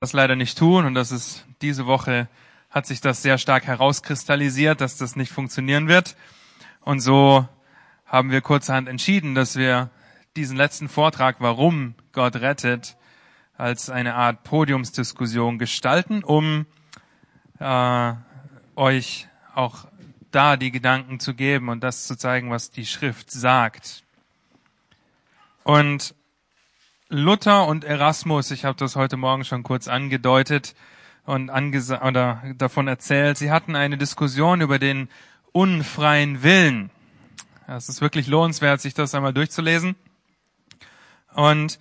das 0.00 0.12
leider 0.12 0.36
nicht 0.36 0.56
tun 0.56 0.84
und 0.84 0.94
das 0.94 1.10
ist 1.10 1.44
diese 1.60 1.86
Woche 1.86 2.28
hat 2.70 2.86
sich 2.86 3.00
das 3.00 3.22
sehr 3.22 3.38
stark 3.38 3.66
herauskristallisiert, 3.66 4.80
dass 4.80 4.96
das 4.96 5.16
nicht 5.16 5.32
funktionieren 5.32 5.88
wird. 5.88 6.16
Und 6.82 7.00
so 7.00 7.48
haben 8.06 8.30
wir 8.30 8.40
kurzerhand 8.40 8.88
entschieden, 8.88 9.34
dass 9.34 9.56
wir 9.56 9.90
diesen 10.36 10.56
letzten 10.56 10.88
Vortrag, 10.88 11.36
warum 11.40 11.94
Gott 12.12 12.36
rettet, 12.36 12.96
als 13.56 13.90
eine 13.90 14.14
Art 14.14 14.44
Podiumsdiskussion 14.44 15.58
gestalten, 15.58 16.22
um 16.22 16.66
äh, 17.58 18.12
euch 18.76 19.28
auch 19.54 19.88
da 20.30 20.56
die 20.56 20.70
Gedanken 20.70 21.18
zu 21.18 21.34
geben 21.34 21.68
und 21.70 21.82
das 21.82 22.06
zu 22.06 22.16
zeigen, 22.16 22.50
was 22.50 22.70
die 22.70 22.86
Schrift 22.86 23.32
sagt. 23.32 24.04
Und 25.64 26.14
Luther 27.10 27.66
und 27.66 27.84
Erasmus, 27.84 28.50
ich 28.50 28.66
habe 28.66 28.76
das 28.76 28.94
heute 28.94 29.16
Morgen 29.16 29.42
schon 29.42 29.62
kurz 29.62 29.88
angedeutet 29.88 30.74
und 31.24 31.48
angesa 31.48 32.06
oder 32.06 32.42
davon 32.58 32.86
erzählt, 32.86 33.38
sie 33.38 33.50
hatten 33.50 33.74
eine 33.76 33.96
Diskussion 33.96 34.60
über 34.60 34.78
den 34.78 35.08
unfreien 35.52 36.42
Willen. 36.42 36.90
Es 37.66 37.88
ist 37.88 38.02
wirklich 38.02 38.26
lohnenswert, 38.26 38.82
sich 38.82 38.92
das 38.92 39.14
einmal 39.14 39.32
durchzulesen. 39.32 39.96
Und 41.32 41.78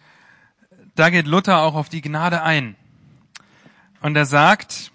da 0.95 1.09
geht 1.09 1.27
Luther 1.27 1.61
auch 1.61 1.75
auf 1.75 1.89
die 1.89 2.01
Gnade 2.01 2.41
ein. 2.41 2.77
Und 3.99 4.15
er 4.15 4.25
sagt, 4.25 4.93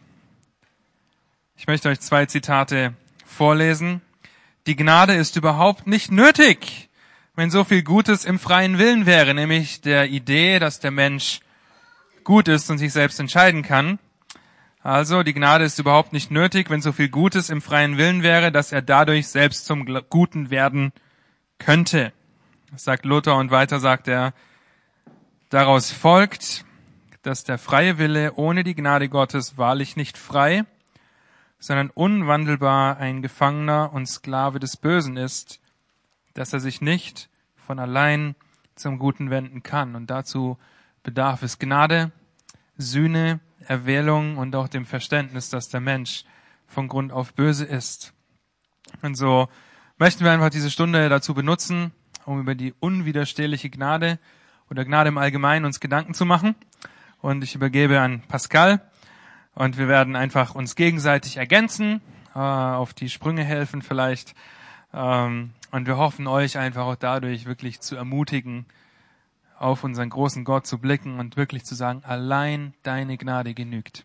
ich 1.57 1.67
möchte 1.67 1.91
euch 1.91 2.01
zwei 2.01 2.25
Zitate 2.25 2.95
vorlesen. 3.27 4.01
Die 4.67 4.77
Gnade 4.77 5.15
ist 5.15 5.37
überhaupt 5.37 5.87
nicht 5.87 6.11
nötig, 6.11 6.89
wenn 7.35 7.51
so 7.51 7.65
viel 7.65 7.83
Gutes 7.83 8.25
im 8.25 8.39
freien 8.39 8.79
Willen 8.79 9.07
wäre, 9.07 9.35
nämlich 9.35 9.81
der 9.81 10.09
Idee, 10.09 10.59
dass 10.59 10.81
der 10.81 10.91
Mensch 10.91 11.41
gut 12.25 12.49
ist 12.49 12.71
und 12.71 12.79
sich 12.79 12.93
selbst 12.93 13.19
entscheiden 13.19 13.63
kann. 13.63 13.99
Also 14.83 15.23
die 15.23 15.33
Gnade 15.33 15.65
ist 15.65 15.79
überhaupt 15.79 16.13
nicht 16.13 16.31
nötig, 16.31 16.69
wenn 16.69 16.83
so 16.83 16.93
viel 16.93 17.09
Gutes 17.09 17.51
im 17.51 17.63
freien 17.63 17.97
Willen 17.99 18.23
wäre, 18.23 18.53
dass 18.53 18.73
er 18.73 18.83
dadurch 18.83 19.29
selbst 19.29 19.65
zum 19.65 19.87
Guten 20.11 20.51
werden 20.51 20.93
könnte. 21.59 22.13
Das 22.71 22.85
sagt 22.85 23.05
Luther 23.05 23.37
und 23.37 23.51
weiter 23.51 23.81
sagt 23.81 24.09
er, 24.09 24.35
daraus 25.51 25.91
folgt, 25.91 26.65
dass 27.23 27.45
der 27.45 27.59
freie 27.59 27.99
Wille 27.99 28.35
ohne 28.35 28.65
die 28.65 28.75
Gnade 28.75 29.09
Gottes 29.09 29.57
wahrlich 29.57 29.97
nicht 29.97 30.19
frei, 30.19 30.65
sondern 31.61 31.91
unwandelbar 31.91 32.97
ein 32.97 33.23
Gefangener 33.23 33.93
und 33.93 34.07
Sklave 34.07 34.59
des 34.59 34.77
Bösen 34.77 35.17
ist, 35.17 35.61
dass 36.35 36.53
er 36.53 36.61
sich 36.61 36.81
nicht 36.81 37.29
von 37.73 37.79
allein 37.79 38.35
zum 38.75 38.99
Guten 38.99 39.31
wenden 39.31 39.63
kann. 39.63 39.97
Und 39.97 40.11
dazu 40.11 40.59
bedarf 41.03 41.43
es 41.43 41.59
Gnade, 41.59 42.13
Sühne, 42.77 43.41
Erwählung 43.67 44.37
und 44.37 44.55
auch 44.55 44.69
dem 44.69 44.85
Verständnis, 44.85 45.49
dass 45.49 45.71
der 45.71 45.81
Mensch 45.81 46.25
von 46.67 46.87
Grund 46.87 47.13
auf 47.13 47.33
böse 47.33 47.65
ist. 47.65 48.13
Und 49.01 49.15
so 49.15 49.49
möchten 49.97 50.23
wir 50.23 50.33
einfach 50.33 50.51
diese 50.51 50.71
Stunde 50.71 51.09
dazu 51.09 51.33
benutzen, 51.33 51.93
um 52.27 52.41
über 52.41 52.55
die 52.55 52.75
unwiderstehliche 52.79 53.71
Gnade 53.71 54.19
oder 54.69 54.85
Gnade 54.85 55.09
im 55.09 55.17
Allgemeinen 55.17 55.65
uns 55.65 55.81
Gedanken 55.81 56.13
zu 56.13 56.27
machen. 56.27 56.55
Und 57.23 57.43
ich 57.43 57.55
übergebe 57.55 58.01
an 58.01 58.21
Pascal 58.29 58.83
und 59.55 59.79
wir 59.79 59.89
werden 59.89 60.15
einfach 60.15 60.55
uns 60.55 60.77
gegenseitig 60.77 61.39
ergänzen, 61.39 62.03
äh, 62.35 62.39
auf 62.39 62.93
die 62.93 63.09
Sprünge 63.09 63.45
helfen 63.45 63.81
vielleicht. 63.81 64.35
Ähm, 64.93 65.55
und 65.73 65.87
wir 65.87 65.97
hoffen 65.97 66.29
euch 66.29 66.59
einfach 66.59 66.85
auch 66.85 66.95
dadurch 66.95 67.47
wirklich 67.47 67.81
zu 67.81 67.97
ermutigen, 67.97 68.67
auf 69.59 69.85
unseren 69.85 70.11
großen 70.11 70.45
Gott 70.45 70.67
zu 70.67 70.79
blicken 70.79 71.19
und 71.19 71.37
wirklich 71.37 71.65
zu 71.65 71.75
sagen, 71.75 72.05
allein 72.05 72.75
deine 72.83 73.17
Gnade 73.17 73.55
genügt. 73.55 74.05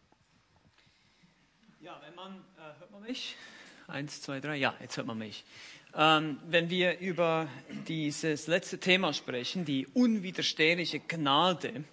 Ja, 1.82 2.00
wenn 2.06 2.16
man, 2.16 2.36
äh, 2.58 2.80
hört 2.80 2.92
man 2.92 3.02
mich? 3.04 3.36
Eins, 3.88 4.22
zwei, 4.22 4.40
drei, 4.40 4.56
ja, 4.56 4.74
jetzt 4.80 4.98
hört 4.98 5.08
man 5.08 5.18
mich. 5.18 5.44
Ähm, 5.94 6.38
wenn 6.48 6.70
wir 6.70 7.00
über 7.00 7.48
dieses 7.88 8.48
letzte 8.48 8.80
Thema 8.80 9.14
sprechen, 9.14 9.66
die 9.66 9.88
unwiderstehliche 9.88 11.00
Gnade, 11.00 11.84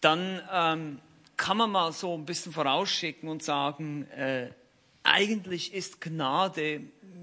dann 0.00 0.42
ähm, 0.52 0.98
kann 1.36 1.56
man 1.56 1.70
mal 1.70 1.92
so 1.92 2.14
ein 2.14 2.26
bisschen 2.26 2.52
vorausschicken 2.52 3.28
und 3.28 3.42
sagen, 3.42 4.06
äh, 4.10 4.50
eigentlich 5.04 5.72
ist 5.72 6.00
Gnade 6.00 6.80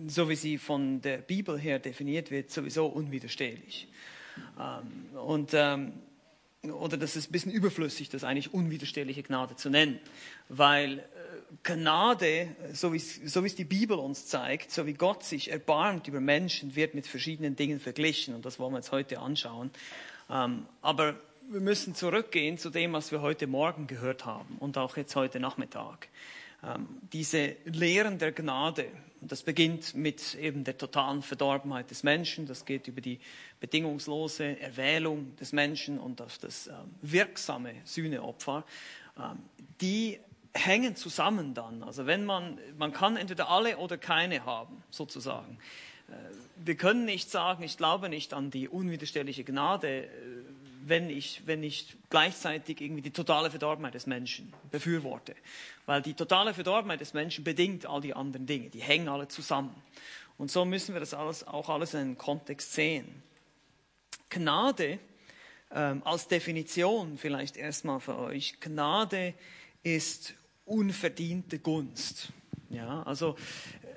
so 0.07 0.29
wie 0.29 0.35
sie 0.35 0.57
von 0.57 1.01
der 1.01 1.17
Bibel 1.17 1.59
her 1.59 1.79
definiert 1.79 2.31
wird, 2.31 2.51
sowieso 2.51 2.85
unwiderstehlich. 2.87 3.87
Ähm, 4.59 5.17
und, 5.17 5.51
ähm, 5.53 5.93
oder 6.63 6.97
das 6.97 7.15
ist 7.15 7.29
ein 7.29 7.31
bisschen 7.31 7.51
überflüssig, 7.51 8.09
das 8.09 8.23
eigentlich 8.23 8.53
unwiderstehliche 8.53 9.23
Gnade 9.23 9.55
zu 9.55 9.69
nennen, 9.69 9.99
weil 10.49 10.99
äh, 10.99 11.03
Gnade, 11.63 12.55
so 12.73 12.93
wie, 12.93 12.99
so 12.99 13.43
es 13.43 13.55
die 13.55 13.65
Bibel 13.65 13.97
uns 13.97 14.27
zeigt, 14.27 14.71
so 14.71 14.85
wie 14.85 14.93
Gott 14.93 15.23
sich 15.23 15.51
erbarmt 15.51 16.07
über 16.07 16.19
Menschen, 16.19 16.75
wird 16.75 16.93
mit 16.93 17.07
verschiedenen 17.07 17.55
Dingen 17.55 17.79
verglichen 17.79 18.35
und 18.35 18.45
das 18.45 18.59
wollen 18.59 18.73
wir 18.73 18.77
jetzt 18.77 18.91
heute 18.91 19.19
anschauen. 19.19 19.71
Ähm, 20.29 20.65
aber 20.81 21.15
wir 21.49 21.59
müssen 21.59 21.95
zurückgehen 21.95 22.57
zu 22.57 22.69
dem, 22.69 22.93
was 22.93 23.11
wir 23.11 23.21
heute 23.21 23.47
Morgen 23.47 23.87
gehört 23.87 24.25
haben 24.25 24.57
und 24.59 24.77
auch 24.77 24.95
jetzt 24.95 25.15
heute 25.15 25.39
Nachmittag. 25.39 26.07
Ähm, 26.63 26.87
diese 27.11 27.55
Lehren 27.65 28.17
der 28.17 28.31
Gnade, 28.31 28.87
und 29.19 29.31
das 29.31 29.43
beginnt 29.43 29.95
mit 29.95 30.35
eben 30.35 30.63
der 30.63 30.77
totalen 30.77 31.21
Verdorbenheit 31.21 31.89
des 31.91 32.03
Menschen, 32.03 32.45
das 32.45 32.65
geht 32.65 32.87
über 32.87 33.01
die 33.01 33.19
bedingungslose 33.59 34.59
Erwählung 34.59 35.35
des 35.37 35.53
Menschen 35.53 35.99
und 35.99 36.21
auf 36.21 36.37
das 36.37 36.67
ähm, 36.67 36.73
wirksame 37.01 37.73
Sühneopfer, 37.83 38.63
ähm, 39.17 39.39
die 39.79 40.19
hängen 40.53 40.95
zusammen 40.95 41.53
dann. 41.53 41.83
Also 41.83 42.05
wenn 42.05 42.25
man, 42.25 42.57
man 42.77 42.91
kann 42.91 43.17
entweder 43.17 43.49
alle 43.49 43.77
oder 43.77 43.97
keine 43.97 44.45
haben, 44.45 44.83
sozusagen. 44.89 45.57
Äh, 46.09 46.13
wir 46.63 46.75
können 46.75 47.05
nicht 47.05 47.31
sagen, 47.31 47.63
ich 47.63 47.77
glaube 47.77 48.09
nicht 48.09 48.33
an 48.33 48.51
die 48.51 48.67
unwiderstehliche 48.67 49.43
Gnade, 49.43 50.05
äh, 50.05 50.09
wenn 50.87 51.09
ich, 51.09 51.41
wenn 51.45 51.63
ich 51.63 51.95
gleichzeitig 52.09 52.81
irgendwie 52.81 53.01
die 53.01 53.11
totale 53.11 53.49
Verdorbenheit 53.49 53.93
des 53.93 54.07
Menschen 54.07 54.53
befürworte. 54.71 55.35
Weil 55.85 56.01
die 56.01 56.13
totale 56.13 56.53
Verdorbenheit 56.53 57.01
des 57.01 57.13
Menschen 57.13 57.43
bedingt 57.43 57.85
all 57.85 58.01
die 58.01 58.13
anderen 58.13 58.45
Dinge. 58.45 58.69
Die 58.69 58.81
hängen 58.81 59.09
alle 59.09 59.27
zusammen. 59.27 59.75
Und 60.37 60.51
so 60.51 60.65
müssen 60.65 60.93
wir 60.93 60.99
das 60.99 61.13
alles, 61.13 61.47
auch 61.47 61.69
alles 61.69 61.93
in 61.93 61.99
einem 61.99 62.17
Kontext 62.17 62.73
sehen. 62.73 63.23
Gnade 64.29 64.99
ähm, 65.73 66.01
als 66.03 66.27
Definition 66.27 67.17
vielleicht 67.17 67.57
erstmal 67.57 67.99
für 67.99 68.17
euch. 68.17 68.59
Gnade 68.59 69.33
ist 69.83 70.33
unverdiente 70.65 71.59
Gunst. 71.59 72.29
Ja, 72.69 73.03
also 73.03 73.35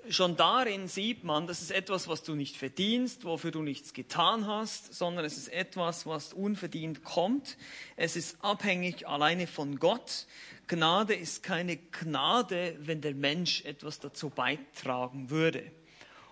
schon 0.09 0.37
darin 0.37 0.88
sieht 0.88 1.25
man, 1.25 1.47
das 1.47 1.62
ist 1.62 1.70
etwas, 1.70 2.09
was 2.09 2.22
du 2.22 2.34
nicht 2.34 2.56
verdienst, 2.56 3.25
wofür 3.25 3.50
du 3.50 3.62
nichts 3.62 3.92
getan 3.92 4.47
hast, 4.47 4.94
sondern 4.94 5.25
es 5.25 5.37
ist 5.37 5.48
etwas, 5.48 6.06
was 6.06 6.32
unverdient 6.32 7.04
kommt. 7.04 7.56
Es 7.97 8.16
ist 8.16 8.37
abhängig 8.43 9.09
alleine 9.09 9.47
von 9.47 9.78
Gott. 9.78 10.26
Gnade 10.66 11.14
ist 11.14 11.43
keine 11.43 11.76
Gnade, 11.76 12.76
wenn 12.81 13.00
der 13.00 13.14
Mensch 13.14 13.64
etwas 13.64 14.00
dazu 14.00 14.31
beitragen 14.31 15.31
würde. 15.31 15.70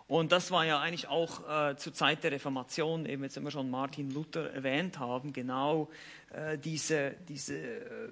Und 0.09 0.33
das 0.33 0.51
war 0.51 0.67
ja 0.67 0.79
eigentlich 0.81 1.09
auch 1.09 1.71
äh, 1.71 1.77
zur 1.77 1.95
Zeit 1.95 2.23
der 2.25 2.33
Reformation, 2.33 3.07
eben 3.07 3.23
jetzt 3.23 3.37
immer 3.37 3.51
schon 3.51 3.71
Martin 3.71 4.11
Luther 4.11 4.53
erwähnt 4.53 4.99
haben, 4.99 5.33
genau 5.33 5.89
äh, 6.33 6.59
diese, 6.59 7.15
diese 7.29 7.57
äh, 7.57 8.09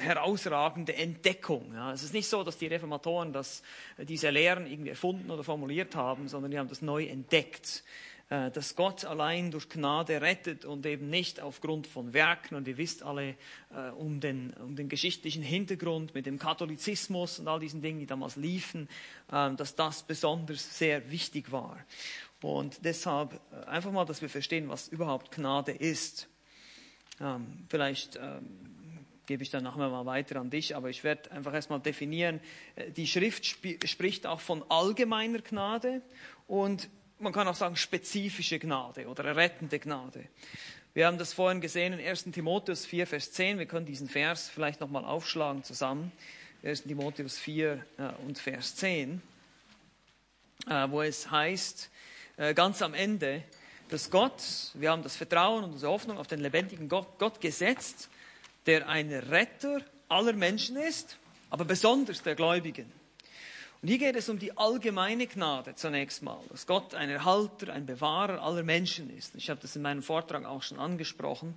herausragende 0.00 0.94
Entdeckung. 0.96 1.72
Ja, 1.74 1.92
es 1.92 2.02
ist 2.02 2.14
nicht 2.14 2.28
so, 2.28 2.42
dass 2.42 2.58
die 2.58 2.66
Reformatoren 2.66 3.32
das, 3.32 3.62
äh, 3.96 4.04
diese 4.04 4.30
Lehren 4.30 4.66
irgendwie 4.66 4.90
erfunden 4.90 5.30
oder 5.30 5.44
formuliert 5.44 5.94
haben, 5.94 6.28
sondern 6.28 6.50
die 6.50 6.58
haben 6.58 6.68
das 6.68 6.82
neu 6.82 7.04
entdeckt, 7.04 7.84
äh, 8.30 8.50
dass 8.50 8.74
Gott 8.74 9.04
allein 9.04 9.50
durch 9.50 9.68
Gnade 9.68 10.20
rettet 10.20 10.64
und 10.64 10.84
eben 10.86 11.10
nicht 11.10 11.40
aufgrund 11.40 11.86
von 11.86 12.12
Werken. 12.12 12.54
Und 12.56 12.66
ihr 12.66 12.76
wisst 12.76 13.02
alle 13.02 13.36
äh, 13.74 13.90
um 13.96 14.20
den, 14.20 14.52
um 14.54 14.74
den 14.74 14.88
geschichtlichen 14.88 15.42
Hintergrund 15.42 16.14
mit 16.14 16.26
dem 16.26 16.38
Katholizismus 16.38 17.38
und 17.38 17.46
all 17.46 17.60
diesen 17.60 17.82
Dingen, 17.82 18.00
die 18.00 18.06
damals 18.06 18.36
liefen, 18.36 18.88
dass 19.28 19.76
das 19.76 20.02
besonders 20.02 20.76
sehr 20.76 21.10
wichtig 21.10 21.52
war. 21.52 21.78
Und 22.42 22.84
deshalb 22.84 23.40
einfach 23.66 23.92
mal, 23.92 24.04
dass 24.04 24.22
wir 24.22 24.28
verstehen, 24.28 24.68
was 24.68 24.88
überhaupt 24.88 25.30
Gnade 25.30 25.72
ist. 25.72 26.28
Ähm, 27.20 27.66
vielleicht 27.68 28.16
ähm, 28.16 28.69
gebe 29.26 29.42
ich 29.42 29.50
dann 29.50 29.64
nachher 29.64 29.88
mal 29.88 30.06
weiter 30.06 30.40
an 30.40 30.50
dich, 30.50 30.74
aber 30.76 30.90
ich 30.90 31.04
werde 31.04 31.30
einfach 31.30 31.54
erstmal 31.54 31.80
definieren, 31.80 32.40
äh, 32.76 32.90
die 32.90 33.06
Schrift 33.06 33.44
sp 33.46 33.78
spricht 33.86 34.26
auch 34.26 34.40
von 34.40 34.64
allgemeiner 34.68 35.40
Gnade 35.40 36.02
und 36.46 36.88
man 37.18 37.32
kann 37.32 37.46
auch 37.48 37.54
sagen 37.54 37.76
spezifische 37.76 38.58
Gnade 38.58 39.06
oder 39.06 39.36
rettende 39.36 39.78
Gnade. 39.78 40.24
Wir 40.94 41.06
haben 41.06 41.18
das 41.18 41.32
vorhin 41.32 41.60
gesehen 41.60 41.92
in 41.92 42.04
1. 42.04 42.24
Timotheus 42.32 42.84
4, 42.86 43.06
Vers 43.06 43.30
10. 43.32 43.58
Wir 43.58 43.66
können 43.66 43.86
diesen 43.86 44.08
Vers 44.08 44.48
vielleicht 44.48 44.80
nochmal 44.80 45.04
aufschlagen 45.04 45.62
zusammen. 45.62 46.10
1. 46.64 46.82
Timotheus 46.82 47.38
4 47.38 47.84
äh, 47.98 48.26
und 48.26 48.38
Vers 48.38 48.74
10, 48.76 49.22
äh, 50.66 50.90
wo 50.90 51.02
es 51.02 51.30
heißt, 51.30 51.90
ganz 52.54 52.80
am 52.80 52.94
Ende, 52.94 53.42
dass 53.90 54.10
Gott, 54.10 54.42
wir 54.72 54.90
haben 54.90 55.02
das 55.02 55.14
Vertrauen 55.14 55.62
und 55.62 55.72
unsere 55.72 55.92
Hoffnung 55.92 56.16
auf 56.16 56.26
den 56.26 56.40
lebendigen 56.40 56.88
Gott, 56.88 57.18
Gott 57.18 57.38
gesetzt, 57.38 58.08
der 58.70 58.88
ein 58.88 59.12
Retter 59.12 59.80
aller 60.08 60.32
Menschen 60.32 60.76
ist, 60.76 61.18
aber 61.50 61.64
besonders 61.64 62.22
der 62.22 62.36
Gläubigen. 62.36 62.86
Und 63.82 63.88
hier 63.88 63.98
geht 63.98 64.14
es 64.14 64.28
um 64.28 64.38
die 64.38 64.56
allgemeine 64.56 65.26
Gnade 65.26 65.74
zunächst 65.74 66.22
mal, 66.22 66.38
dass 66.50 66.68
Gott 66.68 66.94
ein 66.94 67.10
Erhalter, 67.10 67.72
ein 67.72 67.84
Bewahrer 67.84 68.40
aller 68.40 68.62
Menschen 68.62 69.10
ist. 69.18 69.34
Ich 69.34 69.50
habe 69.50 69.58
das 69.60 69.74
in 69.74 69.82
meinem 69.82 70.04
Vortrag 70.04 70.44
auch 70.44 70.62
schon 70.62 70.78
angesprochen. 70.78 71.56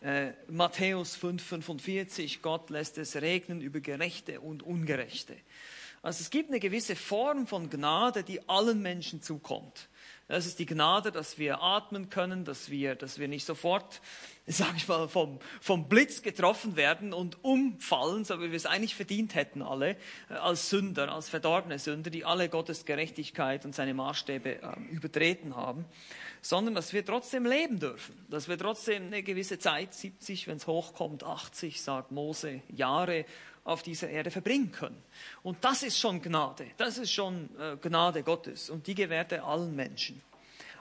Äh, 0.00 0.30
Matthäus 0.48 1.18
5,45, 1.18 2.40
Gott 2.40 2.70
lässt 2.70 2.96
es 2.96 3.16
regnen 3.16 3.60
über 3.60 3.80
Gerechte 3.80 4.40
und 4.40 4.62
Ungerechte. 4.62 5.36
Also 6.00 6.22
es 6.22 6.30
gibt 6.30 6.48
eine 6.48 6.60
gewisse 6.60 6.96
Form 6.96 7.46
von 7.46 7.68
Gnade, 7.68 8.22
die 8.22 8.48
allen 8.48 8.80
Menschen 8.80 9.20
zukommt. 9.20 9.90
Das 10.26 10.46
ist 10.46 10.58
die 10.58 10.64
Gnade, 10.64 11.12
dass 11.12 11.38
wir 11.38 11.60
atmen 11.60 12.08
können, 12.08 12.46
dass 12.46 12.70
wir, 12.70 12.94
dass 12.94 13.18
wir 13.18 13.28
nicht 13.28 13.44
sofort, 13.44 14.00
sage 14.46 14.72
ich 14.76 14.88
mal, 14.88 15.06
vom, 15.06 15.38
vom 15.60 15.88
Blitz 15.88 16.22
getroffen 16.22 16.76
werden 16.76 17.12
und 17.12 17.44
umfallen, 17.44 18.24
so 18.24 18.40
wie 18.40 18.50
wir 18.50 18.56
es 18.56 18.64
eigentlich 18.64 18.94
verdient 18.94 19.34
hätten 19.34 19.60
alle, 19.60 19.96
äh, 20.30 20.34
als 20.34 20.70
Sünder, 20.70 21.12
als 21.12 21.28
verdorbene 21.28 21.78
Sünder, 21.78 22.08
die 22.08 22.24
alle 22.24 22.48
Gottes 22.48 22.86
Gerechtigkeit 22.86 23.66
und 23.66 23.74
seine 23.74 23.92
Maßstäbe 23.92 24.62
äh, 24.62 24.80
übertreten 24.90 25.56
haben, 25.56 25.84
sondern 26.40 26.74
dass 26.74 26.94
wir 26.94 27.04
trotzdem 27.04 27.44
leben 27.44 27.78
dürfen, 27.78 28.14
dass 28.30 28.48
wir 28.48 28.56
trotzdem 28.56 29.06
eine 29.08 29.22
gewisse 29.22 29.58
Zeit, 29.58 29.92
70, 29.92 30.46
wenn 30.46 30.56
es 30.56 30.66
hochkommt, 30.66 31.22
80, 31.22 31.82
sagt 31.82 32.12
Mose, 32.12 32.62
Jahre 32.68 33.26
auf 33.64 33.82
dieser 33.82 34.10
Erde 34.10 34.30
verbringen 34.30 34.70
können. 34.70 35.02
Und 35.42 35.64
das 35.64 35.82
ist 35.82 35.98
schon 35.98 36.20
Gnade, 36.22 36.66
das 36.76 36.98
ist 36.98 37.12
schon 37.12 37.48
äh, 37.58 37.76
Gnade 37.76 38.22
Gottes 38.22 38.70
und 38.70 38.86
die 38.86 38.94
gewährt 38.94 39.32
er 39.32 39.44
allen 39.44 39.74
Menschen. 39.74 40.20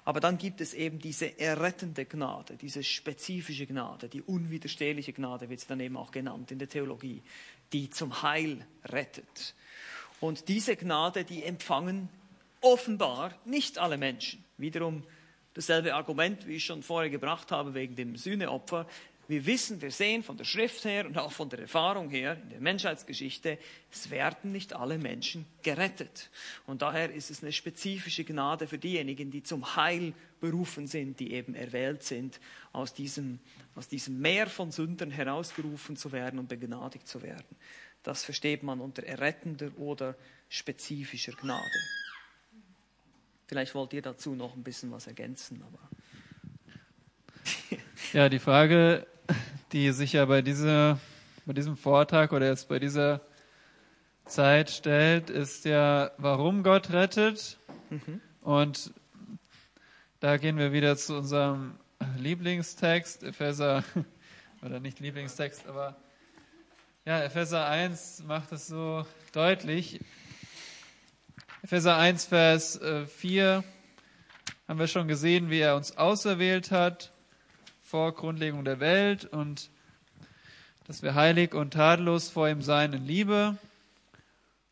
Aber 0.06 0.19
dann 0.19 0.38
gibt 0.38 0.59
es 0.59 0.74
eben 0.74 1.00
diese 1.00 1.39
errettende 1.39 2.06
Gnade, 2.06 2.57
diese 2.57 2.83
spezifische 2.83 3.65
Gnade, 3.65 4.09
die 4.09 4.21
unwiderstehliche 4.21 5.13
Gnade 5.13 5.50
wird 5.50 5.62
es 5.62 5.68
dann 5.68 5.80
eben 5.80 5.95
auch 5.95 6.12
genannt 6.12 6.51
in 6.51 6.59
der 6.59 6.68
Theologie, 6.68 7.21
die 7.71 7.89
zum 7.89 8.21
Heil 8.21 8.65
rettet. 8.86 9.56
Und 10.19 10.50
diese 10.50 10.75
Gnade, 10.75 11.24
die 11.24 11.44
empfangen 11.44 12.09
offenbar 12.59 13.33
nicht 13.45 13.77
alle 13.77 13.97
Menschen. 13.97 14.44
Wiederum 14.57 15.03
dasselbe 15.53 15.94
Argument, 15.94 16.47
wie 16.47 16.56
ich 16.56 16.65
schon 16.65 16.83
vorher 16.83 17.09
gebracht 17.09 17.51
habe, 17.51 17.74
wegen 17.74 17.95
dem 17.95 18.15
Sühneopfer. 18.15 18.88
Wir 19.28 19.46
wissen, 19.46 19.81
wir 19.81 19.92
sehen 19.92 20.22
von 20.22 20.36
der 20.36 20.44
Schrift 20.44 20.84
her 20.84 21.06
und 21.06 21.18
auch 21.18 21.31
von 21.31 21.50
der 21.50 21.60
Erfahrung 21.60 22.10
her 22.10 22.38
in 22.44 22.50
der 22.50 22.60
Menschheitsgeschichte, 22.60 23.58
es 23.90 24.10
werden 24.10 24.52
nicht 24.52 24.74
alle 24.74 24.98
Menschen 24.98 25.46
gerettet. 25.62 26.30
Und 26.68 26.81
daher 26.81 27.12
ist 27.14 27.31
es 27.31 27.42
eine 27.42 27.54
spezifische 27.54 28.25
Gnade 28.25 28.68
für 28.68 28.78
diejenigen, 28.78 29.31
die 29.31 29.42
zum 29.42 29.78
Heil 29.78 30.14
berufen 30.42 30.88
sind, 30.88 31.22
die 31.22 31.31
eben 31.31 31.56
erwählt 31.56 32.04
sind, 32.04 32.42
aus 32.74 32.94
diesem, 32.94 33.40
aus 33.75 33.88
diesem 33.88 34.20
Meer 34.20 34.48
von 34.48 34.72
Sündern 34.72 35.10
herausgerufen 35.10 35.96
zu 35.96 36.12
werden 36.12 36.38
und 36.38 36.50
begnadigt 36.50 37.08
zu 37.08 37.22
werden. 37.22 37.56
Das 38.04 38.25
versteht 38.25 38.62
man 38.62 38.81
unter 38.81 39.04
errettender 39.04 39.72
oder 39.78 40.16
spezifischer 40.50 41.31
Gnade. 41.31 41.80
Vielleicht 43.48 43.74
wollt 43.74 43.94
ihr 43.94 44.02
dazu 44.02 44.36
noch 44.36 44.54
ein 44.56 44.64
bisschen 44.64 44.92
was 44.92 45.08
ergänzen, 45.08 45.64
aber. 45.64 45.80
Ja, 48.12 48.30
die 48.30 48.40
Frage 48.40 49.08
die 49.74 49.92
sich 49.92 50.14
ja 50.14 50.25
bei, 50.25 50.44
dieser, 50.44 51.00
bei 51.46 51.54
diesem 51.54 51.75
Vortrag 51.75 52.31
oder 52.31 52.48
jetzt 52.48 52.70
bei 52.70 52.78
dieser 52.78 53.22
Zeit 54.25 54.70
stellt, 54.70 55.31
ist 55.31 55.66
ja, 55.66 56.12
warum 56.18 56.64
Gott 56.64 56.92
rettet. 56.92 57.58
Mhm. 57.90 58.22
Und 58.42 58.94
da 60.20 60.38
gehen 60.38 60.58
wir 60.58 60.72
wieder 60.72 60.96
zu 60.96 61.18
unserem 61.18 61.75
Lieblingstext, 62.18 63.24
Epheser, 63.24 63.84
oder 64.64 64.80
nicht 64.80 65.00
Lieblingstext, 65.00 65.68
aber 65.68 65.96
ja, 67.06 67.22
Epheser 67.22 67.68
1 67.68 68.24
macht 68.28 68.52
es 68.52 68.68
so 68.68 69.06
deutlich. 69.34 70.00
Epheser 71.64 71.98
1, 71.98 72.25
Vers 72.25 72.80
4 73.08 73.44
äh, 73.44 74.68
haben 74.68 74.80
wir 74.80 74.88
schon 74.88 75.08
gesehen, 75.08 75.50
wie 75.50 75.60
er 75.60 75.75
uns 75.75 75.98
auserwählt 75.98 76.72
hat 76.72 77.12
vor 77.94 78.12
Grundlegung 78.16 78.66
der 78.66 78.80
Welt 78.80 79.25
und 79.25 79.69
dass 80.88 81.04
wir 81.04 81.13
heilig 81.13 81.54
und 81.54 81.75
tadellos 81.75 82.28
vor 82.28 82.50
ihm 82.50 82.63
sein 82.63 82.92
in 82.92 83.06
Liebe 83.06 83.56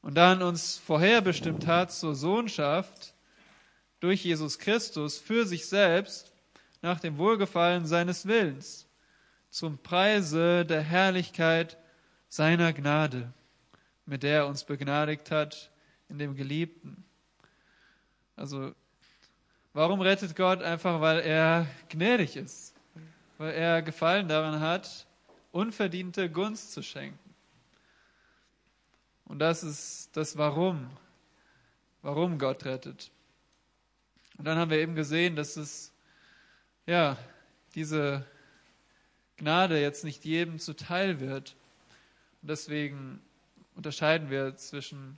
und 0.02 0.16
dann 0.16 0.42
uns 0.42 0.80
vorherbestimmt 0.80 1.68
hat 1.68 1.92
zur 1.92 2.16
Sohnschaft 2.16 3.14
durch 4.00 4.24
Jesus 4.24 4.58
Christus 4.58 5.20
für 5.20 5.46
sich 5.46 5.68
selbst 5.68 6.34
nach 6.82 7.00
dem 7.00 7.20
Wohlgefallen 7.20 7.86
seines 7.86 8.26
Willens 8.26 8.88
zum 9.52 9.78
Preise 9.78 10.66
der 10.66 10.82
Herrlichkeit 10.82 11.78
seiner 12.28 12.74
Gnade, 12.74 13.32
mit 14.08 14.24
der 14.24 14.38
er 14.38 14.48
uns 14.48 14.64
begnadigt 14.64 15.30
hat 15.30 15.70
in 16.10 16.18
dem 16.18 16.36
Geliebten. 16.36 17.04
Also, 18.36 18.74
warum 19.74 20.02
rettet 20.02 20.36
Gott? 20.36 20.64
Einfach, 20.64 21.02
weil 21.02 21.20
er 21.20 21.68
gnädig 21.88 22.36
ist 22.36 22.71
weil 23.42 23.56
er 23.56 23.82
Gefallen 23.82 24.28
daran 24.28 24.60
hat, 24.60 25.08
unverdiente 25.52 26.30
Gunst 26.30 26.74
zu 26.74 26.84
schenken. 26.84 27.18
Und 29.26 29.40
das 29.40 29.64
ist 29.64 30.12
das 30.14 30.38
Warum, 30.38 30.88
warum 32.04 32.38
Gott 32.38 32.66
rettet. 32.66 33.10
Und 34.38 34.46
dann 34.46 34.60
haben 34.60 34.70
wir 34.70 34.78
eben 34.78 34.94
gesehen, 34.94 35.36
dass 35.36 35.58
es, 35.58 35.92
ja, 36.86 37.18
diese 37.74 38.28
Gnade 39.38 39.82
jetzt 39.82 40.04
nicht 40.04 40.24
jedem 40.24 40.60
zuteil 40.60 41.20
wird. 41.20 41.56
Und 42.44 42.50
deswegen 42.50 43.24
unterscheiden 43.74 44.30
wir 44.30 44.56
zwischen 44.56 45.18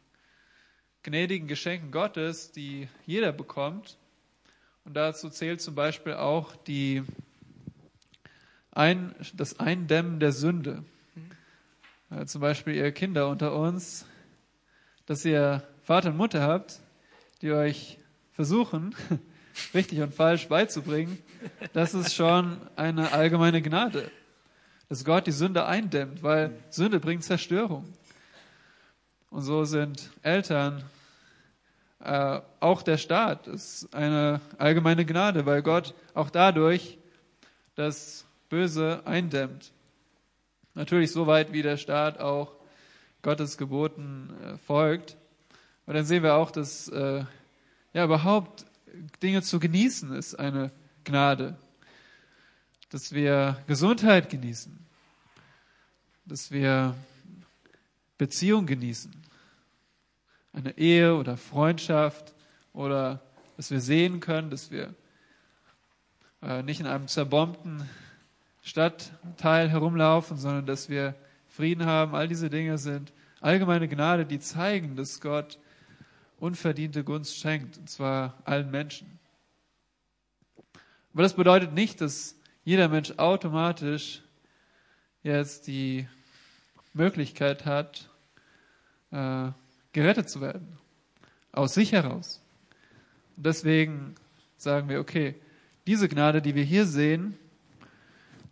gnädigen 1.02 1.50
Geschenken 1.50 1.92
Gottes, 1.92 2.54
die 2.54 2.88
jeder 3.06 3.34
bekommt. 3.34 3.98
Und 4.86 4.94
dazu 4.94 5.30
zählt 5.30 5.60
zum 5.60 5.76
Beispiel 5.76 6.14
auch 6.14 6.56
die 6.56 7.04
ein, 8.76 9.16
das 9.34 9.60
Eindämmen 9.60 10.20
der 10.20 10.32
Sünde. 10.32 10.84
Ja, 12.10 12.26
zum 12.26 12.42
Beispiel 12.42 12.76
ihr 12.76 12.92
Kinder 12.92 13.30
unter 13.30 13.56
uns, 13.56 14.06
dass 15.06 15.26
ihr 15.26 15.64
Vater 15.84 16.10
und 16.10 16.18
Mutter 16.18 16.42
habt, 16.42 16.80
die 17.42 17.52
euch 17.52 17.98
versuchen, 18.34 18.96
richtig 19.74 20.02
und 20.02 20.14
falsch 20.14 20.48
beizubringen, 20.48 21.18
das 21.74 21.94
ist 21.94 22.16
schon 22.16 22.58
eine 22.76 23.12
allgemeine 23.12 23.62
Gnade. 23.62 24.10
Dass 24.90 25.06
Gott 25.06 25.28
die 25.28 25.32
Sünde 25.32 25.66
eindämmt, 25.66 26.24
weil 26.24 26.52
Sünde 26.70 27.00
bringt 27.00 27.24
Zerstörung. 27.24 27.86
Und 29.30 29.42
so 29.42 29.66
sind 29.66 30.12
Eltern, 30.22 30.84
äh, 32.00 32.42
auch 32.60 32.82
der 32.84 32.98
Staat, 32.98 33.48
ist 33.48 33.94
eine 33.94 34.42
allgemeine 34.58 35.06
Gnade, 35.06 35.46
weil 35.46 35.64
Gott 35.64 35.96
auch 36.14 36.30
dadurch 36.30 36.98
das 37.76 38.26
Böse 38.54 39.02
eindämmt. 39.06 39.72
Natürlich 40.76 41.12
so 41.12 41.26
weit, 41.26 41.54
wie 41.54 41.64
der 41.64 41.78
Staat 41.78 42.20
auch 42.20 42.54
Gottes 43.24 43.58
Geboten 43.58 44.30
äh, 44.44 44.58
folgt. 44.60 45.18
Und 45.88 45.96
dann 45.96 46.06
sehen 46.06 46.22
wir 46.22 46.36
auch, 46.36 46.52
dass 46.52 46.88
äh, 46.90 47.26
ja 47.94 48.06
überhaupt 48.06 48.68
Dinge 49.24 49.42
zu 49.42 49.60
genießen 49.60 50.14
ist 50.14 50.36
eine 50.36 50.70
Gnade. 51.04 51.58
Dass 52.92 53.12
wir 53.12 53.58
Gesundheit 53.66 54.30
genießen. 54.30 54.78
Dass 56.26 56.52
wir 56.52 56.94
Beziehung 58.20 58.68
genießen. 58.68 59.12
Eine 60.52 60.78
Ehe 60.78 61.16
oder 61.16 61.38
Freundschaft 61.38 62.36
oder 62.72 63.20
dass 63.58 63.72
wir 63.72 63.82
sehen 63.82 64.20
können, 64.20 64.52
dass 64.52 64.70
wir 64.70 64.94
äh, 66.44 66.62
nicht 66.62 66.82
in 66.82 66.86
einem 66.86 67.08
zerbombten 67.08 67.90
Stadtteil 68.64 69.70
herumlaufen, 69.70 70.38
sondern 70.38 70.66
dass 70.66 70.90
wir 70.90 71.16
Frieden 71.48 71.86
haben. 71.86 72.16
All 72.16 72.28
diese 72.28 72.50
Dinge 72.50 72.78
sind 72.78 73.14
allgemeine 73.42 73.88
Gnade, 73.88 74.26
die 74.26 74.40
zeigen, 74.40 74.96
dass 74.96 75.22
Gott 75.22 75.60
unverdiente 76.40 77.04
Gunst 77.04 77.38
schenkt, 77.38 77.78
und 77.78 77.90
zwar 77.90 78.38
allen 78.46 78.72
Menschen. 78.72 79.20
Aber 81.14 81.24
das 81.24 81.34
bedeutet 81.34 81.74
nicht, 81.74 82.02
dass 82.02 82.36
jeder 82.64 82.88
Mensch 82.88 83.12
automatisch 83.18 84.24
jetzt 85.22 85.68
die 85.68 86.08
Möglichkeit 86.94 87.66
hat, 87.66 88.10
äh, 89.12 89.52
gerettet 89.92 90.30
zu 90.30 90.42
werden. 90.42 90.80
Aus 91.52 91.74
sich 91.76 91.92
heraus. 91.92 92.42
Und 93.36 93.46
deswegen 93.46 94.16
sagen 94.58 94.90
wir, 94.90 95.00
okay, 95.00 95.36
diese 95.86 96.08
Gnade, 96.08 96.42
die 96.42 96.56
wir 96.56 96.64
hier 96.64 96.86
sehen, 96.86 97.38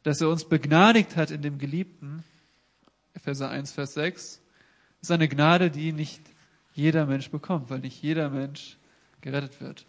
dass 0.03 0.21
er 0.21 0.29
uns 0.29 0.45
begnadigt 0.45 1.15
hat 1.15 1.31
in 1.31 1.41
dem 1.41 1.57
Geliebten, 1.57 2.23
Epheser 3.13 3.49
1, 3.49 3.71
Vers 3.71 3.93
6, 3.93 4.41
ist 5.01 5.11
eine 5.11 5.27
Gnade, 5.27 5.71
die 5.71 5.93
nicht 5.93 6.21
jeder 6.73 7.05
Mensch 7.05 7.29
bekommt, 7.29 7.69
weil 7.69 7.79
nicht 7.79 8.01
jeder 8.01 8.29
Mensch 8.29 8.77
gerettet 9.21 9.61
wird. 9.61 9.85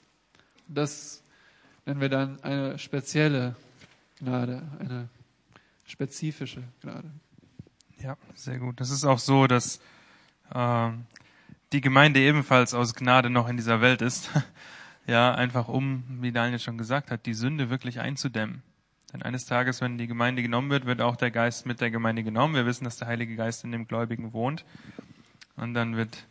Das 0.68 1.22
nennen 1.86 2.00
wir 2.00 2.08
dann 2.08 2.42
eine 2.42 2.78
spezielle 2.78 3.56
Gnade, 4.18 4.62
eine 4.78 5.08
spezifische 5.84 6.62
Gnade. 6.80 7.10
Ja, 7.98 8.16
sehr 8.34 8.58
gut. 8.58 8.80
Das 8.80 8.90
ist 8.90 9.04
auch 9.04 9.18
so, 9.18 9.46
dass 9.46 9.80
äh, 10.52 10.90
die 11.72 11.80
Gemeinde 11.80 12.20
ebenfalls 12.20 12.74
aus 12.74 12.94
Gnade 12.94 13.30
noch 13.30 13.48
in 13.48 13.56
dieser 13.56 13.80
Welt 13.80 14.02
ist. 14.02 14.30
ja, 15.06 15.34
einfach 15.34 15.68
um, 15.68 16.04
wie 16.20 16.32
Daniel 16.32 16.58
schon 16.58 16.78
gesagt 16.78 17.10
hat, 17.10 17.26
die 17.26 17.34
Sünde 17.34 17.70
wirklich 17.70 18.00
einzudämmen. 18.00 18.62
Denn 19.12 19.22
eines 19.22 19.44
Tages, 19.44 19.80
wenn 19.80 19.98
die 19.98 20.06
Gemeinde 20.06 20.42
genommen 20.42 20.70
wird, 20.70 20.86
wird 20.86 21.02
auch 21.02 21.16
der 21.16 21.30
Geist 21.30 21.66
mit 21.66 21.80
der 21.80 21.90
Gemeinde 21.90 22.22
genommen. 22.22 22.54
Wir 22.54 22.66
wissen, 22.66 22.84
dass 22.84 22.96
der 22.96 23.08
Heilige 23.08 23.36
Geist 23.36 23.64
in 23.64 23.72
dem 23.72 23.86
Gläubigen 23.86 24.32
wohnt. 24.32 24.64
Und 25.56 25.74
dann 25.74 25.96
wird 25.96 26.26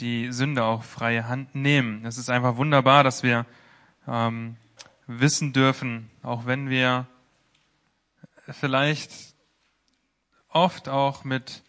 die 0.00 0.32
Sünde 0.32 0.64
auch 0.64 0.84
freie 0.84 1.28
Hand 1.28 1.54
nehmen. 1.54 2.04
Es 2.04 2.18
ist 2.18 2.30
einfach 2.30 2.56
wunderbar, 2.56 3.02
dass 3.04 3.22
wir 3.22 3.46
ähm, 4.06 4.56
wissen 5.06 5.52
dürfen, 5.52 6.10
auch 6.22 6.46
wenn 6.46 6.70
wir 6.70 7.06
vielleicht 8.48 9.34
oft 10.48 10.88
auch 10.88 11.24
mit 11.24 11.62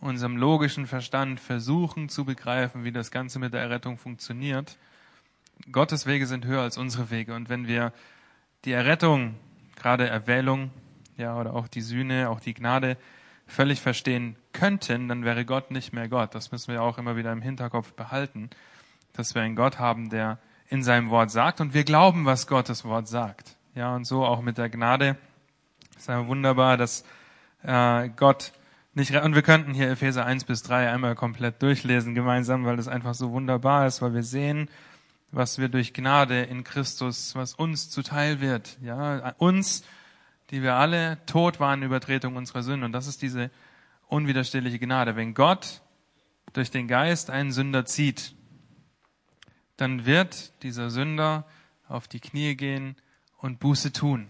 unserem 0.00 0.36
logischen 0.36 0.86
Verstand 0.86 1.38
versuchen 1.38 2.08
zu 2.08 2.24
begreifen, 2.24 2.84
wie 2.84 2.92
das 2.92 3.10
Ganze 3.10 3.38
mit 3.38 3.52
der 3.52 3.60
Errettung 3.60 3.98
funktioniert. 3.98 4.78
Gottes 5.70 6.06
Wege 6.06 6.26
sind 6.26 6.44
höher 6.44 6.62
als 6.62 6.76
unsere 6.76 7.10
Wege. 7.10 7.34
Und 7.34 7.48
wenn 7.48 7.68
wir 7.68 7.92
die 8.64 8.72
Errettung, 8.72 9.36
gerade 9.82 10.08
Erwählung, 10.08 10.70
ja, 11.16 11.38
oder 11.38 11.54
auch 11.54 11.68
die 11.68 11.80
Sühne, 11.80 12.30
auch 12.30 12.40
die 12.40 12.54
Gnade 12.54 12.96
völlig 13.46 13.80
verstehen 13.80 14.36
könnten, 14.52 15.08
dann 15.08 15.24
wäre 15.24 15.44
Gott 15.44 15.70
nicht 15.70 15.92
mehr 15.92 16.08
Gott. 16.08 16.34
Das 16.34 16.52
müssen 16.52 16.72
wir 16.72 16.82
auch 16.82 16.98
immer 16.98 17.16
wieder 17.16 17.32
im 17.32 17.42
Hinterkopf 17.42 17.92
behalten, 17.92 18.48
dass 19.12 19.34
wir 19.34 19.42
einen 19.42 19.56
Gott 19.56 19.78
haben, 19.78 20.08
der 20.08 20.38
in 20.68 20.82
seinem 20.82 21.10
Wort 21.10 21.30
sagt 21.30 21.60
und 21.60 21.74
wir 21.74 21.84
glauben, 21.84 22.24
was 22.24 22.46
Gottes 22.46 22.84
Wort 22.84 23.08
sagt. 23.08 23.56
Ja, 23.74 23.94
und 23.94 24.04
so 24.04 24.24
auch 24.24 24.40
mit 24.40 24.56
der 24.56 24.70
Gnade. 24.70 25.16
Es 25.96 26.02
ist 26.02 26.08
ja 26.08 26.26
wunderbar, 26.26 26.76
dass 26.76 27.04
äh, 27.62 28.08
Gott 28.10 28.52
nicht, 28.94 29.14
und 29.14 29.34
wir 29.34 29.42
könnten 29.42 29.72
hier 29.74 29.90
Epheser 29.90 30.26
1 30.26 30.44
bis 30.44 30.62
3 30.62 30.90
einmal 30.90 31.14
komplett 31.14 31.62
durchlesen 31.62 32.14
gemeinsam, 32.14 32.64
weil 32.66 32.76
das 32.76 32.88
einfach 32.88 33.14
so 33.14 33.32
wunderbar 33.32 33.86
ist, 33.86 34.02
weil 34.02 34.14
wir 34.14 34.22
sehen, 34.22 34.68
was 35.32 35.58
wir 35.58 35.68
durch 35.68 35.94
Gnade 35.94 36.42
in 36.42 36.62
Christus, 36.62 37.34
was 37.34 37.54
uns 37.54 37.88
zuteil 37.90 38.40
wird, 38.40 38.78
ja, 38.82 39.34
uns, 39.38 39.82
die 40.50 40.62
wir 40.62 40.74
alle 40.74 41.18
tot 41.24 41.58
waren 41.58 41.82
Übertretung 41.82 42.36
unserer 42.36 42.62
Sünden. 42.62 42.84
Und 42.84 42.92
das 42.92 43.06
ist 43.06 43.22
diese 43.22 43.50
unwiderstehliche 44.08 44.78
Gnade. 44.78 45.16
Wenn 45.16 45.32
Gott 45.32 45.80
durch 46.52 46.70
den 46.70 46.86
Geist 46.86 47.30
einen 47.30 47.50
Sünder 47.50 47.86
zieht, 47.86 48.34
dann 49.78 50.04
wird 50.04 50.52
dieser 50.62 50.90
Sünder 50.90 51.46
auf 51.88 52.08
die 52.08 52.20
Knie 52.20 52.54
gehen 52.54 52.94
und 53.38 53.58
Buße 53.58 53.92
tun. 53.92 54.28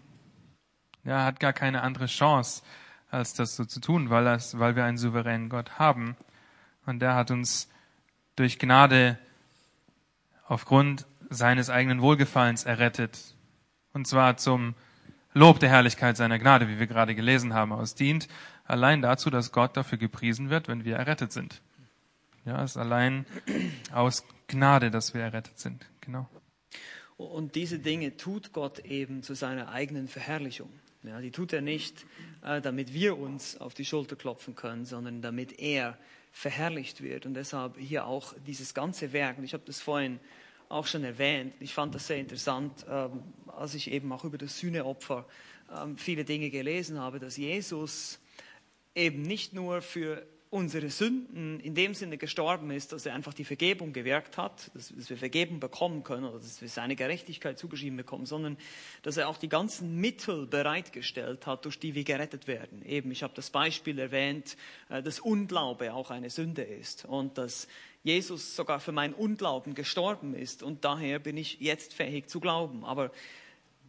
Er 1.05 1.25
hat 1.25 1.41
gar 1.41 1.53
keine 1.53 1.83
andere 1.83 2.07
Chance, 2.07 2.63
als 3.11 3.35
das 3.35 3.57
so 3.57 3.65
zu 3.65 3.81
tun, 3.81 4.09
weil, 4.09 4.25
das, 4.25 4.61
weil 4.61 4.77
wir 4.77 4.85
einen 4.85 4.99
souveränen 4.99 5.49
Gott 5.49 5.81
haben. 5.81 6.17
Und 6.87 7.01
der 7.01 7.17
hat 7.17 7.33
uns 7.33 7.69
durch 8.37 8.61
Gnade 8.61 9.19
aufgrund 10.47 11.07
seines 11.31 11.71
eigenen 11.71 12.03
Wohlgefallens 12.03 12.65
errettet. 12.65 13.19
Und 13.93 14.07
zwar 14.07 14.37
zum 14.37 14.75
Lob 15.35 15.61
der 15.61 15.71
Herrlichkeit 15.71 16.17
seiner 16.17 16.39
Gnade, 16.39 16.69
wie 16.69 16.79
wir 16.79 16.87
gerade 16.87 17.15
gelesen 17.15 17.55
haben. 17.55 17.73
Es 17.81 17.95
dient 17.95 18.29
allein 18.65 19.01
dazu, 19.03 19.31
dass 19.31 19.53
Gott 19.53 19.77
dafür 19.77 19.99
gepriesen 19.99 20.51
wird, 20.51 20.69
wenn 20.69 20.85
wir 20.85 20.97
errettet 20.97 21.33
sind. 21.33 21.63
Ja, 22.45 22.63
es 22.63 22.73
ist 22.73 22.77
allein 22.77 23.25
aus 23.93 24.25
Gnade, 24.49 24.91
dass 24.91 25.15
wir 25.15 25.23
errettet 25.23 25.59
sind. 25.59 25.87
Genau. 26.01 26.29
Und 27.17 27.55
diese 27.55 27.79
Dinge 27.79 28.17
tut 28.17 28.53
Gott 28.53 28.81
eben 28.81 29.23
zu 29.23 29.35
seiner 29.35 29.71
eigenen 29.71 30.09
Verherrlichung. 30.09 30.71
Ja, 31.05 31.21
die 31.21 31.31
tut 31.31 31.53
er 31.53 31.63
nicht, 31.63 32.05
äh, 32.45 32.61
damit 32.61 32.93
wir 32.93 33.19
uns 33.19 33.57
auf 33.61 33.75
die 33.75 33.85
Schulter 33.85 34.17
klopfen 34.17 34.55
können, 34.55 34.85
sondern 34.85 35.21
damit 35.21 35.59
er 35.59 35.97
verherrlicht 36.33 37.03
wird. 37.03 37.27
Und 37.27 37.35
deshalb 37.35 37.79
hier 37.79 38.07
auch 38.07 38.35
dieses 38.47 38.75
ganze 38.75 39.13
Werk. 39.13 39.39
Und 39.39 39.45
ich 39.45 39.55
habe 39.55 39.65
das 39.67 39.81
vorhin 39.81 40.19
auch 40.69 40.87
schon 40.87 41.05
erwähnt. 41.05 41.55
Ich 41.61 41.75
fand 41.75 41.95
das 41.95 42.07
sehr 42.07 42.17
interessant, 42.17 42.87
ähm, 42.89 43.23
als 43.47 43.75
ich 43.75 43.91
eben 43.91 44.11
auch 44.11 44.25
über 44.25 44.39
das 44.39 44.59
Sühneopfer 44.59 45.27
ähm, 45.71 45.97
viele 45.97 46.25
Dinge 46.25 46.51
gelesen 46.51 46.99
habe, 46.99 47.19
dass 47.19 47.37
Jesus 47.37 48.19
eben 48.95 49.23
nicht 49.23 49.53
nur 49.53 49.83
für 49.83 50.27
unsere 50.53 50.91
Sünden 50.91 51.61
in 51.61 51.75
dem 51.75 51.95
Sinne 51.95 52.19
gestorben 52.19 52.71
ist, 52.71 52.93
dass 52.93 53.07
er 53.07 53.15
einfach 53.15 53.33
die 53.33 53.47
Vergebung 53.47 53.95
gewirkt 53.95 54.37
hat, 54.37 54.71
dass, 54.75 54.93
wir 55.09 55.17
Vergebung 55.17 55.61
bekommen 55.61 56.05
können 56.05 56.27
oder 56.27 56.41
dass 56.41 56.61
wir 56.61 56.69
seine 56.69 56.95
Gerechtigkeit 56.95 57.59
zugeschrieben 57.59 57.97
bekommen, 57.97 58.27
sondern 58.27 58.59
dass 59.03 59.17
er 59.17 59.31
auch 59.31 59.39
die 59.39 59.49
ganzen 59.49 59.97
Mittel 59.97 60.47
bereitgestellt 60.47 61.47
hat, 61.47 61.65
durch 61.65 61.79
die 61.79 61.95
wir 61.95 62.05
gerettet 62.05 62.49
werden. 62.49 62.85
Eben, 62.85 63.11
ich 63.13 63.23
habe 63.23 63.33
das 63.35 63.49
Beispiel 63.49 63.99
erwähnt, 63.99 64.59
äh, 64.91 65.03
dass 65.03 65.21
Unglaube 65.21 65.95
auch 65.95 66.11
eine 66.11 66.29
Sünde 66.29 66.63
ist 66.63 67.07
und 67.07 67.39
dass 67.39 67.67
Jesus 68.05 68.55
sogar 68.55 68.79
für 68.79 68.93
meinen 68.93 69.15
Unglauben 69.15 69.75
gestorben 69.75 70.35
ist 70.35 70.63
und 70.63 70.85
daher 70.85 71.19
bin 71.19 71.39
ich 71.39 71.61
jetzt 71.61 71.95
fähig 71.95 72.29
zu 72.29 72.41
glauben. 72.41 72.85
Aber 72.85 73.11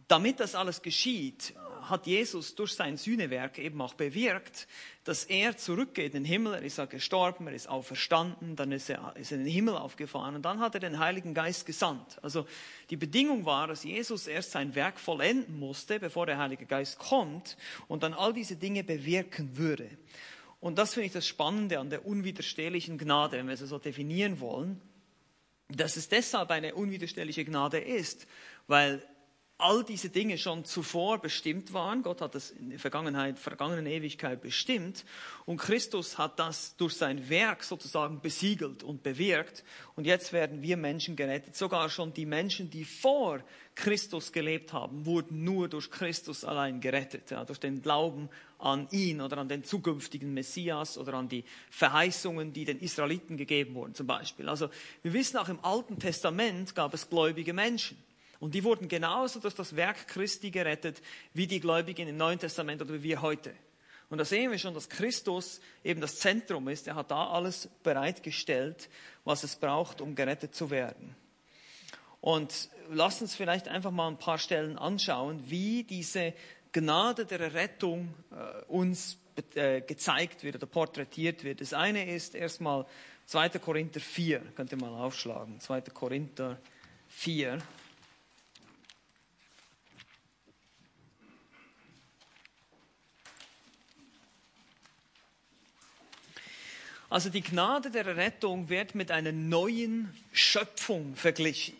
damit 0.08 0.40
das 0.40 0.54
alles 0.54 0.82
geschieht, 0.82 1.54
hat 1.88 2.06
Jesus 2.06 2.54
durch 2.54 2.72
sein 2.72 2.96
Sühnewerk 2.96 3.58
eben 3.58 3.80
auch 3.80 3.94
bewirkt, 3.94 4.66
dass 5.04 5.24
er 5.24 5.56
zurückgeht 5.56 6.14
in 6.14 6.22
den 6.22 6.24
Himmel. 6.24 6.54
Er 6.54 6.62
ist 6.62 6.78
ja 6.78 6.86
gestorben, 6.86 7.46
er 7.46 7.54
ist 7.54 7.68
auferstanden, 7.68 8.56
dann 8.56 8.72
ist 8.72 8.88
er, 8.88 9.14
ist 9.16 9.32
er 9.32 9.38
in 9.38 9.44
den 9.44 9.52
Himmel 9.52 9.76
aufgefahren 9.76 10.34
und 10.34 10.42
dann 10.42 10.60
hat 10.60 10.74
er 10.74 10.80
den 10.80 10.98
Heiligen 10.98 11.34
Geist 11.34 11.66
gesandt. 11.66 12.18
Also 12.22 12.46
die 12.90 12.96
Bedingung 12.96 13.44
war, 13.44 13.66
dass 13.66 13.84
Jesus 13.84 14.26
erst 14.26 14.52
sein 14.52 14.74
Werk 14.74 14.98
vollenden 14.98 15.58
musste, 15.58 16.00
bevor 16.00 16.26
der 16.26 16.38
Heilige 16.38 16.66
Geist 16.66 16.98
kommt 16.98 17.56
und 17.86 18.02
dann 18.02 18.14
all 18.14 18.32
diese 18.32 18.56
Dinge 18.56 18.82
bewirken 18.82 19.56
würde. 19.56 19.90
Und 20.60 20.78
das 20.78 20.94
finde 20.94 21.08
ich 21.08 21.12
das 21.12 21.26
Spannende 21.26 21.78
an 21.78 21.90
der 21.90 22.06
unwiderstehlichen 22.06 22.96
Gnade, 22.96 23.36
wenn 23.36 23.48
wir 23.48 23.56
sie 23.56 23.66
so 23.66 23.78
definieren 23.78 24.40
wollen, 24.40 24.80
dass 25.68 25.96
es 25.96 26.08
deshalb 26.08 26.50
eine 26.50 26.74
unwiderstehliche 26.74 27.44
Gnade 27.44 27.78
ist, 27.78 28.26
weil 28.66 29.02
all 29.58 29.84
diese 29.84 30.10
Dinge 30.10 30.36
schon 30.36 30.64
zuvor 30.64 31.18
bestimmt 31.20 31.72
waren. 31.72 32.02
Gott 32.02 32.20
hat 32.20 32.34
das 32.34 32.50
in 32.50 32.70
der 32.70 32.78
Vergangenheit, 32.78 33.38
vergangenen 33.38 33.86
Ewigkeit 33.86 34.40
bestimmt. 34.40 35.04
Und 35.46 35.58
Christus 35.58 36.18
hat 36.18 36.38
das 36.40 36.76
durch 36.76 36.94
sein 36.94 37.28
Werk 37.28 37.62
sozusagen 37.62 38.20
besiegelt 38.20 38.82
und 38.82 39.04
bewirkt. 39.04 39.62
Und 39.94 40.06
jetzt 40.06 40.32
werden 40.32 40.62
wir 40.62 40.76
Menschen 40.76 41.14
gerettet. 41.14 41.54
Sogar 41.54 41.88
schon 41.88 42.12
die 42.12 42.26
Menschen, 42.26 42.68
die 42.68 42.84
vor 42.84 43.44
Christus 43.76 44.32
gelebt 44.32 44.72
haben, 44.72 45.06
wurden 45.06 45.44
nur 45.44 45.68
durch 45.68 45.90
Christus 45.90 46.44
allein 46.44 46.80
gerettet. 46.80 47.30
Ja, 47.30 47.44
durch 47.44 47.60
den 47.60 47.80
Glauben 47.80 48.28
an 48.58 48.88
ihn 48.90 49.20
oder 49.20 49.38
an 49.38 49.48
den 49.48 49.62
zukünftigen 49.62 50.34
Messias 50.34 50.98
oder 50.98 51.14
an 51.14 51.28
die 51.28 51.44
Verheißungen, 51.70 52.52
die 52.52 52.64
den 52.64 52.80
Israeliten 52.80 53.36
gegeben 53.36 53.74
wurden 53.74 53.94
zum 53.94 54.08
Beispiel. 54.08 54.48
Also 54.48 54.68
wir 55.02 55.12
wissen 55.12 55.36
auch 55.36 55.48
im 55.48 55.64
Alten 55.64 55.98
Testament 56.00 56.74
gab 56.74 56.92
es 56.92 57.08
gläubige 57.08 57.52
Menschen. 57.52 57.96
Und 58.44 58.54
die 58.54 58.62
wurden 58.62 58.88
genauso 58.88 59.40
durch 59.40 59.54
das 59.54 59.74
Werk 59.74 60.06
Christi 60.06 60.50
gerettet, 60.50 61.00
wie 61.32 61.46
die 61.46 61.60
Gläubigen 61.60 62.06
im 62.08 62.18
Neuen 62.18 62.38
Testament 62.38 62.82
oder 62.82 62.92
wie 62.92 63.02
wir 63.02 63.22
heute. 63.22 63.54
Und 64.10 64.18
da 64.18 64.26
sehen 64.26 64.50
wir 64.50 64.58
schon, 64.58 64.74
dass 64.74 64.90
Christus 64.90 65.62
eben 65.82 66.02
das 66.02 66.16
Zentrum 66.16 66.68
ist. 66.68 66.86
Er 66.86 66.94
hat 66.94 67.10
da 67.10 67.28
alles 67.28 67.70
bereitgestellt, 67.82 68.90
was 69.24 69.44
es 69.44 69.56
braucht, 69.56 70.02
um 70.02 70.14
gerettet 70.14 70.54
zu 70.54 70.68
werden. 70.68 71.16
Und 72.20 72.68
lasst 72.90 73.22
uns 73.22 73.34
vielleicht 73.34 73.66
einfach 73.66 73.90
mal 73.90 74.08
ein 74.08 74.18
paar 74.18 74.36
Stellen 74.36 74.76
anschauen, 74.76 75.42
wie 75.46 75.82
diese 75.82 76.34
Gnade 76.70 77.24
der 77.24 77.54
Rettung 77.54 78.12
äh, 78.30 78.62
uns 78.66 79.16
äh, 79.54 79.80
gezeigt 79.80 80.44
wird 80.44 80.56
oder 80.56 80.66
porträtiert 80.66 81.44
wird. 81.44 81.62
Das 81.62 81.72
eine 81.72 82.14
ist 82.14 82.34
erstmal 82.34 82.84
2. 83.24 83.48
Korinther 83.58 84.00
4, 84.00 84.40
könnt 84.54 84.70
ihr 84.70 84.76
mal 84.76 85.02
aufschlagen. 85.02 85.60
2. 85.60 85.80
Korinther 85.94 86.58
4. 87.08 87.56
Also 97.14 97.30
die 97.30 97.42
Gnade 97.42 97.92
der 97.92 98.16
Rettung 98.16 98.68
wird 98.68 98.96
mit 98.96 99.12
einer 99.12 99.30
neuen 99.30 100.12
Schöpfung 100.32 101.14
verglichen. 101.14 101.76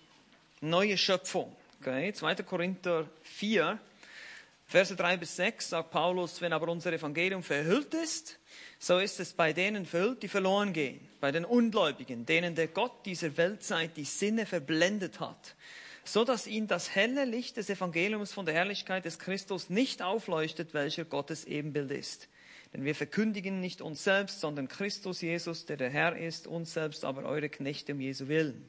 Neue 0.60 0.96
Schöpfung. 0.96 1.56
Okay? 1.80 2.12
2. 2.12 2.36
Korinther 2.44 3.08
4, 3.24 3.76
Verse 4.68 4.94
3 4.94 5.16
bis 5.16 5.34
6 5.34 5.70
sagt 5.70 5.90
Paulus, 5.90 6.40
wenn 6.40 6.52
aber 6.52 6.68
unser 6.68 6.92
Evangelium 6.92 7.42
verhüllt 7.42 7.94
ist, 7.94 8.38
so 8.78 9.00
ist 9.00 9.18
es 9.18 9.32
bei 9.32 9.52
denen 9.52 9.86
verhüllt, 9.86 10.22
die 10.22 10.28
verloren 10.28 10.72
gehen, 10.72 11.00
bei 11.20 11.32
den 11.32 11.44
Ungläubigen, 11.44 12.24
denen 12.24 12.54
der 12.54 12.68
Gott 12.68 13.04
dieser 13.04 13.36
Weltzeit 13.36 13.96
die 13.96 14.04
Sinne 14.04 14.46
verblendet 14.46 15.18
hat, 15.18 15.56
so 16.04 16.22
dass 16.22 16.46
ihnen 16.46 16.68
das 16.68 16.94
helle 16.94 17.24
Licht 17.24 17.56
des 17.56 17.68
Evangeliums 17.68 18.32
von 18.32 18.46
der 18.46 18.54
Herrlichkeit 18.54 19.04
des 19.04 19.18
Christus 19.18 19.68
nicht 19.68 20.00
aufleuchtet, 20.00 20.74
welcher 20.74 21.04
Gottes 21.04 21.44
Ebenbild 21.44 21.90
ist. 21.90 22.28
Denn 22.74 22.84
wir 22.84 22.96
verkündigen 22.96 23.60
nicht 23.60 23.80
uns 23.80 24.02
selbst, 24.02 24.40
sondern 24.40 24.66
Christus 24.66 25.20
Jesus, 25.20 25.64
der 25.64 25.76
der 25.76 25.90
Herr 25.90 26.16
ist, 26.16 26.48
uns 26.48 26.74
selbst 26.74 27.04
aber 27.04 27.22
eure 27.24 27.48
Knechte 27.48 27.92
um 27.92 28.00
Jesu 28.00 28.26
willen. 28.26 28.68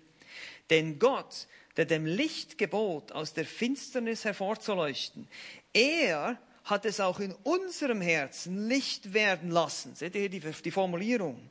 Denn 0.70 1.00
Gott, 1.00 1.48
der 1.76 1.86
dem 1.86 2.06
Licht 2.06 2.60
gebot, 2.60 3.12
aus 3.12 3.34
der 3.34 3.46
Finsternis 3.46 4.24
hervorzuleuchten, 4.24 5.28
er 5.74 6.40
hat 6.66 6.86
es 6.86 7.00
auch 7.00 7.20
in 7.20 7.34
unserem 7.44 8.02
Herzen 8.02 8.68
Licht 8.68 9.14
werden 9.14 9.50
lassen. 9.50 9.96
Seht 9.96 10.14
ihr 10.14 10.22
hier 10.22 10.30
die, 10.30 10.40
die 10.40 10.72
Formulierung? 10.72 11.50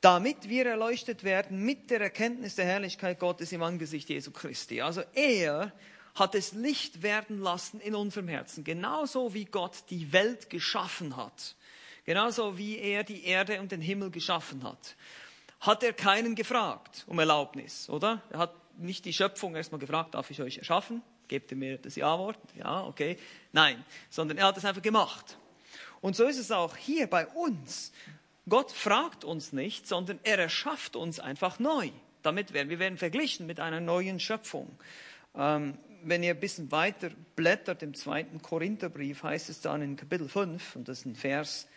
Damit 0.00 0.48
wir 0.48 0.66
erleuchtet 0.66 1.24
werden 1.24 1.62
mit 1.64 1.90
der 1.90 2.00
Erkenntnis 2.00 2.54
der 2.54 2.64
Herrlichkeit 2.64 3.18
Gottes 3.18 3.52
im 3.52 3.62
Angesicht 3.62 4.08
Jesu 4.08 4.30
Christi. 4.30 4.80
Also 4.80 5.02
er 5.14 5.72
hat 6.14 6.34
es 6.34 6.52
Licht 6.52 7.02
werden 7.02 7.38
lassen 7.38 7.80
in 7.80 7.94
unserem 7.94 8.28
Herzen, 8.28 8.64
genauso 8.64 9.32
wie 9.34 9.44
Gott 9.44 9.84
die 9.90 10.12
Welt 10.12 10.50
geschaffen 10.50 11.16
hat, 11.16 11.54
genauso 12.04 12.58
wie 12.58 12.78
er 12.78 13.04
die 13.04 13.24
Erde 13.24 13.60
und 13.60 13.72
den 13.72 13.80
Himmel 13.80 14.10
geschaffen 14.10 14.64
hat. 14.64 14.96
Hat 15.60 15.82
er 15.82 15.92
keinen 15.92 16.34
gefragt 16.34 17.04
um 17.06 17.18
Erlaubnis, 17.18 17.88
oder? 17.88 18.22
Er 18.30 18.38
hat 18.40 18.54
nicht 18.78 19.04
die 19.04 19.12
Schöpfung 19.12 19.54
erstmal 19.54 19.78
gefragt, 19.78 20.14
darf 20.14 20.30
ich 20.30 20.40
euch 20.40 20.58
erschaffen? 20.58 21.02
Gebt 21.28 21.50
ihr 21.50 21.56
mir 21.56 21.78
das 21.78 21.96
Ja-Wort? 21.96 22.38
Ja, 22.56 22.84
okay. 22.84 23.16
Nein, 23.52 23.84
sondern 24.10 24.38
er 24.38 24.46
hat 24.46 24.56
es 24.56 24.64
einfach 24.64 24.82
gemacht. 24.82 25.38
Und 26.00 26.16
so 26.16 26.24
ist 26.24 26.38
es 26.38 26.50
auch 26.50 26.76
hier 26.76 27.06
bei 27.06 27.26
uns. 27.28 27.92
Gott 28.48 28.72
fragt 28.72 29.24
uns 29.24 29.52
nicht, 29.52 29.86
sondern 29.86 30.18
er 30.24 30.38
erschafft 30.38 30.96
uns 30.96 31.20
einfach 31.20 31.58
neu. 31.60 31.90
Damit 32.22 32.52
werden 32.52 32.70
wir 32.70 32.78
werden 32.78 32.98
verglichen 32.98 33.46
mit 33.46 33.60
einer 33.60 33.80
neuen 33.80 34.18
Schöpfung. 34.18 34.68
Ähm, 35.36 35.78
wenn 36.04 36.22
ihr 36.22 36.34
ein 36.34 36.40
bisschen 36.40 36.72
weiter 36.72 37.10
blättert 37.36 37.82
im 37.82 37.94
zweiten 37.94 38.42
Korintherbrief, 38.42 39.22
heißt 39.22 39.48
es 39.48 39.60
dann 39.60 39.82
in 39.82 39.96
Kapitel 39.96 40.28
5, 40.28 40.76
und 40.76 40.88
das 40.88 41.00
ist 41.00 41.06
ein 41.06 41.14
Vers, 41.14 41.68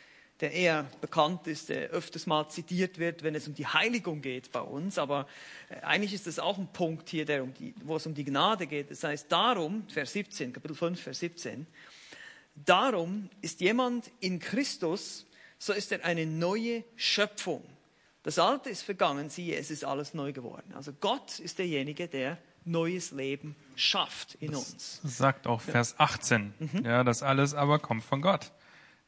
der 0.41 0.51
eher 0.51 0.85
bekannt 0.99 1.47
ist, 1.47 1.69
der 1.69 1.89
öfters 1.89 2.27
mal 2.27 2.49
zitiert 2.49 2.99
wird, 2.99 3.23
wenn 3.23 3.35
es 3.35 3.47
um 3.47 3.53
die 3.53 3.67
Heiligung 3.67 4.21
geht 4.21 4.51
bei 4.51 4.59
uns. 4.59 4.97
Aber 4.97 5.27
äh, 5.69 5.79
eigentlich 5.81 6.13
ist 6.13 6.27
das 6.27 6.39
auch 6.39 6.57
ein 6.57 6.67
Punkt 6.73 7.09
hier, 7.09 7.25
der 7.25 7.43
um 7.43 7.53
die, 7.53 7.73
wo 7.83 7.95
es 7.95 8.05
um 8.05 8.13
die 8.13 8.25
Gnade 8.25 8.67
geht. 8.67 8.91
Das 8.91 9.03
heißt, 9.03 9.31
darum, 9.31 9.87
Vers 9.87 10.13
17, 10.13 10.51
Kapitel 10.51 10.75
5, 10.75 11.01
Vers 11.01 11.19
17, 11.19 11.65
darum 12.65 13.29
ist 13.41 13.61
jemand 13.61 14.11
in 14.19 14.39
Christus, 14.39 15.25
so 15.57 15.71
ist 15.71 15.91
er 15.91 16.03
eine 16.03 16.25
neue 16.25 16.83
Schöpfung. 16.95 17.63
Das 18.23 18.39
Alte 18.39 18.69
ist 18.69 18.81
vergangen, 18.81 19.29
siehe, 19.29 19.55
es 19.55 19.71
ist 19.71 19.85
alles 19.85 20.13
neu 20.13 20.33
geworden. 20.33 20.73
Also 20.75 20.91
Gott 20.93 21.39
ist 21.39 21.59
derjenige, 21.59 22.07
der 22.07 22.39
neues 22.65 23.11
Leben 23.11 23.55
schafft 23.75 24.35
in 24.35 24.55
uns. 24.55 24.99
Das 25.03 25.17
sagt 25.17 25.47
auch 25.47 25.61
Vers 25.61 25.95
18. 25.99 26.53
Mhm. 26.57 26.85
Ja, 26.85 27.03
das 27.03 27.23
alles 27.23 27.53
aber 27.53 27.79
kommt 27.79 28.03
von 28.03 28.21
Gott, 28.21 28.51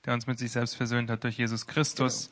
der 0.07 0.13
uns 0.13 0.25
mit 0.25 0.39
sich 0.39 0.51
selbst 0.53 0.75
versöhnt 0.75 1.09
hat 1.09 1.23
durch 1.25 1.37
Jesus 1.37 1.67
Christus 1.67 2.31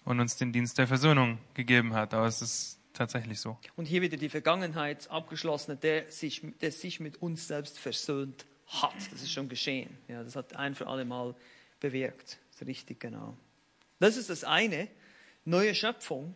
genau. 0.00 0.10
und 0.10 0.20
uns 0.20 0.36
den 0.36 0.50
Dienst 0.50 0.78
der 0.78 0.86
Versöhnung 0.88 1.38
gegeben 1.52 1.92
hat. 1.94 2.14
Aber 2.14 2.26
es 2.26 2.40
ist 2.40 2.80
tatsächlich 2.94 3.38
so. 3.38 3.58
Und 3.76 3.84
hier 3.84 4.00
wieder 4.00 4.16
die 4.16 4.30
Vergangenheit 4.30 5.10
abgeschlossen, 5.10 5.78
der 5.80 6.10
sich, 6.10 6.42
der 6.62 6.72
sich 6.72 7.00
mit 7.00 7.20
uns 7.20 7.46
selbst 7.46 7.78
versöhnt 7.78 8.46
hat. 8.66 8.94
Das 9.12 9.22
ist 9.22 9.30
schon 9.30 9.50
geschehen. 9.50 9.90
Ja, 10.08 10.24
das 10.24 10.36
hat 10.36 10.56
ein 10.56 10.74
für 10.74 10.86
alle 10.86 11.04
Mal 11.04 11.34
bewirkt. 11.80 12.38
Richtig, 12.66 13.00
genau. 13.00 13.36
Das 13.98 14.16
ist 14.16 14.30
das 14.30 14.44
eine, 14.44 14.88
neue 15.44 15.74
Schöpfung. 15.74 16.34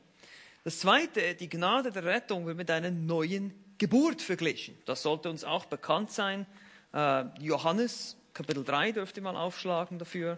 Das 0.65 0.81
zweite, 0.81 1.37
die 1.37 1.49
Gnade 1.49 1.91
der 1.91 2.05
Rettung 2.05 2.45
wird 2.47 2.57
mit 2.57 2.71
einer 2.71 2.91
neuen 2.91 3.55
Geburt 3.79 4.21
verglichen. 4.21 4.77
Das 4.85 5.03
sollte 5.03 5.31
uns 5.31 5.45
auch 5.45 5.67
bekannt 5.67 6.11
sein. 6.11 6.47
Äh, 6.93 7.25
Johannes 7.41 8.17
Kapitel 8.35 8.65
3 8.65 8.93
dürft 8.93 9.17
ihr 9.17 9.23
mal 9.23 9.37
aufschlagen 9.37 9.99
dafür. 9.99 10.37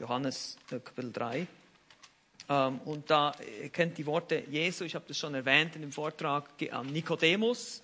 Johannes 0.00 0.56
äh, 0.70 0.80
Kapitel 0.80 1.12
3. 1.12 1.46
Ähm, 2.48 2.80
und 2.86 3.10
da 3.10 3.34
kennt 3.72 3.98
die 3.98 4.06
Worte 4.06 4.42
Jesu, 4.50 4.84
ich 4.84 4.94
habe 4.94 5.04
das 5.06 5.18
schon 5.18 5.34
erwähnt 5.34 5.76
in 5.76 5.82
dem 5.82 5.92
Vortrag 5.92 6.48
an 6.70 6.86
Nikodemus. 6.86 7.82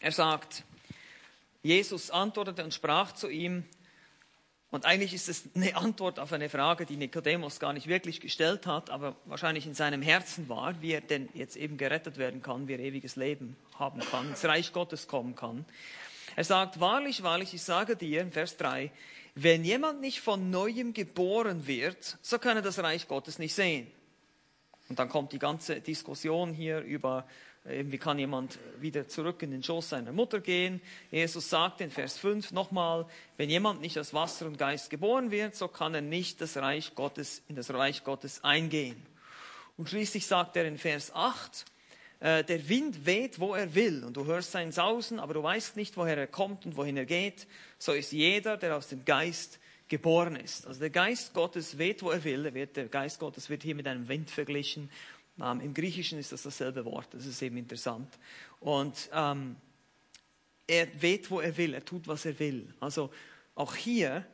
Er 0.00 0.12
sagt, 0.12 0.62
Jesus 1.62 2.10
antwortete 2.10 2.62
und 2.62 2.74
sprach 2.74 3.12
zu 3.12 3.28
ihm, 3.28 3.64
und 4.70 4.84
eigentlich 4.84 5.14
ist 5.14 5.28
es 5.28 5.48
eine 5.54 5.76
Antwort 5.76 6.18
auf 6.18 6.32
eine 6.32 6.48
Frage, 6.48 6.84
die 6.84 6.96
Nikodemus 6.96 7.60
gar 7.60 7.72
nicht 7.72 7.86
wirklich 7.86 8.20
gestellt 8.20 8.66
hat, 8.66 8.90
aber 8.90 9.14
wahrscheinlich 9.24 9.66
in 9.66 9.74
seinem 9.74 10.02
Herzen 10.02 10.48
war, 10.48 10.82
wie 10.82 10.92
er 10.92 11.00
denn 11.00 11.28
jetzt 11.32 11.56
eben 11.56 11.78
gerettet 11.78 12.18
werden 12.18 12.42
kann, 12.42 12.68
wie 12.68 12.72
er 12.72 12.80
ewiges 12.80 13.16
Leben 13.16 13.56
haben 13.78 14.00
kann, 14.00 14.28
ins 14.28 14.44
Reich 14.44 14.72
Gottes 14.72 15.06
kommen 15.06 15.36
kann. 15.36 15.64
Er 16.36 16.44
sagt, 16.44 16.80
wahrlich, 16.80 17.22
wahrlich, 17.22 17.54
ich 17.54 17.62
sage 17.62 17.96
dir, 17.96 18.26
Vers 18.30 18.56
3, 18.56 18.90
wenn 19.34 19.64
jemand 19.64 20.00
nicht 20.00 20.20
von 20.20 20.50
neuem 20.50 20.92
geboren 20.92 21.66
wird, 21.66 22.18
so 22.22 22.38
kann 22.38 22.56
er 22.56 22.62
das 22.62 22.78
Reich 22.78 23.08
Gottes 23.08 23.38
nicht 23.38 23.54
sehen. 23.54 23.90
Und 24.88 24.98
dann 24.98 25.08
kommt 25.08 25.32
die 25.32 25.38
ganze 25.38 25.80
Diskussion 25.80 26.52
hier 26.52 26.80
über 26.80 27.26
wie 27.66 27.96
kann 27.96 28.18
jemand 28.18 28.58
wieder 28.78 29.08
zurück 29.08 29.42
in 29.42 29.50
den 29.50 29.62
Schoß 29.62 29.88
seiner 29.88 30.12
Mutter 30.12 30.40
gehen? 30.40 30.82
Jesus 31.10 31.48
sagt 31.48 31.80
in 31.80 31.90
Vers 31.90 32.18
5 32.18 32.52
nochmal, 32.52 33.06
wenn 33.38 33.48
jemand 33.48 33.80
nicht 33.80 33.98
aus 33.98 34.12
Wasser 34.12 34.44
und 34.46 34.58
Geist 34.58 34.90
geboren 34.90 35.30
wird, 35.30 35.56
so 35.56 35.68
kann 35.68 35.94
er 35.94 36.02
nicht 36.02 36.42
das 36.42 36.58
Reich 36.58 36.94
Gottes, 36.94 37.42
in 37.48 37.56
das 37.56 37.72
Reich 37.72 38.04
Gottes 38.04 38.44
eingehen. 38.44 39.02
Und 39.78 39.88
schließlich 39.88 40.26
sagt 40.26 40.56
er 40.56 40.66
in 40.66 40.76
Vers 40.76 41.10
8, 41.14 41.64
äh, 42.24 42.42
der 42.42 42.70
Wind 42.70 43.04
weht, 43.04 43.38
wo 43.38 43.54
er 43.54 43.74
will, 43.74 44.02
und 44.02 44.16
du 44.16 44.24
hörst 44.24 44.50
sein 44.50 44.72
Sausen, 44.72 45.20
aber 45.20 45.34
du 45.34 45.42
weißt 45.42 45.76
nicht, 45.76 45.94
woher 45.98 46.16
er 46.16 46.26
kommt 46.26 46.64
und 46.64 46.74
wohin 46.74 46.96
er 46.96 47.04
geht. 47.04 47.46
So 47.78 47.92
ist 47.92 48.12
jeder, 48.12 48.56
der 48.56 48.78
aus 48.78 48.88
dem 48.88 49.04
Geist 49.04 49.60
geboren 49.88 50.34
ist. 50.34 50.66
Also 50.66 50.80
der 50.80 50.88
Geist 50.88 51.34
Gottes 51.34 51.76
weht, 51.76 52.02
wo 52.02 52.10
er 52.10 52.24
will. 52.24 52.50
der 52.50 52.86
Geist 52.86 53.18
Gottes 53.18 53.50
wird 53.50 53.62
hier 53.62 53.74
mit 53.74 53.86
einem 53.86 54.08
Wind 54.08 54.30
verglichen. 54.30 54.88
Ähm, 55.38 55.60
Im 55.60 55.74
Griechischen 55.74 56.18
ist 56.18 56.32
das 56.32 56.44
dasselbe 56.44 56.86
Wort, 56.86 57.08
das 57.12 57.26
ist 57.26 57.42
eben 57.42 57.58
interessant. 57.58 58.08
Und 58.58 59.10
ähm, 59.12 59.56
er 60.66 61.02
weht, 61.02 61.30
wo 61.30 61.40
er 61.40 61.54
will, 61.58 61.74
er 61.74 61.84
tut, 61.84 62.08
was 62.08 62.24
er 62.24 62.38
will. 62.38 62.72
Also 62.80 63.10
auch 63.54 63.74
hier 63.74 64.24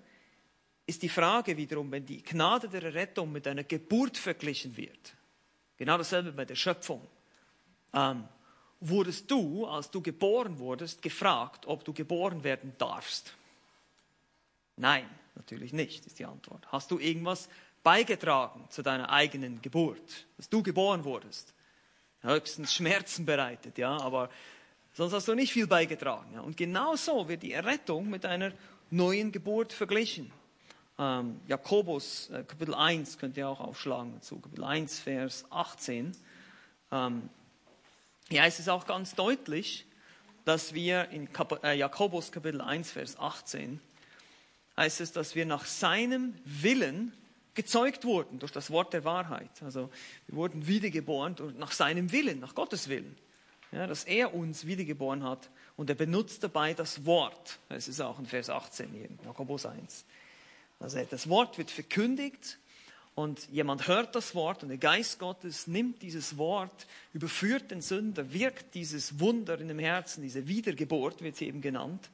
ist 0.86 1.02
die 1.02 1.08
Frage 1.08 1.56
wiederum, 1.56 1.90
wenn 1.90 2.06
die 2.06 2.22
Gnade 2.22 2.68
der 2.68 2.94
Rettung 2.94 3.32
mit 3.32 3.48
einer 3.48 3.64
Geburt 3.64 4.16
verglichen 4.16 4.76
wird, 4.76 5.16
genau 5.76 5.98
dasselbe 5.98 6.30
bei 6.30 6.44
der 6.44 6.54
Schöpfung, 6.54 7.04
ähm, 7.92 8.24
wurdest 8.80 9.30
du, 9.30 9.66
als 9.66 9.90
du 9.90 10.00
geboren 10.00 10.58
wurdest, 10.58 11.02
gefragt, 11.02 11.66
ob 11.66 11.84
du 11.84 11.92
geboren 11.92 12.44
werden 12.44 12.72
darfst? 12.78 13.34
Nein, 14.76 15.08
natürlich 15.34 15.72
nicht, 15.72 16.06
ist 16.06 16.18
die 16.18 16.24
Antwort. 16.24 16.66
Hast 16.72 16.90
du 16.90 16.98
irgendwas 16.98 17.48
beigetragen 17.82 18.64
zu 18.68 18.82
deiner 18.82 19.10
eigenen 19.10 19.62
Geburt, 19.62 20.26
dass 20.36 20.48
du 20.48 20.62
geboren 20.62 21.04
wurdest. 21.04 21.54
Höchstens 22.22 22.74
Schmerzen 22.74 23.24
bereitet, 23.24 23.78
ja, 23.78 23.96
aber 23.98 24.28
sonst 24.92 25.14
hast 25.14 25.28
du 25.28 25.34
nicht 25.34 25.52
viel 25.52 25.66
beigetragen. 25.66 26.34
Ja. 26.34 26.40
Und 26.40 26.56
genau 26.56 26.96
so 26.96 27.28
wird 27.28 27.42
die 27.42 27.52
Errettung 27.52 28.10
mit 28.10 28.26
einer 28.26 28.52
neuen 28.90 29.32
Geburt 29.32 29.72
verglichen. 29.72 30.30
Ähm, 30.98 31.40
Jakobus, 31.46 32.28
äh, 32.28 32.44
Kapitel 32.44 32.74
1, 32.74 33.16
könnt 33.16 33.38
ihr 33.38 33.48
auch 33.48 33.60
aufschlagen 33.60 34.12
dazu, 34.14 34.38
Kapitel 34.38 34.64
1, 34.64 34.98
Vers 34.98 35.46
18. 35.48 36.12
Ähm, 36.92 37.30
hier 38.30 38.42
heißt 38.42 38.60
es 38.60 38.68
auch 38.68 38.86
ganz 38.86 39.14
deutlich, 39.14 39.86
dass 40.44 40.72
wir 40.72 41.08
in 41.10 41.28
äh, 41.64 41.76
Jakobus, 41.76 42.30
Kapitel 42.30 42.60
1, 42.60 42.92
Vers 42.92 43.18
18, 43.18 43.80
heißt 44.76 45.00
es, 45.00 45.12
dass 45.12 45.34
wir 45.34 45.46
nach 45.46 45.64
seinem 45.64 46.34
Willen 46.44 47.12
gezeugt 47.54 48.04
wurden 48.04 48.38
durch 48.38 48.52
das 48.52 48.70
Wort 48.70 48.92
der 48.92 49.04
Wahrheit. 49.04 49.50
Also 49.62 49.90
wir 50.28 50.36
wurden 50.36 50.66
wiedergeboren 50.66 51.36
nach 51.58 51.72
seinem 51.72 52.12
Willen, 52.12 52.38
nach 52.38 52.54
Gottes 52.54 52.88
Willen. 52.88 53.16
Ja, 53.72 53.86
dass 53.86 54.04
er 54.04 54.34
uns 54.34 54.66
wiedergeboren 54.66 55.22
hat 55.22 55.48
und 55.76 55.90
er 55.90 55.94
benutzt 55.96 56.42
dabei 56.42 56.74
das 56.74 57.04
Wort. 57.06 57.58
Das 57.68 57.86
ist 57.86 58.00
auch 58.00 58.18
in 58.18 58.26
Vers 58.26 58.50
18 58.50 58.90
hier, 58.90 59.08
Jakobus 59.24 59.66
1. 59.66 60.04
Also 60.80 61.00
das 61.08 61.28
Wort 61.28 61.58
wird 61.58 61.70
verkündigt 61.70 62.58
und 63.20 63.50
jemand 63.50 63.86
hört 63.86 64.14
das 64.14 64.34
Wort 64.34 64.62
und 64.62 64.70
der 64.70 64.78
Geist 64.78 65.18
Gottes 65.18 65.66
nimmt 65.66 66.00
dieses 66.00 66.38
Wort, 66.38 66.86
überführt 67.12 67.70
den 67.70 67.82
Sünder, 67.82 68.32
wirkt 68.32 68.74
dieses 68.74 69.20
Wunder 69.20 69.60
in 69.60 69.68
dem 69.68 69.78
Herzen, 69.78 70.22
diese 70.22 70.48
Wiedergeburt 70.48 71.20
wird 71.20 71.36
sie 71.36 71.46
eben 71.46 71.60
genannt. 71.60 72.08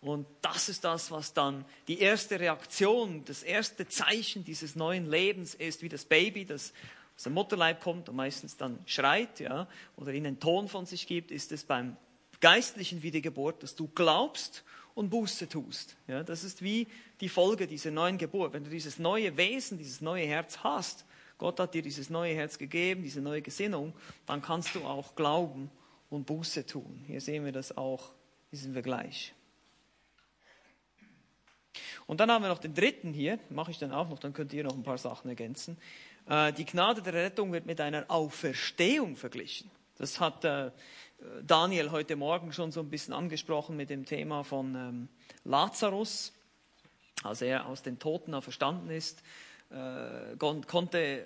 Und 0.00 0.26
das 0.42 0.68
ist 0.68 0.84
das, 0.84 1.10
was 1.10 1.32
dann 1.32 1.64
die 1.88 1.98
erste 1.98 2.38
Reaktion, 2.38 3.24
das 3.24 3.42
erste 3.42 3.88
Zeichen 3.88 4.44
dieses 4.44 4.76
neuen 4.76 5.10
Lebens 5.10 5.56
ist, 5.56 5.82
wie 5.82 5.88
das 5.88 6.04
Baby, 6.04 6.44
das 6.44 6.72
aus 7.16 7.24
dem 7.24 7.32
Mutterleib 7.32 7.80
kommt 7.80 8.08
und 8.08 8.14
meistens 8.14 8.56
dann 8.56 8.78
schreit, 8.86 9.40
ja, 9.40 9.66
oder 9.96 10.12
ihnen 10.12 10.26
einen 10.26 10.40
Ton 10.40 10.68
von 10.68 10.86
sich 10.86 11.08
gibt, 11.08 11.32
ist 11.32 11.50
es 11.50 11.64
beim 11.64 11.96
geistlichen 12.40 13.02
Wiedergeburt, 13.02 13.62
dass 13.64 13.74
du 13.74 13.88
glaubst 13.88 14.62
und 14.94 15.10
Buße 15.10 15.48
tust. 15.48 15.96
Ja, 16.06 16.22
das 16.22 16.44
ist 16.44 16.62
wie 16.62 16.86
die 17.20 17.28
Folge 17.28 17.66
dieser 17.66 17.90
neuen 17.90 18.18
Geburt. 18.18 18.52
Wenn 18.52 18.64
du 18.64 18.70
dieses 18.70 18.98
neue 18.98 19.36
Wesen, 19.36 19.78
dieses 19.78 20.00
neue 20.00 20.26
Herz 20.26 20.58
hast, 20.58 21.04
Gott 21.38 21.58
hat 21.58 21.74
dir 21.74 21.82
dieses 21.82 22.10
neue 22.10 22.34
Herz 22.34 22.58
gegeben, 22.58 23.02
diese 23.02 23.20
neue 23.20 23.42
Gesinnung, 23.42 23.92
dann 24.26 24.40
kannst 24.40 24.74
du 24.74 24.84
auch 24.84 25.16
glauben 25.16 25.70
und 26.10 26.26
Buße 26.26 26.64
tun. 26.64 27.02
Hier 27.06 27.20
sehen 27.20 27.44
wir 27.44 27.52
das 27.52 27.76
auch, 27.76 28.12
diesen 28.52 28.72
Vergleich. 28.72 29.34
Und 32.06 32.20
dann 32.20 32.30
haben 32.30 32.42
wir 32.42 32.48
noch 32.48 32.58
den 32.58 32.74
dritten 32.74 33.12
hier, 33.12 33.38
mache 33.50 33.72
ich 33.72 33.78
dann 33.78 33.90
auch 33.92 34.08
noch, 34.08 34.18
dann 34.18 34.32
könnt 34.32 34.52
ihr 34.52 34.62
noch 34.62 34.74
ein 34.74 34.82
paar 34.82 34.98
Sachen 34.98 35.28
ergänzen. 35.28 35.76
Äh, 36.28 36.52
die 36.52 36.64
Gnade 36.64 37.02
der 37.02 37.14
Rettung 37.14 37.52
wird 37.52 37.66
mit 37.66 37.80
einer 37.80 38.04
Auferstehung 38.08 39.16
verglichen. 39.16 39.70
Das 39.96 40.18
hat 40.20 40.44
äh, 40.44 40.70
Daniel 41.42 41.90
heute 41.90 42.16
Morgen 42.16 42.52
schon 42.52 42.72
so 42.72 42.80
ein 42.80 42.90
bisschen 42.90 43.14
angesprochen 43.14 43.76
mit 43.76 43.90
dem 43.90 44.04
Thema 44.04 44.42
von 44.42 44.74
ähm, 44.74 45.08
Lazarus. 45.44 46.32
Als 47.22 47.42
er 47.42 47.66
aus 47.66 47.82
den 47.82 47.98
Toten 47.98 48.40
verstanden 48.42 48.90
ist, 48.90 49.22
äh, 49.70 50.36
konnte 50.36 50.98
äh, 50.98 51.24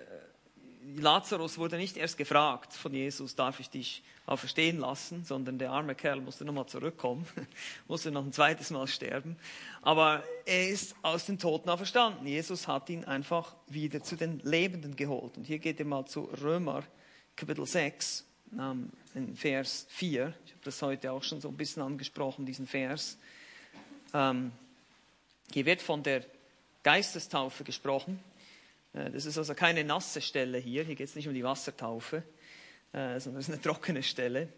Lazarus 0.97 1.59
wurde 1.59 1.77
nicht 1.77 1.97
erst 1.97 2.17
gefragt 2.17 2.73
von 2.73 2.95
Jesus, 2.95 3.35
darf 3.35 3.61
ich 3.61 3.69
dich 3.69 4.03
auferstehen 4.27 4.79
lassen, 4.79 5.25
sondern 5.25 5.59
der 5.59 5.71
arme 5.71 5.95
Kerl 5.95 6.21
musste 6.21 6.45
nochmal 6.45 6.67
zurückkommen, 6.67 7.27
musste 7.89 8.11
noch 8.11 8.25
ein 8.25 8.33
zweites 8.33 8.71
Mal 8.71 8.87
sterben. 8.87 9.37
Aber 9.83 10.23
er 10.45 10.69
ist 10.69 10.95
aus 11.03 11.27
den 11.27 11.39
Toten 11.39 11.69
auferstanden. 11.69 12.27
Jesus 12.27 12.69
hat 12.69 12.89
ihn 12.91 13.05
einfach 13.05 13.55
wieder 13.67 14.03
zu 14.03 14.17
den 14.17 14.41
Lebenden 14.41 14.97
geholt. 14.97 15.37
Und 15.37 15.45
hier 15.45 15.59
geht 15.59 15.79
er 15.81 15.87
mal 15.87 16.07
zu 16.07 16.25
Römer, 16.43 16.85
Kapitel 17.37 17.67
6, 17.67 18.28
in 19.15 19.37
Vers 19.37 19.87
4. 19.91 20.35
Ich 20.47 20.53
habe 20.53 20.63
das 20.65 20.81
heute 20.83 21.13
auch 21.13 21.23
schon 21.23 21.41
so 21.41 21.49
ein 21.49 21.57
bisschen 21.57 21.83
angesprochen, 21.83 22.47
diesen 22.47 22.67
Vers. 22.67 23.19
Ähm, 24.15 24.53
hier 25.53 25.67
wird 25.67 25.83
von 25.83 26.03
der 26.03 26.25
Geistestaufe 26.83 27.65
gesprochen. 27.65 28.21
Äh, 28.95 29.11
das 29.11 29.27
ist 29.27 29.39
also 29.39 29.55
keine 29.55 29.85
nasse 29.85 30.21
Stelle 30.21 30.59
hier. 30.59 30.85
Hier 30.85 30.95
geht 30.95 31.09
es 31.09 31.15
nicht 31.15 31.29
um 31.29 31.35
die 31.35 31.45
Wassertaufe, 31.45 32.23
äh, 32.93 33.21
sondern 33.21 33.41
es 33.41 33.49
ist 33.49 33.55
eine 33.55 33.63
trockene 33.63 34.03
Stelle. 34.03 34.49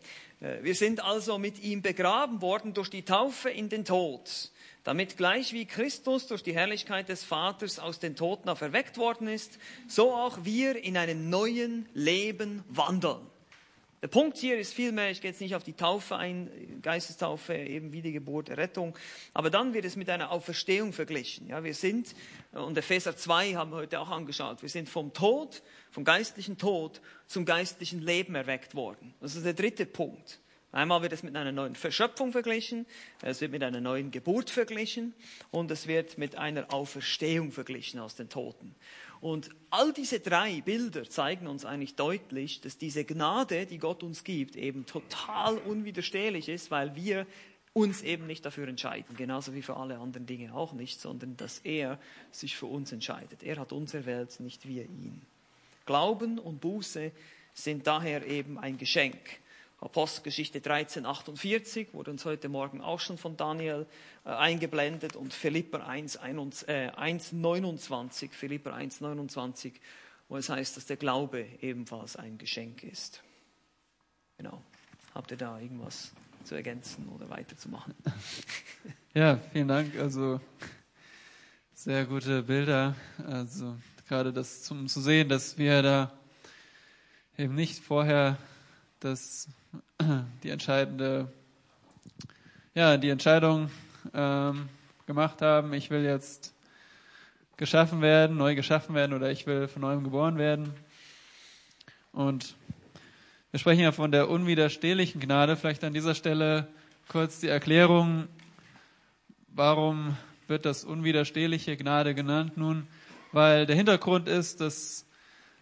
Äh, 0.40 0.62
wir 0.62 0.74
sind 0.74 1.03
also 1.03 1.38
mit 1.38 1.61
ihm 1.62 1.83
begraben 1.83 2.42
worden 2.42 2.74
durch 2.74 2.90
die 2.90 3.05
Taufe 3.05 3.50
in 3.50 3.68
den 3.68 3.85
Tod, 3.85 4.50
damit 4.85 5.16
gleich 5.16 5.53
wie 5.53 5.66
Christus 5.66 6.26
durch 6.26 6.42
die 6.42 6.55
Herrlichkeit 6.55 7.09
des 7.09 7.24
Vaters 7.24 7.79
aus 7.79 7.98
den 7.98 8.16
Toten 8.16 8.48
auferweckt 8.48 8.98
worden 8.98 9.29
ist, 9.29 9.59
so 9.88 10.12
auch 10.12 10.44
wir 10.44 10.83
in 10.83 10.96
einem 10.96 11.31
neuen 11.31 11.88
Leben 11.94 12.64
wandeln. 12.68 13.20
Der 14.02 14.08
Punkt 14.08 14.38
hier 14.38 14.58
ist 14.58 14.72
vielmehr, 14.72 15.10
ich 15.10 15.20
gehe 15.20 15.30
jetzt 15.30 15.42
nicht 15.42 15.54
auf 15.54 15.62
die 15.62 15.74
Taufe 15.74 16.16
ein, 16.16 16.80
Geistestaufe, 16.80 17.54
eben 17.54 17.92
Wiedergeburt, 17.92 18.48
Rettung, 18.48 18.96
aber 19.34 19.50
dann 19.50 19.74
wird 19.74 19.84
es 19.84 19.94
mit 19.94 20.08
einer 20.08 20.30
Auferstehung 20.30 20.94
verglichen. 20.94 21.48
Ja, 21.48 21.62
wir 21.62 21.74
sind, 21.74 22.14
und 22.52 22.78
Epheser 22.78 23.14
2 23.14 23.54
haben 23.54 23.72
wir 23.72 23.76
heute 23.76 24.00
auch 24.00 24.08
angeschaut, 24.08 24.62
wir 24.62 24.70
sind 24.70 24.88
vom 24.88 25.12
Tod, 25.12 25.62
vom 25.90 26.04
geistlichen 26.04 26.56
Tod 26.56 27.02
zum 27.26 27.44
geistlichen 27.44 28.00
Leben 28.00 28.34
erweckt 28.34 28.74
worden. 28.74 29.12
Das 29.20 29.36
ist 29.36 29.44
der 29.44 29.52
dritte 29.52 29.84
Punkt. 29.84 30.40
Einmal 30.72 31.02
wird 31.02 31.12
es 31.12 31.24
mit 31.24 31.35
einer 31.35 31.50
neuen 31.50 31.74
Verschöpfung 31.74 32.30
verglichen, 32.30 32.87
es 33.22 33.40
wird 33.40 33.50
mit 33.50 33.64
einer 33.64 33.80
neuen 33.80 34.12
Geburt 34.12 34.50
verglichen 34.50 35.14
und 35.50 35.70
es 35.70 35.88
wird 35.88 36.16
mit 36.16 36.37
einer 36.37 36.72
Auferstehung 36.72 37.50
verglichen 37.50 37.98
aus 37.98 38.14
den 38.14 38.28
Toten. 38.28 38.76
Und 39.20 39.50
all 39.70 39.92
diese 39.92 40.20
drei 40.20 40.61
Bilder 40.61 41.09
zeigen 41.09 41.46
uns 41.46 41.64
eigentlich 41.64 41.96
deutlich, 41.96 42.61
dass 42.61 42.78
diese 42.78 43.04
Gnade, 43.04 43.66
die 43.66 43.78
Gott 43.78 44.02
uns 44.02 44.22
gibt, 44.22 44.56
eben 44.56 44.87
total 44.87 45.59
unwiderstehlich 45.59 46.48
ist, 46.48 46.70
weil 46.70 46.94
wir 46.94 47.26
uns 47.72 48.02
eben 48.02 48.26
nicht 48.26 48.44
dafür 48.44 48.66
entscheiden, 48.68 49.16
genauso 49.16 49.54
wie 49.54 49.62
für 49.62 49.76
alle 49.76 49.98
anderen 49.98 50.26
Dinge 50.26 50.54
auch 50.54 50.72
nicht, 50.72 51.00
sondern 51.00 51.37
dass 51.37 51.59
er 51.61 51.98
sich 52.30 52.56
für 52.56 52.66
uns 52.66 52.92
entscheidet. 52.92 53.42
Er 53.42 53.59
hat 53.59 53.72
uns 53.72 53.94
erwählt, 53.94 54.38
nicht 54.40 54.66
wir 54.66 54.85
ihn. 54.85 55.20
Glauben 55.85 56.38
und 56.38 56.61
Buße 56.61 57.12
sind 57.52 57.87
daher 57.87 58.26
eben 58.26 58.59
ein 58.59 58.78
Geschenk. 58.78 59.18
Apostelgeschichte 59.80 60.60
13, 60.60 61.06
48 61.06 61.94
wurde 61.94 62.10
uns 62.10 62.26
heute 62.26 62.50
Morgen 62.50 62.82
auch 62.82 63.00
schon 63.00 63.16
von 63.16 63.38
Daniel 63.38 63.86
äh, 64.26 64.28
eingeblendet 64.28 65.16
und 65.16 65.32
Philipper 65.32 65.86
1, 65.86 66.18
1, 66.18 66.64
äh, 66.64 66.90
1, 66.94 67.32
29, 67.32 68.32
Philipper 68.32 68.74
1, 68.74 69.00
29, 69.00 69.80
wo 70.28 70.36
es 70.36 70.50
heißt, 70.50 70.76
dass 70.76 70.84
der 70.84 70.98
Glaube 70.98 71.46
ebenfalls 71.62 72.16
ein 72.16 72.36
Geschenk 72.36 72.82
ist. 72.82 73.22
Genau. 74.36 74.62
Habt 75.14 75.30
ihr 75.30 75.38
da 75.38 75.58
irgendwas 75.58 76.12
zu 76.44 76.54
ergänzen 76.54 77.08
oder 77.08 77.28
weiterzumachen? 77.30 77.94
Ja, 79.12 79.40
vielen 79.52 79.66
Dank. 79.66 79.98
Also 79.98 80.40
sehr 81.74 82.04
gute 82.06 82.44
Bilder. 82.44 82.94
Also 83.26 83.76
gerade 84.06 84.32
das 84.32 84.62
zum 84.62 84.86
zu 84.86 85.00
sehen, 85.00 85.28
dass 85.28 85.58
wir 85.58 85.82
da 85.82 86.12
eben 87.36 87.56
nicht 87.56 87.82
vorher 87.82 88.38
das 89.00 89.48
die 90.42 90.50
entscheidende, 90.50 91.32
ja, 92.74 92.96
die 92.96 93.08
Entscheidung 93.08 93.70
ähm, 94.14 94.68
gemacht 95.06 95.42
haben, 95.42 95.72
ich 95.72 95.90
will 95.90 96.04
jetzt 96.04 96.54
geschaffen 97.56 98.00
werden, 98.00 98.36
neu 98.36 98.54
geschaffen 98.54 98.94
werden 98.94 99.14
oder 99.14 99.30
ich 99.30 99.46
will 99.46 99.68
von 99.68 99.82
neuem 99.82 100.04
geboren 100.04 100.38
werden. 100.38 100.72
Und 102.12 102.54
wir 103.50 103.60
sprechen 103.60 103.80
ja 103.80 103.92
von 103.92 104.12
der 104.12 104.30
unwiderstehlichen 104.30 105.20
Gnade. 105.20 105.56
Vielleicht 105.56 105.84
an 105.84 105.92
dieser 105.92 106.14
Stelle 106.14 106.68
kurz 107.08 107.40
die 107.40 107.48
Erklärung, 107.48 108.28
warum 109.48 110.16
wird 110.46 110.64
das 110.64 110.84
unwiderstehliche 110.84 111.76
Gnade 111.76 112.14
genannt? 112.14 112.56
Nun, 112.56 112.86
weil 113.32 113.66
der 113.66 113.76
Hintergrund 113.76 114.28
ist, 114.28 114.60
dass 114.60 115.06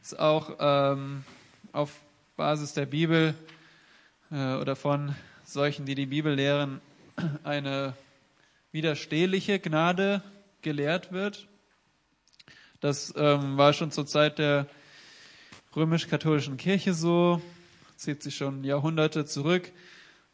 es 0.03 0.14
auch 0.14 0.57
ähm, 0.61 1.24
auf 1.72 1.92
Basis 2.38 2.72
der 2.72 2.87
Bibel 2.87 3.35
äh, 4.31 4.55
oder 4.55 4.77
von 4.77 5.12
solchen, 5.44 5.87
die 5.87 5.96
die 5.96 6.07
Bibel 6.07 6.33
lehren, 6.33 6.81
eine 7.42 7.94
widerstehliche 8.70 9.59
Gnade 9.59 10.22
gelehrt 10.62 11.11
wird. 11.11 11.48
Das 12.79 13.12
ähm, 13.16 13.57
war 13.57 13.72
schon 13.72 13.90
zur 13.90 14.07
Zeit 14.07 14.38
der 14.38 14.68
römisch-katholischen 15.74 16.59
Kirche 16.59 16.94
so, 16.94 17.42
zieht 17.96 18.22
sich 18.22 18.37
schon 18.37 18.62
Jahrhunderte 18.62 19.24
zurück. 19.24 19.72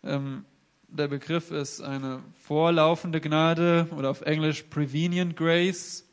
Ähm, 0.03 0.45
der 0.89 1.09
Begriff 1.09 1.51
ist 1.51 1.81
eine 1.81 2.23
vorlaufende 2.43 3.23
Gnade 3.23 3.89
oder 3.97 4.11
auf 4.11 4.21
Englisch 4.21 4.65
Prevenient 4.65 5.39
Grace. 5.39 6.05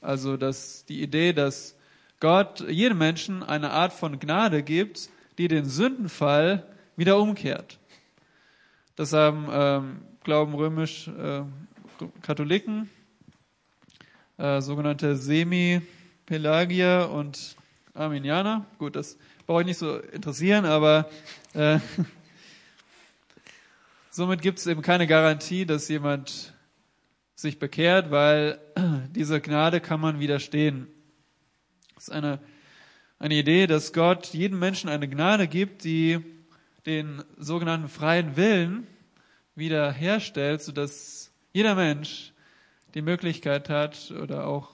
Also 0.00 0.36
dass 0.36 0.84
die 0.84 1.02
Idee, 1.02 1.32
dass 1.32 1.74
Gott 2.20 2.60
jedem 2.68 2.98
Menschen 2.98 3.42
eine 3.42 3.72
Art 3.72 3.92
von 3.92 4.20
Gnade 4.20 4.62
gibt, 4.62 5.10
die 5.38 5.48
den 5.48 5.64
Sündenfall 5.66 6.66
wieder 6.96 7.18
umkehrt. 7.18 7.78
Das 8.94 9.12
haben, 9.12 9.48
ähm, 9.50 10.02
glauben 10.24 10.54
römisch 10.54 11.08
äh, 11.08 11.42
Katholiken, 12.22 12.90
äh, 14.38 14.60
sogenannte 14.60 15.16
Semi-Pelagier 15.16 17.10
und 17.12 17.56
Arminianer. 17.94 18.66
Gut, 18.78 18.96
das 18.96 19.18
brauche 19.46 19.60
ich 19.62 19.66
nicht 19.66 19.78
so 19.78 19.98
interessieren, 19.98 20.64
aber 20.64 21.08
äh, 21.54 21.78
somit 24.10 24.42
gibt 24.42 24.58
es 24.58 24.66
eben 24.66 24.82
keine 24.82 25.06
Garantie, 25.06 25.66
dass 25.66 25.88
jemand 25.88 26.54
sich 27.34 27.58
bekehrt, 27.58 28.10
weil 28.10 28.58
dieser 29.10 29.40
Gnade 29.40 29.80
kann 29.80 30.00
man 30.00 30.18
widerstehen. 30.20 30.88
Das 31.94 32.04
ist 32.04 32.10
eine, 32.10 32.40
eine 33.18 33.34
Idee, 33.34 33.66
dass 33.66 33.92
Gott 33.92 34.26
jedem 34.34 34.58
Menschen 34.58 34.90
eine 34.90 35.08
Gnade 35.08 35.48
gibt, 35.48 35.84
die 35.84 36.20
den 36.84 37.22
sogenannten 37.38 37.88
freien 37.88 38.36
Willen 38.36 38.86
wieder 39.54 39.90
herstellt, 39.90 40.62
sodass 40.62 41.32
jeder 41.52 41.74
Mensch 41.74 42.32
die 42.94 43.02
Möglichkeit 43.02 43.68
hat 43.68 44.10
oder 44.10 44.46
auch 44.46 44.70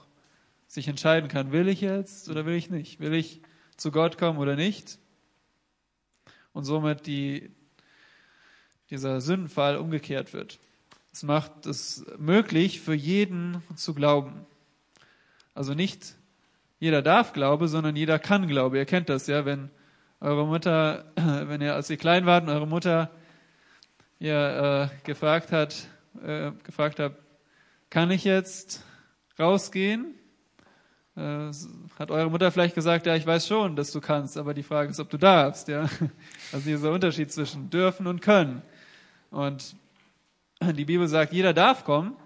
sich 0.67 0.89
entscheiden 0.89 1.29
kann, 1.29 1.53
will 1.53 1.69
ich 1.69 1.81
jetzt 1.81 2.29
oder 2.29 2.45
will 2.47 2.55
ich 2.55 2.71
nicht? 2.71 2.99
Will 2.99 3.15
ich 3.15 3.41
zu 3.77 3.91
Gott 3.91 4.19
kommen 4.19 4.39
oder 4.39 4.57
nicht? 4.57 4.99
Und 6.53 6.65
somit 6.65 7.07
die, 7.07 7.51
dieser 8.91 9.21
Sündenfall 9.21 9.77
umgekehrt 9.77 10.33
wird. 10.33 10.59
Es 11.13 11.23
macht 11.23 11.67
es 11.67 12.05
möglich, 12.19 12.81
für 12.81 12.95
jeden 12.95 13.63
zu 13.77 13.95
glauben. 13.95 14.47
Also 15.55 15.75
nicht 15.75 16.15
jeder 16.83 17.01
darf 17.01 17.33
Glaube, 17.33 17.69
sondern 17.69 17.95
jeder 17.95 18.19
kann 18.19 18.49
Glaube. 18.49 18.77
Ihr 18.77 18.87
kennt 18.87 19.09
das 19.09 19.29
ja, 19.29 19.45
wenn 19.45 19.71
eure 20.19 20.49
Mutter, 20.49 21.05
wenn 21.15 21.61
ihr, 21.61 21.77
als 21.77 21.89
ihr 21.89 21.97
klein 21.97 22.27
wart, 22.27 22.49
eure 22.49 22.67
Mutter 22.67 23.13
ihr 24.19 24.91
äh, 24.91 25.07
gefragt 25.07 25.53
hat, 25.53 25.87
äh, 26.27 26.51
gefragt 26.65 26.99
habt, 26.99 27.23
kann 27.89 28.11
ich 28.11 28.25
jetzt 28.25 28.83
rausgehen? 29.39 30.17
Äh, 31.15 31.53
hat 32.01 32.11
eure 32.11 32.29
Mutter 32.29 32.51
vielleicht 32.51 32.75
gesagt, 32.75 33.07
ja, 33.07 33.15
ich 33.15 33.29
weiß 33.29 33.47
schon, 33.47 33.77
dass 33.77 33.93
du 33.93 34.01
kannst, 34.01 34.37
aber 34.37 34.53
die 34.53 34.65
Frage 34.65 34.91
ist, 34.91 34.99
ob 34.99 35.09
du 35.09 35.19
darfst, 35.19 35.69
ja. 35.69 35.89
Also 36.53 36.67
dieser 36.69 36.91
Unterschied 36.91 37.31
zwischen 37.31 37.71
dürfen 37.71 38.09
und 38.09 38.23
können. 38.23 38.61
Und 39.31 39.77
die 40.61 40.85
Bibel 40.85 41.07
sagt, 41.07 41.33
jeder 41.33 41.53
darf 41.55 41.85
kommen, 41.85 42.17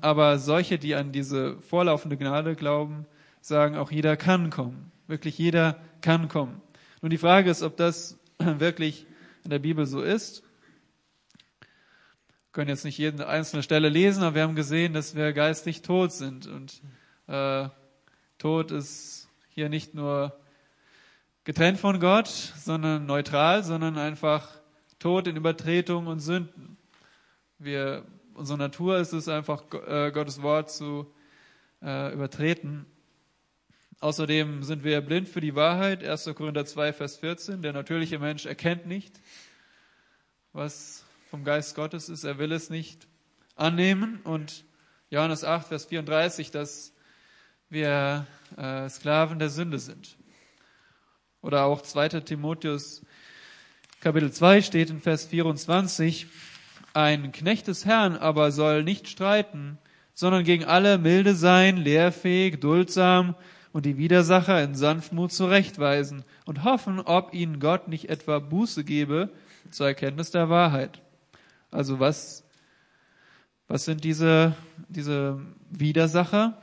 aber 0.00 0.38
solche, 0.38 0.78
die 0.78 0.94
an 0.94 1.12
diese 1.12 1.58
vorlaufende 1.60 2.16
Gnade 2.16 2.56
glauben, 2.56 3.06
sagen, 3.40 3.76
auch 3.76 3.90
jeder 3.90 4.16
kann 4.16 4.50
kommen. 4.50 4.90
Wirklich 5.06 5.36
jeder 5.38 5.78
kann 6.00 6.28
kommen. 6.28 6.60
Nun 7.02 7.10
die 7.10 7.18
Frage 7.18 7.50
ist, 7.50 7.62
ob 7.62 7.76
das 7.76 8.18
wirklich 8.38 9.06
in 9.44 9.50
der 9.50 9.58
Bibel 9.58 9.86
so 9.86 10.02
ist. 10.02 10.42
Wir 11.60 12.52
können 12.52 12.70
jetzt 12.70 12.84
nicht 12.84 12.98
jede 12.98 13.26
einzelne 13.28 13.62
Stelle 13.62 13.88
lesen, 13.88 14.22
aber 14.22 14.36
wir 14.36 14.42
haben 14.42 14.54
gesehen, 14.54 14.94
dass 14.94 15.14
wir 15.14 15.32
geistig 15.32 15.82
tot 15.82 16.12
sind. 16.12 16.46
Und 16.46 16.80
äh, 17.26 17.68
Tod 18.38 18.70
ist 18.70 19.28
hier 19.50 19.68
nicht 19.68 19.94
nur 19.94 20.38
getrennt 21.44 21.78
von 21.78 22.00
Gott, 22.00 22.28
sondern 22.28 23.06
neutral, 23.06 23.62
sondern 23.64 23.98
einfach 23.98 24.48
tot 24.98 25.26
in 25.26 25.36
Übertretung 25.36 26.06
und 26.06 26.20
Sünden. 26.20 26.78
Wir, 27.58 28.04
unsere 28.34 28.58
Natur 28.58 28.98
ist 28.98 29.12
es 29.12 29.28
einfach, 29.28 29.64
äh, 29.86 30.10
Gottes 30.12 30.42
Wort 30.42 30.70
zu 30.70 31.12
äh, 31.82 32.12
übertreten. 32.12 32.86
Außerdem 34.00 34.62
sind 34.62 34.84
wir 34.84 35.00
blind 35.00 35.28
für 35.28 35.40
die 35.40 35.54
Wahrheit. 35.54 36.04
1. 36.04 36.30
Korinther 36.34 36.66
2, 36.66 36.92
Vers 36.92 37.16
14. 37.16 37.62
Der 37.62 37.72
natürliche 37.72 38.18
Mensch 38.18 38.44
erkennt 38.44 38.86
nicht, 38.86 39.20
was 40.52 41.04
vom 41.30 41.44
Geist 41.44 41.74
Gottes 41.74 42.08
ist. 42.08 42.24
Er 42.24 42.38
will 42.38 42.52
es 42.52 42.70
nicht 42.70 43.06
annehmen. 43.56 44.20
Und 44.24 44.64
Johannes 45.10 45.44
8, 45.44 45.68
Vers 45.68 45.86
34, 45.86 46.50
dass 46.50 46.92
wir 47.70 48.26
äh, 48.56 48.88
Sklaven 48.88 49.38
der 49.38 49.48
Sünde 49.48 49.78
sind. 49.78 50.16
Oder 51.40 51.64
auch 51.64 51.82
2. 51.82 52.08
Timotheus 52.20 53.02
Kapitel 54.00 54.30
2 54.30 54.60
steht 54.60 54.90
in 54.90 55.00
Vers 55.00 55.24
24, 55.24 56.26
ein 56.94 57.32
Knecht 57.32 57.68
des 57.68 57.84
Herrn 57.84 58.16
aber 58.16 58.52
soll 58.52 58.84
nicht 58.84 59.08
streiten, 59.08 59.78
sondern 60.14 60.44
gegen 60.44 60.64
alle 60.64 60.96
milde 60.96 61.34
sein, 61.34 61.76
lehrfähig, 61.76 62.60
duldsam 62.60 63.34
und 63.72 63.84
die 63.84 63.98
Widersacher 63.98 64.62
in 64.62 64.76
Sanftmut 64.76 65.32
zurechtweisen 65.32 66.24
und 66.46 66.62
hoffen, 66.62 67.00
ob 67.00 67.34
ihnen 67.34 67.58
Gott 67.58 67.88
nicht 67.88 68.08
etwa 68.08 68.38
Buße 68.38 68.84
gebe 68.84 69.30
zur 69.70 69.88
Erkenntnis 69.88 70.30
der 70.30 70.48
Wahrheit. 70.48 71.02
Also 71.72 71.98
was, 71.98 72.44
was 73.66 73.84
sind 73.84 74.04
diese, 74.04 74.54
diese 74.88 75.40
Widersacher? 75.70 76.60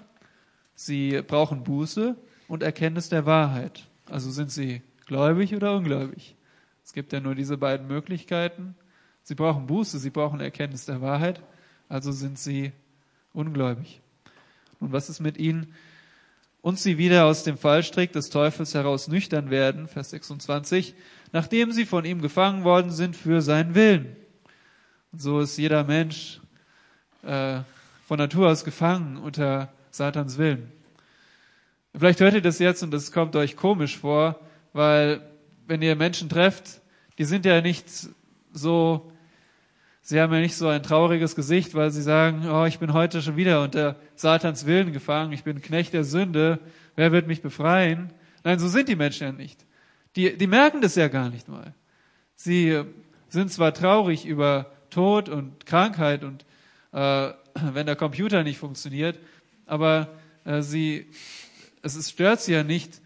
Sie 0.74 1.22
brauchen 1.22 1.64
Buße 1.64 2.16
und 2.48 2.64
Erkenntnis 2.64 3.10
der 3.10 3.26
Wahrheit. 3.26 3.88
Also 4.10 4.32
sind 4.32 4.50
sie 4.50 4.82
gläubig 5.06 5.54
oder 5.54 5.76
ungläubig? 5.76 6.38
Es 6.86 6.94
gibt 6.94 7.12
ja 7.12 7.20
nur 7.20 7.36
diese 7.36 7.58
beiden 7.58 7.88
Möglichkeiten. 7.88 8.76
Sie 9.24 9.36
brauchen 9.36 9.68
Buße, 9.68 10.00
sie 10.00 10.10
brauchen 10.10 10.40
Erkenntnis 10.40 10.86
der 10.86 11.02
Wahrheit, 11.02 11.42
also 11.90 12.12
sind 12.12 12.40
sie 12.40 12.72
ungläubig. 13.34 14.02
Und 14.80 14.92
was 14.92 15.10
ist 15.10 15.20
mit 15.20 15.38
ihnen? 15.38 15.74
Und 16.62 16.80
sie 16.80 16.98
wieder 16.98 17.26
aus 17.26 17.44
dem 17.44 17.58
Fallstrick 17.58 18.12
des 18.12 18.30
Teufels 18.30 18.74
heraus 18.74 19.08
nüchtern 19.08 19.50
werden, 19.50 19.88
Vers 19.88 20.12
26, 20.12 20.94
nachdem 21.32 21.72
sie 21.72 21.86
von 21.86 22.06
ihm 22.06 22.22
gefangen 22.22 22.64
worden 22.64 22.92
sind 22.92 23.16
für 23.16 23.42
seinen 23.42 23.74
Willen. 23.74 24.16
Und 25.12 25.22
so 25.22 25.40
ist 25.40 25.58
jeder 25.58 25.84
Mensch 25.84 26.40
äh, 27.24 27.60
von 28.08 28.18
Natur 28.18 28.50
aus 28.50 28.64
gefangen 28.64 29.18
unter 29.18 29.72
Satans 29.92 30.38
Willen. 30.38 30.72
Vielleicht 31.96 32.22
hört 32.22 32.34
ihr 32.36 32.42
das 32.42 32.60
jetzt 32.60 32.84
und 32.84 32.92
das 32.92 33.12
kommt 33.12 33.36
euch 33.36 33.56
komisch 33.56 33.98
vor, 33.98 34.40
weil 34.72 35.22
wenn 35.68 35.82
ihr 35.82 35.96
Menschen 35.96 36.30
trefft, 36.30 36.82
die 37.18 37.26
sind 37.26 37.46
ja 37.46 37.62
nicht 37.62 37.86
so, 38.52 39.12
sie 40.02 40.20
haben 40.20 40.34
ja 40.34 40.40
nicht 40.40 40.56
so 40.56 40.68
ein 40.68 40.84
trauriges 40.84 41.36
Gesicht, 41.36 41.76
weil 41.76 41.92
sie 41.92 42.02
sagen, 42.02 42.50
oh, 42.50 42.66
ich 42.66 42.80
bin 42.80 42.94
heute 42.94 43.22
schon 43.22 43.38
wieder 43.38 43.64
unter 43.64 43.98
Satans 44.16 44.66
Willen 44.66 44.94
gefangen, 44.94 45.34
ich 45.34 45.44
bin 45.44 45.62
Knecht 45.62 45.94
der 45.94 46.04
Sünde, 46.04 46.60
wer 46.96 47.12
wird 47.12 47.28
mich 47.28 47.42
befreien? 47.42 48.12
Nein, 48.44 48.60
so 48.60 48.68
sind 48.68 48.90
die 48.90 48.96
Menschen 48.96 49.24
ja 49.24 49.32
nicht. 49.32 49.66
Die, 50.16 50.38
die 50.38 50.48
merken 50.48 50.82
das 50.82 50.96
ja 50.96 51.08
gar 51.08 51.30
nicht 51.30 51.48
mal. 51.48 51.74
Sie 52.36 52.84
sind 53.30 53.52
zwar 53.52 53.74
traurig 53.74 54.26
über 54.26 54.72
Tod 54.90 55.30
und 55.30 55.66
Krankheit 55.66 56.24
und 56.24 56.46
äh, 56.92 57.32
wenn 57.74 57.86
der 57.86 57.96
Computer 57.96 58.44
nicht 58.44 58.58
funktioniert, 58.58 59.20
aber 59.66 60.10
äh, 60.44 60.62
sie, 60.62 61.08
es 61.82 61.96
ist, 61.96 62.12
stört 62.12 62.42
sie 62.42 62.54
ja 62.54 62.64
nicht, 62.64 63.02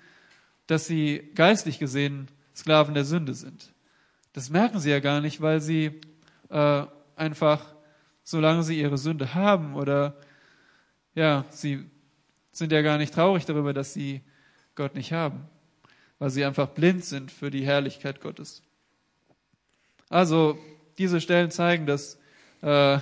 dass 0.68 0.88
sie 0.88 1.32
geistlich 1.36 1.80
gesehen 1.80 2.28
Sklaven 2.56 2.94
der 2.94 3.06
Sünde 3.06 3.34
sind. 3.34 3.75
Das 4.36 4.50
merken 4.50 4.82
sie 4.82 4.90
ja 4.90 5.00
gar 5.00 5.22
nicht, 5.22 5.40
weil 5.40 5.62
sie 5.62 6.02
äh, 6.50 6.84
einfach, 7.16 7.74
solange 8.26 8.64
sie 8.64 8.78
ihre 8.78 8.98
Sünde 8.98 9.34
haben 9.34 9.76
oder 9.76 10.18
ja, 11.14 11.46
sie 11.52 11.90
sind 12.52 12.74
ja 12.74 12.82
gar 12.82 12.98
nicht 12.98 13.14
traurig 13.14 13.46
darüber, 13.46 13.72
dass 13.74 13.94
sie 13.94 14.22
Gott 14.76 14.94
nicht 14.94 15.14
haben, 15.14 15.48
weil 16.20 16.32
sie 16.32 16.44
einfach 16.44 16.68
blind 16.68 17.06
sind 17.06 17.32
für 17.32 17.50
die 17.50 17.66
Herrlichkeit 17.66 18.20
Gottes. 18.20 18.62
Also 20.10 20.60
diese 20.98 21.22
Stellen 21.22 21.50
zeigen, 21.50 21.86
dass 21.86 22.16
äh, 22.62 23.00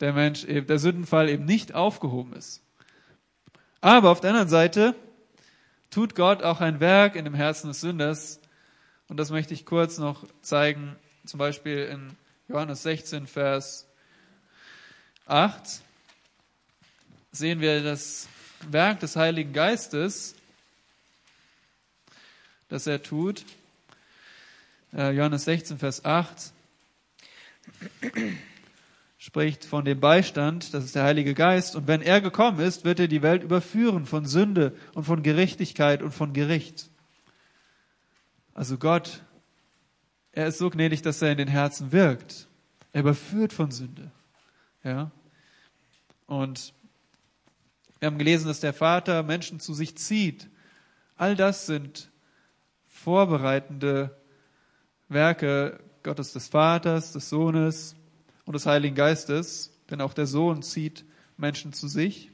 der 0.00 0.12
Mensch, 0.12 0.44
der 0.46 0.78
Sündenfall 0.78 1.30
eben 1.30 1.46
nicht 1.46 1.74
aufgehoben 1.74 2.34
ist. 2.34 2.62
Aber 3.80 4.10
auf 4.10 4.20
der 4.20 4.28
anderen 4.32 4.50
Seite 4.50 4.94
tut 5.88 6.14
Gott 6.14 6.42
auch 6.42 6.60
ein 6.60 6.80
Werk 6.80 7.16
in 7.16 7.24
dem 7.24 7.34
Herzen 7.34 7.68
des 7.68 7.80
Sünders, 7.80 8.42
und 9.14 9.18
das 9.18 9.30
möchte 9.30 9.54
ich 9.54 9.64
kurz 9.64 9.98
noch 9.98 10.26
zeigen, 10.42 10.96
zum 11.24 11.38
Beispiel 11.38 11.84
in 11.84 12.16
Johannes 12.48 12.82
16, 12.82 13.28
Vers 13.28 13.86
8 15.26 15.82
sehen 17.30 17.60
wir 17.60 17.84
das 17.84 18.26
Werk 18.72 18.98
des 18.98 19.14
Heiligen 19.14 19.52
Geistes, 19.52 20.34
das 22.68 22.88
er 22.88 23.04
tut. 23.04 23.44
Äh, 24.92 25.12
Johannes 25.12 25.44
16, 25.44 25.78
Vers 25.78 26.04
8 26.04 26.50
spricht 29.16 29.64
von 29.64 29.84
dem 29.84 30.00
Beistand, 30.00 30.74
das 30.74 30.86
ist 30.86 30.96
der 30.96 31.04
Heilige 31.04 31.34
Geist. 31.34 31.76
Und 31.76 31.86
wenn 31.86 32.02
er 32.02 32.20
gekommen 32.20 32.58
ist, 32.58 32.84
wird 32.84 32.98
er 32.98 33.06
die 33.06 33.22
Welt 33.22 33.44
überführen 33.44 34.06
von 34.06 34.26
Sünde 34.26 34.76
und 34.94 35.04
von 35.04 35.22
Gerechtigkeit 35.22 36.02
und 36.02 36.10
von 36.10 36.32
Gericht. 36.32 36.90
Also 38.54 38.78
Gott, 38.78 39.22
er 40.30 40.46
ist 40.46 40.58
so 40.58 40.70
gnädig, 40.70 41.02
dass 41.02 41.20
er 41.20 41.32
in 41.32 41.38
den 41.38 41.48
Herzen 41.48 41.90
wirkt. 41.90 42.48
Er 42.92 43.00
überführt 43.00 43.52
von 43.52 43.72
Sünde. 43.72 44.12
Ja. 44.84 45.10
Und 46.26 46.72
wir 47.98 48.06
haben 48.06 48.18
gelesen, 48.18 48.46
dass 48.46 48.60
der 48.60 48.72
Vater 48.72 49.24
Menschen 49.24 49.58
zu 49.58 49.74
sich 49.74 49.96
zieht. 49.96 50.48
All 51.16 51.34
das 51.34 51.66
sind 51.66 52.10
vorbereitende 52.86 54.16
Werke 55.08 55.80
Gottes 56.04 56.32
des 56.32 56.48
Vaters, 56.48 57.12
des 57.12 57.28
Sohnes 57.28 57.96
und 58.44 58.52
des 58.52 58.66
Heiligen 58.66 58.94
Geistes. 58.94 59.72
Denn 59.90 60.00
auch 60.00 60.14
der 60.14 60.26
Sohn 60.26 60.62
zieht 60.62 61.04
Menschen 61.36 61.72
zu 61.72 61.88
sich, 61.88 62.30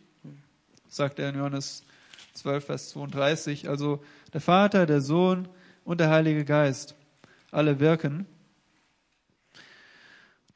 sagt 0.89 1.19
er 1.19 1.31
in 1.31 1.37
Johannes 1.37 1.83
12, 2.35 2.65
Vers 2.65 2.91
32. 2.91 3.69
Also 3.69 4.05
der 4.33 4.41
Vater, 4.41 4.85
der 4.87 5.01
Sohn 5.01 5.49
und 5.91 5.99
der 5.99 6.09
Heilige 6.09 6.45
Geist 6.45 6.95
alle 7.51 7.81
wirken. 7.81 8.25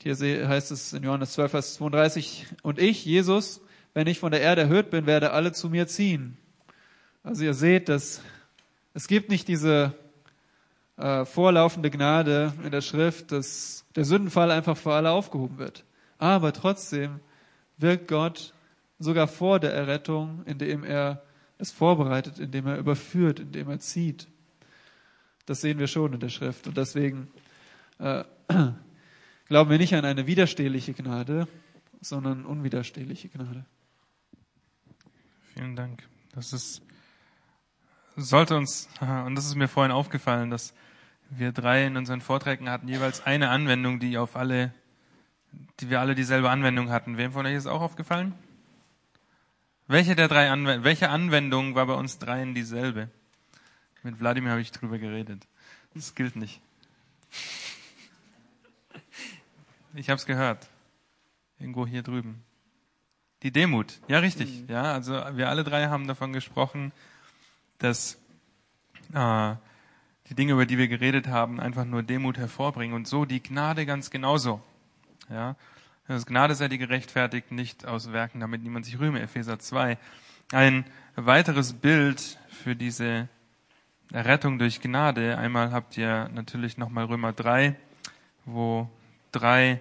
Hier 0.01 0.15
heißt 0.49 0.71
es 0.71 0.93
in 0.93 1.03
Johannes 1.03 1.33
12, 1.33 1.51
Vers 1.51 1.75
32, 1.75 2.47
und 2.63 2.79
ich, 2.79 3.05
Jesus, 3.05 3.61
wenn 3.95 4.07
ich 4.07 4.21
von 4.21 4.31
der 4.31 4.43
Erde 4.43 4.63
erhöht 4.63 4.91
bin, 4.91 5.07
werde 5.07 5.33
alle 5.33 5.51
zu 5.51 5.71
mir 5.71 5.89
ziehen. 5.89 6.37
Also 7.25 7.43
ihr 7.43 7.55
seht, 7.55 7.89
dass 7.89 8.21
es 8.93 9.09
gibt 9.09 9.29
nicht 9.29 9.49
diese 9.49 9.93
äh, 10.99 11.25
vorlaufende 11.25 11.91
Gnade 11.91 12.53
in 12.63 12.71
der 12.71 12.81
Schrift, 12.81 13.33
dass 13.33 13.87
der 13.97 14.05
Sündenfall 14.05 14.53
einfach 14.53 14.77
für 14.77 14.93
alle 14.93 15.11
aufgehoben 15.11 15.59
wird. 15.59 15.83
Aber 16.17 16.53
trotzdem 16.53 17.19
wirkt 17.77 18.07
Gott 18.07 18.55
sogar 19.01 19.27
vor 19.27 19.59
der 19.59 19.75
Errettung, 19.75 20.45
indem 20.47 20.85
er 20.85 21.25
es 21.59 21.73
vorbereitet, 21.73 22.39
indem 22.39 22.69
er 22.69 22.79
überführt, 22.79 23.41
indem 23.41 23.69
er 23.69 23.81
zieht. 23.81 24.29
Das 25.47 25.61
sehen 25.61 25.79
wir 25.79 25.87
schon 25.87 26.13
in 26.13 26.21
der 26.21 26.31
Schrift. 26.31 26.67
Und 26.67 26.77
deswegen 26.77 27.29
äh, 27.99 28.25
glauben 29.49 29.71
wir 29.71 29.79
nicht 29.79 29.95
an 29.95 30.05
eine 30.05 30.27
widerstehliche 30.27 30.95
Gnade, 30.95 31.49
sondern 32.01 32.45
unwiderstehliche 32.45 33.29
Gnade. 33.29 33.65
Vielen 35.55 35.77
Dank. 35.77 36.03
Das 36.35 36.53
ist, 36.53 36.83
sollte 38.17 38.57
uns, 38.57 38.89
und 39.01 39.35
das 39.35 39.47
ist 39.47 39.55
mir 39.55 39.69
vorhin 39.69 39.93
aufgefallen, 39.93 40.51
dass 40.51 40.75
wir 41.31 41.53
drei 41.53 41.87
in 41.87 41.97
unseren 41.97 42.21
Vorträgen 42.21 42.69
hatten 42.69 42.89
jeweils 42.89 43.25
eine 43.25 43.51
Anwendung, 43.51 43.99
die 43.99 44.19
auf 44.19 44.37
alle, 44.37 44.73
die 45.81 45.91
wir 45.91 46.01
alle 46.01 46.15
dieselbe 46.15 46.51
Anwendung 46.51 46.91
hatten. 46.91 47.17
Wem 47.17 47.33
von 47.33 47.47
euch 47.47 47.55
ist 47.55 47.67
auch 47.67 47.81
aufgefallen? 47.81 48.35
Welche 49.87 50.17
der 50.17 50.29
drei 50.29 50.51
Anwendungen, 50.51 50.85
welche 50.85 51.11
Anwendung 51.11 51.75
war 51.75 51.87
bei 51.87 51.95
uns 51.95 52.19
dreien 52.19 52.55
dieselbe? 52.55 53.11
Mit 54.05 54.21
Wladimir 54.21 54.51
habe 54.51 54.61
ich 54.61 54.71
drüber 54.71 54.99
geredet. 54.99 55.47
Das 55.95 56.15
gilt 56.15 56.37
nicht. 56.37 56.61
Ich 59.95 60.11
habe 60.11 60.19
es 60.19 60.27
gehört. 60.27 60.69
Irgendwo 61.59 61.87
hier 61.87 62.03
drüben. 62.03 62.45
Die 63.43 63.51
Demut. 63.51 64.01
Ja, 64.07 64.19
richtig. 64.19 64.63
Mhm. 64.63 64.69
Ja, 64.69 64.93
also 64.93 65.13
wir 65.13 65.49
alle 65.49 65.65
drei 65.65 65.87
haben 65.87 66.07
davon 66.07 66.35
gesprochen, 66.35 66.93
dass 67.79 68.19
äh, 69.15 69.55
die 70.29 70.35
Dinge, 70.35 70.53
über 70.53 70.67
die 70.67 70.77
wir 70.77 70.89
geredet 70.89 71.29
haben, 71.29 71.59
einfach 71.59 71.87
nur 71.87 72.03
Demut 72.03 72.37
hervorbringen 72.37 72.95
und 72.95 73.09
so 73.09 73.25
die 73.25 73.43
Gnade 73.43 73.87
ganz 73.87 74.11
genauso. 74.11 74.63
Ja, 75.31 75.57
das 76.09 76.27
Gnade 76.27 76.55
sei 76.55 76.69
die 76.69 76.77
gerechtfertigt, 76.77 77.53
nicht 77.53 77.87
aus 77.87 78.13
Werken, 78.13 78.41
damit 78.41 78.63
niemand 78.63 78.85
sich 78.85 78.99
rühme. 78.99 79.23
Epheser 79.23 79.59
2. 79.59 79.97
Ein 80.53 80.85
weiteres 81.17 81.73
Bild 81.73 82.39
für 82.51 82.77
diese 82.77 83.31
Errettung 84.15 84.61
durch 84.61 84.81
Gnade. 84.81 85.37
Einmal 85.39 85.73
habt 85.73 85.97
ihr 85.97 86.31
natürlich 86.33 86.79
nochmal 86.79 87.07
Römer 87.07 87.33
3, 87.33 87.75
wo 88.45 88.89
drei 89.33 89.81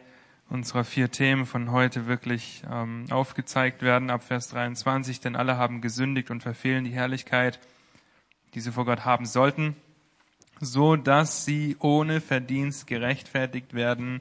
unserer 0.49 0.83
vier 0.83 1.11
Themen 1.11 1.45
von 1.45 1.69
heute 1.69 2.07
wirklich 2.07 2.63
ähm, 2.67 3.05
aufgezeigt 3.11 3.83
werden, 3.83 4.09
ab 4.09 4.23
Vers 4.23 4.47
23. 4.47 5.19
Denn 5.19 5.35
alle 5.35 5.57
haben 5.57 5.81
gesündigt 5.81 6.31
und 6.31 6.41
verfehlen 6.41 6.83
die 6.83 6.93
Herrlichkeit, 6.93 7.59
die 8.55 8.59
sie 8.59 8.71
vor 8.71 8.85
Gott 8.85 9.05
haben 9.05 9.27
sollten, 9.27 9.75
so 10.59 10.95
dass 10.95 11.45
sie 11.45 11.77
ohne 11.77 12.19
Verdienst 12.19 12.87
gerechtfertigt 12.87 13.75
werden 13.75 14.19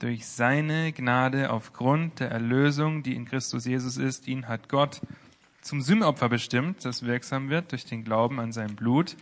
durch 0.00 0.26
seine 0.26 0.90
Gnade 0.90 1.50
aufgrund 1.50 2.20
der 2.20 2.30
Erlösung, 2.30 3.02
die 3.02 3.14
in 3.14 3.26
Christus 3.26 3.66
Jesus 3.66 3.98
ist. 3.98 4.26
Ihn 4.26 4.48
hat 4.48 4.70
Gott 4.70 5.02
zum 5.62 5.80
Sühnopfer 5.80 6.28
bestimmt, 6.28 6.84
das 6.84 7.04
wirksam 7.04 7.48
wird 7.48 7.72
durch 7.72 7.86
den 7.86 8.04
Glauben 8.04 8.38
an 8.40 8.52
sein 8.52 8.74
Blut, 8.76 9.16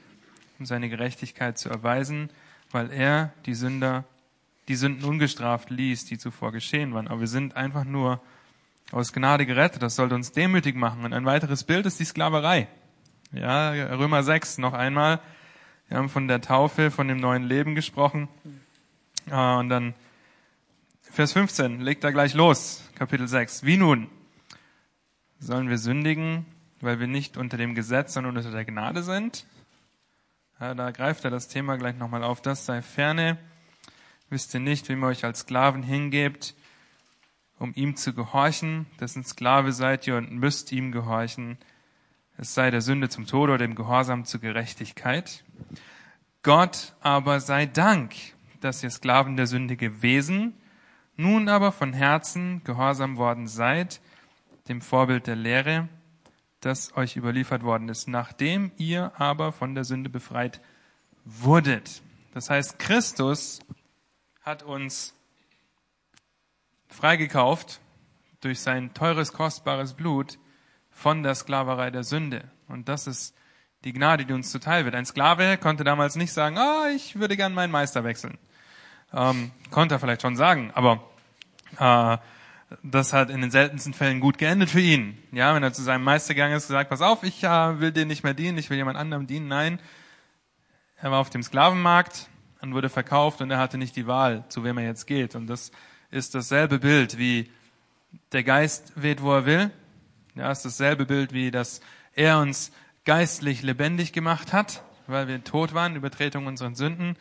um 0.59 0.67
seine 0.67 0.89
Gerechtigkeit 0.89 1.59
zu 1.59 1.69
erweisen, 1.69 2.31
weil 2.71 2.91
er 2.91 3.33
die 3.47 3.55
Sünder, 3.55 4.05
die 4.67 4.75
Sünden 4.75 5.05
ungestraft 5.05 5.71
ließ, 5.71 6.07
die 6.07 6.19
zuvor 6.19 6.51
geschehen 6.51 6.95
waren. 6.95 7.09
Aber 7.09 7.21
wir 7.21 7.27
sind 7.29 7.57
einfach 7.57 7.85
nur 7.85 8.21
aus 8.91 9.13
Gnade 9.13 9.47
gerettet. 9.47 9.83
Das 9.83 9.97
sollte 9.97 10.15
uns 10.15 10.33
demütig 10.33 10.75
machen. 10.77 11.05
Und 11.05 11.13
ein 11.13 11.25
weiteres 11.25 11.65
Bild 11.65 11.87
ist 11.87 12.01
die 12.01 12.05
Sklaverei. 12.05 12.69
Ja, 13.33 13.71
Römer 13.71 14.23
6 14.23 14.59
noch 14.59 14.73
einmal. 14.73 15.21
Wir 15.89 15.99
haben 15.99 16.09
von 16.09 16.27
der 16.27 16.41
Taufe, 16.41 16.91
von 16.91 17.07
dem 17.07 17.19
neuen 17.19 17.45
Leben 17.45 17.75
gesprochen. 17.75 18.29
Und 19.27 19.69
dann 19.69 19.95
Vers 21.03 21.33
15, 21.33 21.81
legt 21.81 22.05
da 22.05 22.13
gleich 22.13 22.35
los, 22.35 22.89
Kapitel 22.95 23.27
6. 23.29 23.65
Wie 23.65 23.77
nun? 23.77 24.09
Sollen 25.43 25.71
wir 25.71 25.79
sündigen, 25.79 26.45
weil 26.83 27.01
wir 27.01 27.07
nicht 27.07 27.39
unter 27.39 27.57
dem 27.57 27.75
Gesetz, 27.75 28.13
sondern 28.13 28.37
unter 28.37 28.51
der 28.51 28.67
Gnade 28.67 29.03
sind? 29.03 29.47
Ja, 30.61 30.75
da 30.75 30.91
greift 30.91 31.25
er 31.25 31.31
das 31.31 31.49
Thema 31.49 31.79
gleich 31.79 31.97
nochmal 31.97 32.23
auf. 32.23 32.43
Das 32.43 32.67
sei 32.67 32.83
ferne. 32.83 33.39
Wisst 34.29 34.53
ihr 34.53 34.61
nicht, 34.61 34.91
wem 34.91 35.03
ihr 35.03 35.07
euch 35.07 35.25
als 35.25 35.41
Sklaven 35.41 35.83
hingebt, 35.83 36.55
um 37.59 37.73
ihm 37.75 37.97
zu 37.97 38.13
gehorchen? 38.13 38.85
Dessen 39.01 39.25
Sklave 39.25 39.73
seid 39.73 40.07
ihr 40.07 40.19
und 40.19 40.31
müsst 40.31 40.73
ihm 40.73 40.93
gehorchen. 40.93 41.57
Es 42.37 42.53
sei 42.53 42.71
der 42.71 42.83
Sünde 42.83 43.09
zum 43.09 43.27
Tode 43.27 43.55
oder 43.55 43.67
dem 43.67 43.75
Gehorsam 43.75 44.27
zur 44.27 44.41
Gerechtigkeit. 44.41 45.43
Gott 46.43 46.95
aber 47.01 47.41
sei 47.41 47.65
Dank, 47.65 48.15
dass 48.61 48.83
ihr 48.83 48.91
Sklaven 48.91 49.37
der 49.39 49.47
Sünde 49.47 49.79
gewesen, 49.79 50.53
nun 51.17 51.49
aber 51.49 51.73
von 51.73 51.95
Herzen 51.95 52.63
gehorsam 52.65 53.17
worden 53.17 53.47
seid, 53.47 54.03
dem 54.71 54.81
Vorbild 54.81 55.27
der 55.27 55.37
Lehre, 55.37 55.89
das 56.61 56.97
euch 56.97 57.17
überliefert 57.17 57.65
worden 57.65 57.89
ist, 57.89 58.07
nachdem 58.07 58.71
ihr 58.77 59.13
aber 59.19 59.53
von 59.53 59.75
der 59.75 59.85
Sünde 59.85 60.09
befreit 60.09 60.61
wurdet. 61.25 62.03
Das 62.33 62.49
heißt, 62.49 62.79
Christus 62.79 63.59
hat 64.43 64.63
uns 64.63 65.15
freigekauft 66.89 67.81
durch 68.41 68.61
sein 68.61 68.95
teures, 68.95 69.33
kostbares 69.33 69.95
Blut 69.95 70.39
von 70.91 71.23
der 71.23 71.35
Sklaverei 71.35 71.91
der 71.91 72.05
Sünde. 72.05 72.51
Und 72.69 72.89
das 72.89 73.07
ist 73.07 73.35
die 73.85 73.93
Gnade, 73.93 74.25
die 74.25 74.33
uns 74.33 74.53
zuteil 74.53 74.85
wird. 74.85 74.95
Ein 74.95 75.07
Sklave 75.07 75.59
konnte 75.59 75.83
damals 75.83 76.15
nicht 76.15 76.33
sagen, 76.33 76.59
ah, 76.59 76.89
ich 76.95 77.19
würde 77.19 77.37
gern 77.37 77.55
meinen 77.55 77.73
Meister 77.73 78.05
wechseln. 78.05 78.39
Ähm, 79.13 79.51
konnte 79.71 79.97
er 79.97 79.99
vielleicht 79.99 80.23
schon 80.23 80.37
sagen, 80.37 80.71
aber 80.75 81.03
äh, 81.79 82.19
das 82.83 83.13
hat 83.13 83.31
in 83.31 83.41
den 83.41 83.51
seltensten 83.51 83.95
Fällen 83.95 84.21
gut 84.21 84.39
geendet 84.39 84.71
für 84.71 84.81
ihn. 84.81 85.19
Ja, 85.33 85.55
wenn 85.55 85.63
er 85.63 85.73
zu 85.73 85.83
seinem 85.83 86.05
Meister 86.05 86.35
gegangen 86.35 86.57
ist, 86.57 86.69
gesagt, 86.69 86.91
pass 86.91 87.01
auf, 87.01 87.23
ich 87.23 87.43
äh, 87.43 87.81
will 87.81 87.93
dir 87.93 88.07
nicht 88.07 88.23
mehr 88.23 88.35
dienen, 88.35 88.59
ich 88.59 88.71
will 88.71 88.77
jemand 88.77 88.97
anderem 88.97 89.27
dienen. 89.27 89.49
Nein, 89.49 89.81
er 90.97 91.11
war 91.11 91.19
auf 91.19 91.31
dem 91.31 91.43
Sklavenmarkt 91.43 92.29
und 92.61 92.75
wurde 92.75 92.89
verkauft 92.89 93.41
und 93.41 93.51
er 93.51 93.59
hatte 93.59 93.79
nicht 93.79 93.97
die 93.97 94.07
Wahl, 94.07 94.45
zu 94.49 94.65
wem 94.65 94.79
er 94.79 94.85
jetzt 94.85 95.07
geht. 95.07 95.35
Und 95.35 95.47
das 95.49 95.73
ist 96.11 96.35
dasselbe 96.35 96.79
Bild, 96.79 97.19
wie 97.19 97.51
der 98.33 98.45
Geist 98.45 98.93
weht, 98.97 99.23
wo 99.23 99.33
er 99.33 99.47
will. 99.47 99.71
Ja, 100.35 100.51
ist 100.51 100.65
dasselbe 100.65 101.07
Bild, 101.07 101.33
wie 101.33 101.51
dass 101.51 101.81
er 102.15 102.39
uns 102.39 102.73
geistlich 103.05 103.63
lebendig 103.63 104.13
gemacht 104.13 104.53
hat, 104.53 104.85
weil 105.07 105.27
wir 105.27 105.43
tot 105.43 105.75
waren, 105.75 105.97
Übertretung 105.97 106.47
unserer 106.47 106.75
Sünden. 106.75 107.17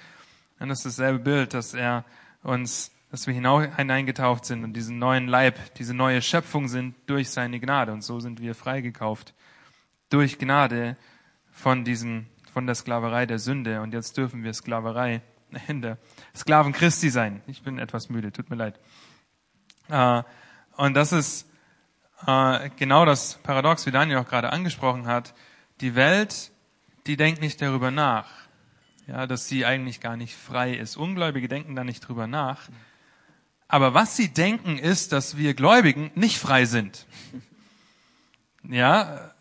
Und 0.59 0.69
das 0.69 0.79
ist 0.85 0.99
dasselbe 0.99 1.19
Bild, 1.19 1.53
dass 1.53 1.73
er 1.73 2.05
uns 2.43 2.91
dass 3.11 3.25
wir 3.25 3.33
hineingetaucht 3.33 4.45
sind 4.45 4.63
und 4.63 4.73
diesen 4.73 4.99
neuen 4.99 5.27
Leib, 5.27 5.73
diese 5.75 5.93
neue 5.93 6.21
Schöpfung 6.21 6.67
sind 6.67 6.95
durch 7.07 7.31
seine 7.31 7.59
Gnade. 7.59 7.91
Und 7.91 8.03
so 8.03 8.19
sind 8.19 8.39
wir 8.39 8.53
freigekauft 8.53 9.33
durch 10.09 10.37
Gnade 10.37 10.95
von 11.51 11.83
diesem, 11.83 12.27
von 12.53 12.67
der 12.67 12.75
Sklaverei 12.75 13.25
der 13.25 13.39
Sünde. 13.39 13.81
Und 13.81 13.93
jetzt 13.93 14.15
dürfen 14.15 14.43
wir 14.43 14.53
Sklaverei 14.53 15.21
der 15.69 15.97
Sklaven 16.35 16.71
Christi 16.71 17.09
sein. 17.09 17.41
Ich 17.47 17.63
bin 17.63 17.79
etwas 17.79 18.09
müde, 18.09 18.31
tut 18.31 18.49
mir 18.51 18.55
leid. 18.55 18.79
Äh, 19.89 20.23
und 20.77 20.93
das 20.93 21.11
ist 21.11 21.49
äh, 22.27 22.69
genau 22.77 23.05
das 23.05 23.39
Paradox, 23.41 23.87
wie 23.87 23.91
Daniel 23.91 24.17
auch 24.17 24.27
gerade 24.27 24.53
angesprochen 24.53 25.07
hat. 25.07 25.33
Die 25.81 25.95
Welt, 25.95 26.51
die 27.07 27.17
denkt 27.17 27.41
nicht 27.41 27.59
darüber 27.59 27.89
nach, 27.89 28.27
ja, 29.07 29.25
dass 29.25 29.47
sie 29.47 29.65
eigentlich 29.65 29.99
gar 29.99 30.15
nicht 30.15 30.35
frei 30.35 30.73
ist. 30.73 30.95
Ungläubige 30.95 31.47
denken 31.47 31.75
da 31.75 31.83
nicht 31.83 32.01
drüber 32.01 32.27
nach. 32.27 32.69
Aber 33.69 33.93
was 33.93 34.17
sie 34.17 34.29
denken 34.29 34.79
ist, 34.79 35.13
dass 35.13 35.37
wir 35.37 35.53
Gläubigen 35.53 36.09
nicht 36.15 36.39
frei 36.39 36.65
sind. 36.65 37.05
Ja, 38.67 39.31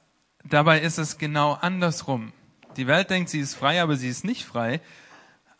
dabei 0.45 0.81
ist 0.81 0.99
es 0.99 1.17
genau 1.17 1.55
andersrum. 1.55 2.33
Die 2.77 2.87
Welt 2.87 3.09
denkt, 3.09 3.31
sie 3.31 3.41
ist 3.41 3.55
frei, 3.55 3.83
aber 3.83 3.97
sie 3.97 4.09
ist 4.09 4.25
nicht 4.25 4.45
frei. 4.45 4.81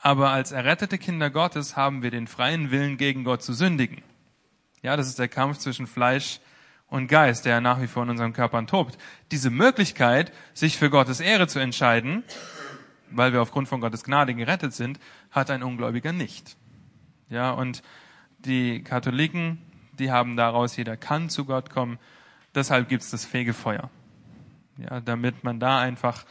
Aber 0.01 0.31
als 0.31 0.53
errettete 0.53 0.99
Kinder 0.99 1.31
Gottes 1.31 1.77
haben 1.77 2.03
wir 2.03 2.11
den 2.11 2.29
freien 2.29 2.71
Willen, 2.71 2.99
gegen 2.99 3.25
Gott 3.25 3.43
zu 3.43 3.55
sündigen. 3.55 4.03
Ja, 4.83 4.97
das 4.97 5.09
ist 5.09 5.19
der 5.19 5.29
Kampf 5.29 5.59
zwischen 5.59 5.87
Fleisch 5.87 6.39
und 6.89 7.09
Geist, 7.09 7.47
der 7.47 7.63
nach 7.63 7.81
wie 7.81 7.87
vor 7.87 8.03
in 8.03 8.11
unseren 8.11 8.35
Körpern 8.35 8.67
tobt. 8.67 8.99
Diese 9.33 9.51
Möglichkeit, 9.51 10.31
sich 10.53 10.77
für 10.77 10.91
Gottes 10.91 11.21
Ehre 11.21 11.49
zu 11.49 11.59
entscheiden, 11.59 12.23
weil 13.11 13.33
wir 13.33 13.41
aufgrund 13.41 13.67
von 13.67 13.81
Gottes 13.81 14.05
Gnade 14.05 14.35
gerettet 14.35 14.75
sind, 14.75 15.01
hat 15.31 15.51
ein 15.51 15.63
Ungläubiger 15.63 16.13
nicht. 16.13 16.57
Ja, 17.31 17.51
und 17.51 17.83
die 18.49 18.83
Katholiken, 18.83 19.59
die 19.99 20.11
haben 20.11 20.37
daraus, 20.37 20.77
jeder 20.77 20.97
kann 20.97 21.29
zu 21.29 21.45
Gott 21.45 21.71
kommen. 21.71 21.99
Deshalb 22.55 22.89
gibt's 22.89 23.11
das 23.11 23.25
Fegefeuer. 23.25 23.91
Ja, 24.79 25.01
damit 25.01 25.45
man 25.45 25.61
da 25.61 25.81
einfach 25.81 26.25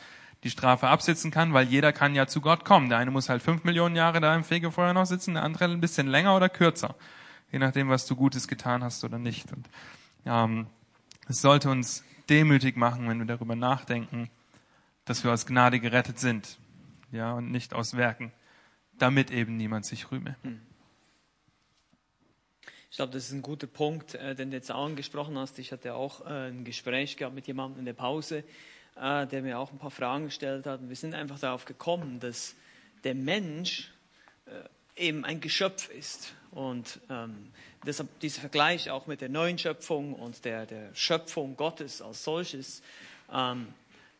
die 0.44 0.50
Strafe 0.50 0.88
absitzen 0.88 1.32
kann, 1.32 1.54
weil 1.54 1.68
jeder 1.68 1.92
kann 1.92 2.16
ja 2.16 2.28
zu 2.28 2.42
Gott 2.42 2.64
kommen. 2.64 2.90
Der 2.90 2.98
eine 2.98 3.12
muss 3.12 3.30
halt 3.30 3.42
fünf 3.42 3.64
Millionen 3.64 3.96
Jahre 3.96 4.20
da 4.22 4.36
im 4.36 4.44
Fegefeuer 4.44 4.94
noch 4.94 5.06
sitzen, 5.06 5.34
der 5.34 5.44
andere 5.44 5.66
ein 5.66 5.82
bisschen 5.82 6.08
länger 6.08 6.36
oder 6.36 6.50
kürzer. 6.50 6.96
Je 7.52 7.60
nachdem, 7.60 7.90
was 7.90 8.06
du 8.06 8.16
Gutes 8.16 8.48
getan 8.48 8.84
hast 8.84 9.04
oder 9.04 9.20
nicht. 9.20 9.52
Und 9.52 9.68
ähm, 10.26 10.68
es 11.28 11.42
sollte 11.42 11.70
uns 11.70 12.04
demütig 12.30 12.78
machen, 12.78 13.08
wenn 13.08 13.20
wir 13.20 13.26
darüber 13.26 13.56
nachdenken, 13.56 14.30
dass 15.06 15.24
wir 15.24 15.32
aus 15.32 15.46
Gnade 15.46 15.80
gerettet 15.80 16.20
sind. 16.20 16.58
Ja, 17.12 17.34
und 17.34 17.52
nicht 17.52 17.74
aus 17.74 17.96
Werken, 17.96 18.32
damit 18.98 19.32
eben 19.32 19.56
niemand 19.56 19.86
sich 19.86 20.12
rühme. 20.12 20.36
Hm. 20.44 20.62
Ich 22.90 22.96
glaube, 22.98 23.12
das 23.12 23.26
ist 23.26 23.34
ein 23.34 23.42
guter 23.42 23.68
Punkt, 23.68 24.16
äh, 24.16 24.34
den 24.34 24.50
du 24.50 24.58
jetzt 24.58 24.72
auch 24.72 24.86
angesprochen 24.86 25.38
hast. 25.38 25.60
Ich 25.60 25.72
hatte 25.72 25.94
auch 25.94 26.26
äh, 26.26 26.50
ein 26.50 26.64
Gespräch 26.64 27.18
gehabt 27.18 27.36
mit 27.36 27.48
jemandem 27.48 27.80
in 27.80 27.86
der 27.86 27.94
Pause, 27.94 28.44
äh, 28.96 29.28
der 29.28 29.42
mir 29.42 29.60
auch 29.60 29.72
ein 29.72 29.78
paar 29.78 29.92
Fragen 29.92 30.26
gestellt 30.26 30.66
hat. 30.66 30.80
Und 30.80 30.90
wir 30.90 30.96
sind 30.96 31.14
einfach 31.14 31.40
darauf 31.40 31.66
gekommen, 31.66 32.20
dass 32.20 32.56
der 33.04 33.14
Mensch 33.14 33.92
äh, 34.46 34.52
eben 35.08 35.26
ein 35.26 35.42
Geschöpf 35.42 35.90
ist. 35.90 36.34
Und 36.52 37.00
ähm, 37.10 37.52
deshalb 37.86 38.20
dieser 38.22 38.40
Vergleich 38.42 38.90
auch 38.90 39.06
mit 39.06 39.22
der 39.22 39.30
neuen 39.30 39.58
Schöpfung 39.58 40.14
und 40.14 40.46
der, 40.46 40.66
der 40.66 40.96
Schöpfung 40.96 41.58
Gottes 41.58 42.02
als 42.02 42.24
solches. 42.24 42.82
Ähm, 43.32 43.68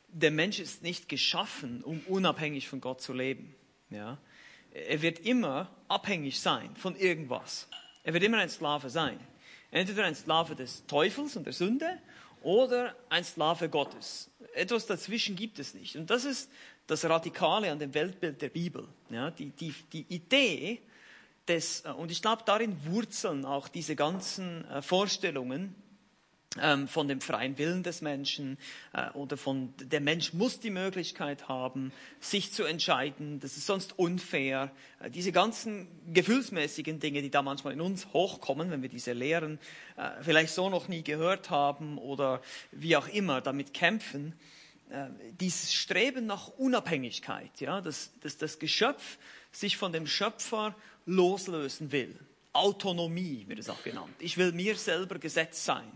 der 0.10 0.32
Mensch 0.32 0.60
ist 0.60 0.84
nicht 0.84 1.10
geschaffen, 1.10 1.84
um 1.84 2.02
unabhängig 2.02 2.68
von 2.68 2.82
Gott 2.82 3.02
zu 3.02 3.14
leben. 3.14 3.56
Ja? 3.90 4.18
Er 4.72 5.02
wird 5.02 5.20
immer 5.20 5.70
abhängig 5.88 6.40
sein 6.40 6.76
von 6.76 6.96
irgendwas. 6.96 7.68
Er 8.04 8.14
wird 8.14 8.24
immer 8.24 8.38
ein 8.38 8.50
Sklave 8.50 8.90
sein. 8.90 9.20
Entweder 9.72 10.06
ein 10.06 10.16
Sklave 10.16 10.56
des 10.56 10.86
Teufels 10.86 11.36
und 11.36 11.46
der 11.46 11.54
Sünde 11.54 12.00
oder 12.42 12.96
ein 13.10 13.24
Sklave 13.24 13.70
Gottes. 13.70 14.30
Etwas 14.54 14.86
dazwischen 14.86 15.36
gibt 15.36 15.60
es 15.60 15.74
nicht. 15.74 15.96
Und 15.96 16.10
das 16.10 16.26
ist 16.26 16.50
das 16.88 17.04
Radikale 17.06 17.72
an 17.72 17.80
dem 17.80 17.94
Weltbild 17.94 18.42
der 18.42 18.50
Bibel. 18.50 18.88
Ja, 19.10 19.30
die, 19.32 19.50
die, 19.50 19.74
die 19.92 20.06
Idee 20.08 20.82
des, 21.48 21.82
und 21.98 22.12
ich 22.12 22.22
glaube, 22.22 22.44
darin 22.46 22.76
wurzeln 22.86 23.46
auch 23.46 23.68
diese 23.68 23.96
ganzen 23.96 24.66
äh, 24.70 24.82
Vorstellungen, 24.82 25.76
von 26.88 27.08
dem 27.08 27.22
freien 27.22 27.58
Willen 27.58 27.84
des 27.84 28.02
Menschen 28.02 28.58
äh, 28.94 29.10
oder 29.12 29.38
von 29.38 29.74
der 29.78 30.02
Mensch 30.02 30.34
muss 30.34 30.60
die 30.60 30.70
Möglichkeit 30.70 31.48
haben, 31.48 31.92
sich 32.20 32.52
zu 32.52 32.64
entscheiden, 32.64 33.40
das 33.40 33.58
ist 33.58 33.68
sonst 33.68 34.00
unfair. 34.00 34.72
Äh, 35.00 35.12
diese 35.12 35.32
ganzen 35.32 35.88
gefühlsmäßigen 36.14 37.00
Dinge, 37.00 37.22
die 37.22 37.30
da 37.30 37.42
manchmal 37.42 37.74
in 37.74 37.82
uns 37.82 38.08
hochkommen, 38.14 38.72
wenn 38.72 38.82
wir 38.82 38.90
diese 38.90 39.14
Lehren 39.14 39.60
äh, 39.98 40.10
vielleicht 40.22 40.54
so 40.54 40.70
noch 40.70 40.88
nie 40.88 41.04
gehört 41.04 41.50
haben 41.50 41.98
oder 41.98 42.42
wie 42.72 42.96
auch 42.96 43.08
immer 43.08 43.42
damit 43.42 43.74
kämpfen, 43.74 44.34
dieses 45.42 45.74
Streben 45.74 46.28
nach 46.28 46.48
Unabhängigkeit, 46.48 47.60
ja, 47.60 47.82
dass, 47.82 48.12
dass 48.22 48.38
das 48.38 48.58
Geschöpf 48.58 49.18
sich 49.52 49.76
von 49.76 49.92
dem 49.92 50.08
Schöpfer 50.08 50.74
loslösen 51.06 51.92
will. 51.92 52.18
Autonomie 52.54 53.44
wird 53.48 53.60
es 53.60 53.70
auch 53.70 53.84
genannt. 53.84 54.16
Ich 54.20 54.38
will 54.38 54.54
mir 54.54 54.78
selber 54.78 55.20
Gesetz 55.20 55.66
sein. 55.66 55.92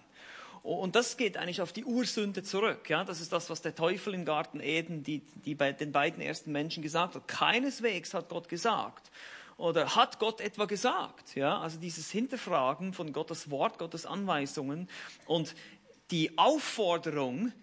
Und 0.63 0.95
das 0.95 1.17
geht 1.17 1.37
eigentlich 1.37 1.61
auf 1.61 1.73
die 1.73 1.85
Ursünde 1.85 2.43
zurück. 2.43 2.89
Ja? 2.89 3.03
Das 3.03 3.19
ist 3.19 3.31
das, 3.33 3.49
was 3.49 3.61
der 3.61 3.73
Teufel 3.73 4.13
im 4.13 4.25
Garten 4.25 4.59
Eden 4.59 5.03
die, 5.03 5.19
die 5.19 5.55
bei 5.55 5.71
den 5.71 5.91
beiden 5.91 6.21
ersten 6.21 6.51
Menschen 6.51 6.83
gesagt 6.83 7.15
hat. 7.15 7.27
Keineswegs 7.27 8.13
hat 8.13 8.29
Gott 8.29 8.47
gesagt. 8.47 9.11
Oder 9.57 9.95
hat 9.95 10.19
Gott 10.19 10.39
etwa 10.39 10.65
gesagt? 10.65 11.35
Ja? 11.35 11.59
Also 11.59 11.79
dieses 11.79 12.11
Hinterfragen 12.11 12.93
von 12.93 13.11
Gottes 13.11 13.49
Wort, 13.49 13.79
Gottes 13.79 14.05
Anweisungen 14.05 14.87
und 15.25 15.55
die 16.11 16.37
Aufforderung, 16.37 17.53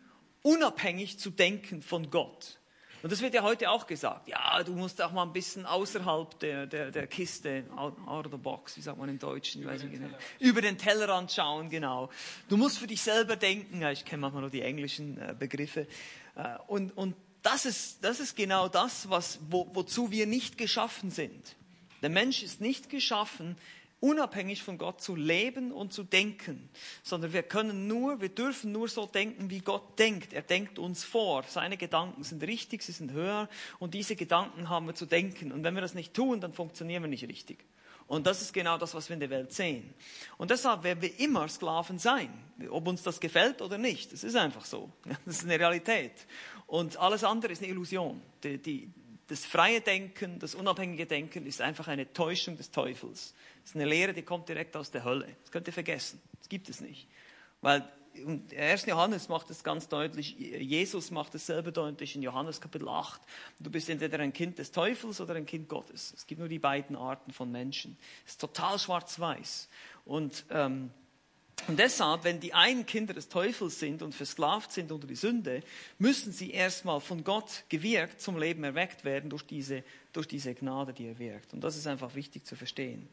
unabhängig 0.42 1.18
zu 1.18 1.30
denken 1.30 1.82
von 1.82 2.10
Gott. 2.10 2.57
Und 3.02 3.12
das 3.12 3.20
wird 3.20 3.34
ja 3.34 3.42
heute 3.42 3.70
auch 3.70 3.86
gesagt. 3.86 4.28
Ja, 4.28 4.62
du 4.62 4.72
musst 4.72 5.00
auch 5.00 5.12
mal 5.12 5.22
ein 5.22 5.32
bisschen 5.32 5.66
außerhalb 5.66 6.38
der, 6.40 6.66
der, 6.66 6.90
der 6.90 7.06
Kiste, 7.06 7.64
out, 7.76 8.26
of 8.26 8.32
the 8.32 8.38
box, 8.38 8.76
wie 8.76 8.80
sagt 8.80 8.98
man 8.98 9.08
im 9.08 9.18
Deutschen? 9.18 9.62
Über, 9.62 9.76
den, 9.76 9.90
genau. 9.90 10.08
Über 10.40 10.60
den 10.60 10.78
Tellerrand 10.78 11.30
schauen, 11.30 11.70
genau. 11.70 12.10
Du 12.48 12.56
musst 12.56 12.78
für 12.78 12.86
dich 12.86 13.00
selber 13.00 13.36
denken. 13.36 13.82
Ich 13.86 14.04
kenne 14.04 14.22
manchmal 14.22 14.42
nur 14.42 14.50
die 14.50 14.62
englischen 14.62 15.18
äh, 15.18 15.34
Begriffe. 15.38 15.86
Äh, 16.34 16.56
und, 16.66 16.96
und 16.96 17.14
das 17.42 17.66
ist, 17.66 18.04
das 18.04 18.20
ist 18.20 18.36
genau 18.36 18.68
das, 18.68 19.08
was, 19.08 19.38
wo, 19.48 19.68
wozu 19.72 20.10
wir 20.10 20.26
nicht 20.26 20.58
geschaffen 20.58 21.10
sind. 21.10 21.56
Der 22.02 22.10
Mensch 22.10 22.42
ist 22.42 22.60
nicht 22.60 22.90
geschaffen, 22.90 23.56
unabhängig 24.00 24.62
von 24.62 24.78
Gott 24.78 25.00
zu 25.00 25.16
leben 25.16 25.72
und 25.72 25.92
zu 25.92 26.04
denken, 26.04 26.68
sondern 27.02 27.32
wir 27.32 27.42
können 27.42 27.86
nur, 27.86 28.20
wir 28.20 28.28
dürfen 28.28 28.72
nur 28.72 28.88
so 28.88 29.06
denken, 29.06 29.50
wie 29.50 29.60
Gott 29.60 29.98
denkt. 29.98 30.32
Er 30.32 30.42
denkt 30.42 30.78
uns 30.78 31.04
vor. 31.04 31.44
Seine 31.48 31.76
Gedanken 31.76 32.22
sind 32.22 32.42
richtig, 32.42 32.82
sie 32.82 32.92
sind 32.92 33.12
höher 33.12 33.48
und 33.78 33.94
diese 33.94 34.16
Gedanken 34.16 34.68
haben 34.68 34.86
wir 34.86 34.94
zu 34.94 35.06
denken. 35.06 35.52
Und 35.52 35.64
wenn 35.64 35.74
wir 35.74 35.82
das 35.82 35.94
nicht 35.94 36.14
tun, 36.14 36.40
dann 36.40 36.52
funktionieren 36.52 37.02
wir 37.02 37.08
nicht 37.08 37.28
richtig. 37.28 37.64
Und 38.08 38.26
das 38.26 38.40
ist 38.40 38.54
genau 38.54 38.78
das, 38.78 38.94
was 38.94 39.10
wir 39.10 39.14
in 39.14 39.20
der 39.20 39.28
Welt 39.28 39.52
sehen. 39.52 39.92
Und 40.38 40.50
deshalb 40.50 40.82
werden 40.82 41.02
wir 41.02 41.20
immer 41.20 41.46
Sklaven 41.46 41.98
sein, 41.98 42.30
ob 42.70 42.88
uns 42.88 43.02
das 43.02 43.20
gefällt 43.20 43.60
oder 43.60 43.76
nicht. 43.76 44.12
Das 44.12 44.24
ist 44.24 44.34
einfach 44.34 44.64
so. 44.64 44.90
Das 45.26 45.36
ist 45.36 45.44
eine 45.44 45.58
Realität. 45.58 46.12
Und 46.66 46.96
alles 46.96 47.22
andere 47.22 47.52
ist 47.52 47.62
eine 47.62 47.70
Illusion. 47.70 48.22
Die, 48.42 48.56
die, 48.56 48.90
das 49.26 49.44
freie 49.44 49.82
Denken, 49.82 50.38
das 50.38 50.54
unabhängige 50.54 51.04
Denken 51.04 51.44
ist 51.44 51.60
einfach 51.60 51.86
eine 51.88 52.10
Täuschung 52.10 52.56
des 52.56 52.70
Teufels. 52.70 53.34
Das 53.68 53.74
ist 53.74 53.82
eine 53.82 53.90
Lehre, 53.90 54.14
die 54.14 54.22
kommt 54.22 54.48
direkt 54.48 54.74
aus 54.78 54.90
der 54.90 55.04
Hölle. 55.04 55.26
Das 55.42 55.52
könnt 55.52 55.66
ihr 55.66 55.74
vergessen. 55.74 56.22
Das 56.38 56.48
gibt 56.48 56.70
es 56.70 56.80
nicht. 56.80 57.06
Weil 57.60 57.86
und 58.24 58.54
1. 58.54 58.86
Johannes 58.86 59.28
macht 59.28 59.50
es 59.50 59.62
ganz 59.62 59.88
deutlich, 59.88 60.38
Jesus 60.38 61.10
macht 61.10 61.34
es 61.34 61.44
selber 61.44 61.70
deutlich 61.70 62.16
in 62.16 62.22
Johannes 62.22 62.62
Kapitel 62.62 62.88
8. 62.88 63.20
Du 63.60 63.70
bist 63.70 63.90
entweder 63.90 64.20
ein 64.20 64.32
Kind 64.32 64.58
des 64.58 64.72
Teufels 64.72 65.20
oder 65.20 65.34
ein 65.34 65.44
Kind 65.44 65.68
Gottes. 65.68 66.14
Es 66.16 66.26
gibt 66.26 66.38
nur 66.38 66.48
die 66.48 66.58
beiden 66.58 66.96
Arten 66.96 67.30
von 67.30 67.52
Menschen. 67.52 67.98
Es 68.24 68.32
ist 68.32 68.40
total 68.40 68.78
schwarz-weiß. 68.78 69.68
Und 70.06 70.46
ähm, 70.48 70.90
und 71.66 71.78
deshalb, 71.78 72.24
wenn 72.24 72.40
die 72.40 72.54
einen 72.54 72.86
Kinder 72.86 73.12
des 73.12 73.28
Teufels 73.28 73.80
sind 73.80 74.00
und 74.00 74.14
versklavt 74.14 74.72
sind 74.72 74.92
unter 74.92 75.06
die 75.06 75.16
Sünde, 75.16 75.62
müssen 75.98 76.32
sie 76.32 76.52
erstmal 76.52 77.00
von 77.00 77.24
Gott 77.24 77.64
gewirkt 77.68 78.20
zum 78.22 78.38
Leben 78.38 78.62
erweckt 78.64 79.04
werden 79.04 79.28
durch 79.28 79.42
diese, 79.42 79.82
durch 80.12 80.28
diese 80.28 80.54
Gnade, 80.54 80.92
die 80.92 81.06
er 81.06 81.18
wirkt. 81.18 81.52
Und 81.52 81.60
das 81.60 81.76
ist 81.76 81.86
einfach 81.86 82.14
wichtig 82.14 82.46
zu 82.46 82.56
verstehen. 82.56 83.08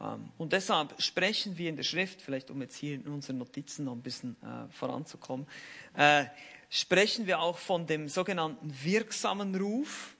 Ähm, 0.00 0.30
und 0.38 0.52
deshalb 0.52 1.00
sprechen 1.00 1.56
wir 1.58 1.68
in 1.68 1.76
der 1.76 1.82
Schrift, 1.82 2.20
vielleicht 2.22 2.50
um 2.50 2.60
jetzt 2.60 2.76
hier 2.76 2.94
in 2.94 3.06
unseren 3.06 3.38
Notizen 3.38 3.84
noch 3.84 3.92
ein 3.92 4.02
bisschen 4.02 4.36
äh, 4.42 4.72
voranzukommen, 4.72 5.46
äh, 5.94 6.24
sprechen 6.68 7.26
wir 7.26 7.40
auch 7.40 7.58
von 7.58 7.86
dem 7.86 8.08
sogenannten 8.08 8.72
wirksamen 8.82 9.54
Ruf 9.54 10.16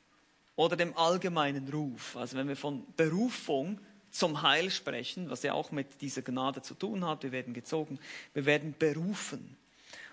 oder 0.55 0.77
dem 0.77 0.97
allgemeinen 0.97 1.69
Ruf. 1.69 2.17
Also 2.17 2.37
wenn 2.37 2.49
wir 2.49 2.57
von 2.57 2.87
Berufung 2.97 3.81
zum 4.17 4.43
Heil 4.43 4.71
sprechen, 4.71 5.31
was 5.31 5.43
ja 5.43 5.53
auch 5.53 5.71
mit 5.71 6.01
dieser 6.01 6.23
Gnade 6.23 6.63
zu 6.63 6.75
tun 6.75 7.07
hat. 7.07 7.23
Wir 7.23 7.33
werden 7.33 7.53
gezogen, 7.53 7.99
wir 8.33 8.47
werden 8.47 8.75
berufen. 8.79 9.57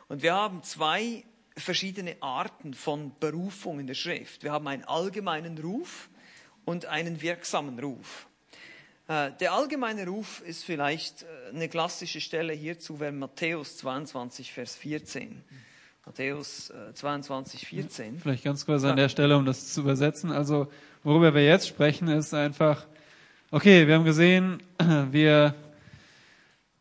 Und 0.10 0.22
wir 0.22 0.34
haben 0.34 0.62
zwei 0.64 1.24
verschiedene 1.56 2.18
Arten 2.20 2.74
von 2.74 3.14
Berufung 3.20 3.80
in 3.80 3.88
der 3.88 3.94
Schrift. 3.94 4.44
Wir 4.44 4.52
haben 4.52 4.68
einen 4.68 4.84
allgemeinen 4.84 5.58
Ruf 5.58 6.10
und 6.66 6.86
einen 6.86 7.22
wirksamen 7.22 7.80
Ruf. 7.80 8.28
Äh, 9.08 9.32
der 9.40 9.54
allgemeine 9.54 10.08
Ruf 10.08 10.42
ist 10.42 10.64
vielleicht 10.64 11.24
äh, 11.24 11.56
eine 11.56 11.70
klassische 11.70 12.22
Stelle 12.22 12.54
hierzu, 12.54 13.00
wäre 13.00 13.12
Matthäus 13.12 13.78
22, 13.78 14.52
Vers 14.54 14.76
14. 14.76 15.44
Matthäus 16.06 16.72
22, 16.94 17.64
äh, 17.64 17.66
14. 17.66 18.20
Vielleicht 18.20 18.44
ganz 18.44 18.66
kurz 18.66 18.84
an 18.84 18.98
der 18.98 19.10
Stelle, 19.10 19.38
um 19.38 19.46
das 19.46 19.74
zu 19.74 19.82
übersetzen. 19.82 20.32
Also, 20.32 20.68
worüber 21.04 21.34
wir 21.34 21.46
jetzt 21.46 21.68
sprechen, 21.68 22.08
ist 22.08 22.34
einfach 22.34 22.86
Okay, 23.56 23.86
wir 23.86 23.94
haben 23.94 24.04
gesehen, 24.04 24.64
wir 25.12 25.54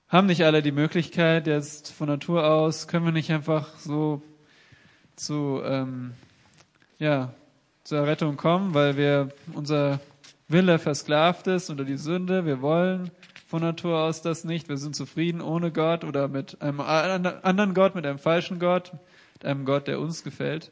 haben 0.08 0.26
nicht 0.26 0.42
alle 0.42 0.62
die 0.62 0.72
Möglichkeit, 0.72 1.46
jetzt 1.46 1.92
von 1.92 2.08
Natur 2.08 2.46
aus, 2.46 2.88
können 2.88 3.04
wir 3.04 3.12
nicht 3.12 3.30
einfach 3.30 3.76
so 3.76 4.22
zu, 5.14 5.60
ähm, 5.62 6.14
ja, 6.98 7.34
zur 7.84 8.06
Rettung 8.06 8.38
kommen, 8.38 8.72
weil 8.72 8.96
wir 8.96 9.28
unser 9.52 10.00
Wille 10.52 10.78
versklavt 10.78 11.46
ist 11.46 11.70
unter 11.70 11.84
die 11.84 11.96
Sünde. 11.96 12.44
Wir 12.44 12.60
wollen 12.60 13.10
von 13.46 13.62
Natur 13.62 14.00
aus 14.02 14.22
das 14.22 14.44
nicht. 14.44 14.68
Wir 14.68 14.76
sind 14.76 14.94
zufrieden 14.94 15.40
ohne 15.40 15.72
Gott 15.72 16.04
oder 16.04 16.28
mit 16.28 16.60
einem 16.60 16.80
anderen 16.80 17.74
Gott, 17.74 17.94
mit 17.94 18.06
einem 18.06 18.18
falschen 18.18 18.58
Gott, 18.58 18.92
mit 19.34 19.44
einem 19.44 19.64
Gott, 19.64 19.86
der 19.88 19.98
uns 19.98 20.22
gefällt. 20.22 20.70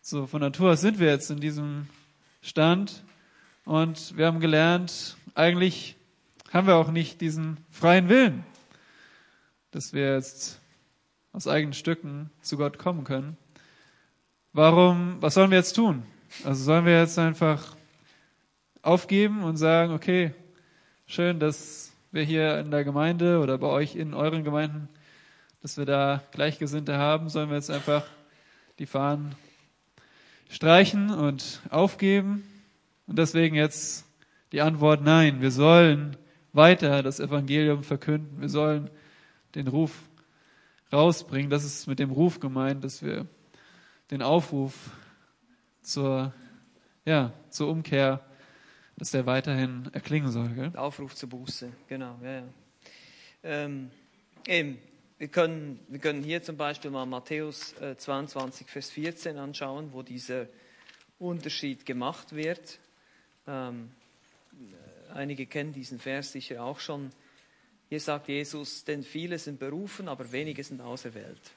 So, 0.00 0.26
von 0.26 0.40
Natur 0.40 0.72
aus 0.72 0.80
sind 0.80 0.98
wir 0.98 1.08
jetzt 1.08 1.30
in 1.30 1.38
diesem 1.38 1.88
Stand 2.40 3.04
und 3.64 4.16
wir 4.16 4.26
haben 4.26 4.40
gelernt, 4.40 5.16
eigentlich 5.34 5.96
haben 6.52 6.66
wir 6.66 6.74
auch 6.74 6.90
nicht 6.90 7.20
diesen 7.20 7.58
freien 7.70 8.08
Willen, 8.08 8.44
dass 9.70 9.92
wir 9.92 10.14
jetzt 10.14 10.60
aus 11.32 11.46
eigenen 11.46 11.72
Stücken 11.72 12.30
zu 12.42 12.56
Gott 12.56 12.78
kommen 12.78 13.04
können. 13.04 13.36
Warum, 14.52 15.16
was 15.20 15.34
sollen 15.34 15.50
wir 15.50 15.58
jetzt 15.58 15.74
tun? 15.74 16.02
Also 16.44 16.64
sollen 16.64 16.84
wir 16.84 16.98
jetzt 16.98 17.18
einfach 17.18 17.76
aufgeben 18.82 19.44
und 19.44 19.56
sagen, 19.56 19.92
okay, 19.92 20.34
schön, 21.06 21.38
dass 21.38 21.92
wir 22.10 22.24
hier 22.24 22.58
in 22.58 22.70
der 22.70 22.84
Gemeinde 22.84 23.38
oder 23.38 23.56
bei 23.56 23.68
euch 23.68 23.94
in 23.96 24.12
euren 24.12 24.44
Gemeinden, 24.44 24.88
dass 25.62 25.78
wir 25.78 25.86
da 25.86 26.22
Gleichgesinnte 26.32 26.98
haben, 26.98 27.28
sollen 27.28 27.48
wir 27.48 27.56
jetzt 27.56 27.70
einfach 27.70 28.04
die 28.78 28.86
Fahnen 28.86 29.34
streichen 30.50 31.10
und 31.10 31.62
aufgeben? 31.70 32.42
Und 33.06 33.18
deswegen 33.18 33.54
jetzt 33.54 34.04
die 34.50 34.60
Antwort 34.60 35.02
nein. 35.02 35.40
Wir 35.40 35.50
sollen 35.50 36.16
weiter 36.52 37.02
das 37.02 37.20
Evangelium 37.20 37.84
verkünden. 37.84 38.40
Wir 38.40 38.48
sollen 38.48 38.90
den 39.54 39.68
Ruf 39.68 39.92
rausbringen. 40.92 41.50
Das 41.50 41.64
ist 41.64 41.86
mit 41.86 41.98
dem 41.98 42.10
Ruf 42.10 42.40
gemeint, 42.40 42.84
dass 42.84 43.02
wir 43.02 43.26
den 44.10 44.22
Aufruf 44.22 44.74
zur, 45.80 46.32
ja, 47.04 47.32
zur 47.48 47.68
Umkehr, 47.68 48.20
dass 49.02 49.10
der 49.10 49.26
weiterhin 49.26 49.90
erklingen 49.92 50.30
soll. 50.30 50.50
Gell? 50.50 50.76
Aufruf 50.76 51.16
zur 51.16 51.28
Buße, 51.28 51.72
genau. 51.88 52.20
Ja, 52.22 52.34
ja. 52.34 52.44
Ähm, 53.42 53.90
eben, 54.46 54.78
wir 55.18 55.26
können, 55.26 55.80
wir 55.88 55.98
können 55.98 56.22
hier 56.22 56.40
zum 56.44 56.56
Beispiel 56.56 56.92
mal 56.92 57.04
Matthäus 57.04 57.74
22, 57.96 58.64
äh, 58.64 58.70
Vers 58.70 58.90
14 58.90 59.38
anschauen, 59.38 59.92
wo 59.92 60.02
dieser 60.02 60.46
Unterschied 61.18 61.84
gemacht 61.84 62.32
wird. 62.36 62.78
Ähm, 63.48 63.90
einige 65.12 65.46
kennen 65.46 65.72
diesen 65.72 65.98
Vers 65.98 66.30
sicher 66.30 66.62
auch 66.62 66.78
schon. 66.78 67.10
Hier 67.88 67.98
sagt 67.98 68.28
Jesus, 68.28 68.84
denn 68.84 69.02
viele 69.02 69.36
sind 69.40 69.58
berufen, 69.58 70.06
aber 70.06 70.30
wenige 70.30 70.62
sind 70.62 70.80
auserwählt. 70.80 71.50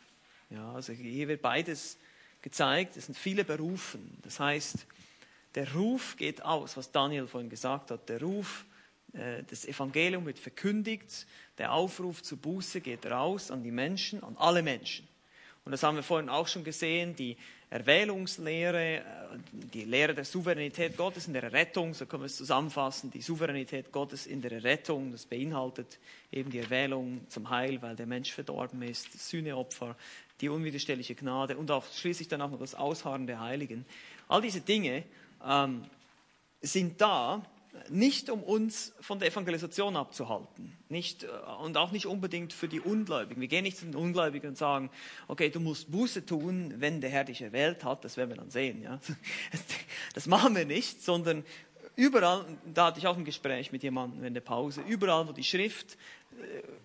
Ja, 0.49 0.73
also 0.73 0.93
hier 0.93 1.27
wird 1.27 1.43
beides 1.43 1.99
gezeigt. 2.41 2.97
Es 2.97 3.05
sind 3.05 3.15
viele 3.15 3.43
berufen. 3.45 4.17
Das 4.23 4.39
heißt, 4.39 4.87
der 5.55 5.73
Ruf 5.73 6.17
geht 6.17 6.43
aus, 6.43 6.77
was 6.77 6.91
Daniel 6.91 7.27
vorhin 7.27 7.49
gesagt 7.49 7.91
hat. 7.91 8.09
Der 8.09 8.21
Ruf, 8.21 8.65
äh, 9.13 9.43
das 9.49 9.65
Evangelium 9.65 10.25
wird 10.25 10.37
verkündigt. 10.37 11.25
Der 11.57 11.71
Aufruf 11.71 12.21
zur 12.21 12.37
Buße 12.37 12.81
geht 12.81 13.05
raus 13.05 13.51
an 13.51 13.63
die 13.63 13.71
Menschen, 13.71 14.21
an 14.23 14.35
alle 14.37 14.61
Menschen. 14.61 15.07
Und 15.63 15.71
das 15.71 15.81
haben 15.81 15.95
wir 15.95 16.03
vorhin 16.03 16.29
auch 16.29 16.47
schon 16.47 16.63
gesehen, 16.63 17.15
die 17.15 17.37
Erwählungslehre, 17.69 18.97
äh, 18.97 19.01
die 19.51 19.85
Lehre 19.85 20.13
der 20.13 20.25
Souveränität 20.25 20.97
Gottes 20.97 21.27
in 21.27 21.33
der 21.33 21.51
Rettung, 21.51 21.93
so 21.93 22.05
können 22.05 22.23
wir 22.23 22.27
es 22.27 22.37
zusammenfassen, 22.37 23.09
die 23.09 23.21
Souveränität 23.21 23.91
Gottes 23.91 24.27
in 24.27 24.41
der 24.41 24.63
Rettung, 24.63 25.11
das 25.11 25.25
beinhaltet 25.25 25.99
eben 26.31 26.51
die 26.51 26.59
Erwählung 26.59 27.21
zum 27.29 27.49
Heil, 27.49 27.81
weil 27.81 27.95
der 27.95 28.05
Mensch 28.05 28.31
verdorben 28.31 28.81
ist, 28.81 29.11
Sühneopfer, 29.29 29.95
die 30.41 30.49
unwiderstehliche 30.49 31.15
Gnade 31.15 31.57
und 31.57 31.71
auch 31.71 31.85
schließlich 31.91 32.27
dann 32.27 32.41
auch 32.41 32.51
noch 32.51 32.59
das 32.59 32.75
Ausharren 32.75 33.25
der 33.25 33.39
Heiligen. 33.39 33.85
All 34.27 34.41
diese 34.41 34.61
Dinge 34.61 35.03
ähm, 35.45 35.83
sind 36.61 36.99
da 37.01 37.41
nicht 37.89 38.29
um 38.29 38.41
uns 38.43 38.93
von 39.01 39.19
der 39.19 39.29
Evangelisation 39.29 39.95
abzuhalten, 39.95 40.75
nicht, 40.89 41.23
äh, 41.23 41.27
und 41.61 41.77
auch 41.77 41.91
nicht 41.91 42.05
unbedingt 42.05 42.53
für 42.53 42.67
die 42.67 42.79
Ungläubigen. 42.79 43.41
Wir 43.41 43.47
gehen 43.47 43.63
nicht 43.63 43.77
zu 43.77 43.85
den 43.85 43.95
Ungläubigen 43.95 44.49
und 44.49 44.57
sagen, 44.57 44.89
okay, 45.27 45.49
du 45.49 45.59
musst 45.59 45.91
Buße 45.91 46.25
tun, 46.25 46.73
wenn 46.77 47.01
der 47.01 47.09
Herr 47.09 47.25
dich 47.25 47.41
erwählt 47.41 47.83
hat, 47.83 48.03
das 48.05 48.17
werden 48.17 48.29
wir 48.29 48.37
dann 48.37 48.51
sehen. 48.51 48.81
Ja? 48.81 48.99
Das 50.13 50.27
machen 50.27 50.55
wir 50.55 50.65
nicht, 50.65 51.03
sondern 51.03 51.43
überall, 51.95 52.45
da 52.73 52.87
hatte 52.87 52.99
ich 52.99 53.07
auch 53.07 53.17
ein 53.17 53.25
Gespräch 53.25 53.71
mit 53.71 53.83
jemandem 53.83 54.23
in 54.23 54.33
der 54.33 54.41
Pause, 54.41 54.81
überall, 54.81 55.27
wo 55.27 55.33
die 55.33 55.43
Schrift 55.43 55.97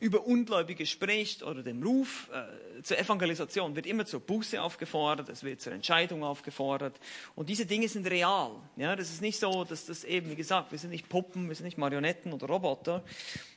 über 0.01 0.27
Ungläubige 0.27 0.87
spricht 0.87 1.43
oder 1.43 1.63
dem 1.63 1.83
Ruf 1.83 2.31
äh, 2.33 2.83
zur 2.83 2.99
Evangelisation, 2.99 3.77
wird 3.77 3.87
immer 3.87 4.07
zur 4.07 4.21
Buße 4.21 4.61
aufgefordert, 4.61 5.29
es 5.29 5.43
wird 5.45 5.61
zur 5.61 5.73
Entscheidung 5.73 6.25
aufgefordert. 6.25 6.99
Und 7.35 7.49
diese 7.49 7.67
Dinge 7.67 7.89
sind 7.89 8.07
real. 8.09 8.53
Ja, 8.77 8.97
das 8.97 9.11
ist 9.11 9.21
nicht 9.21 9.39
so, 9.39 9.65
dass 9.65 9.87
das 9.87 10.05
eben, 10.05 10.31
wie 10.31 10.37
gesagt, 10.37 10.73
wir 10.73 10.79
sind 10.79 10.91
nicht 10.91 11.09
Puppen, 11.09 11.49
wir 11.49 11.55
sind 11.55 11.67
nicht 11.67 11.79
Marionetten 11.79 12.33
oder 12.33 12.47
Roboter. 12.47 13.05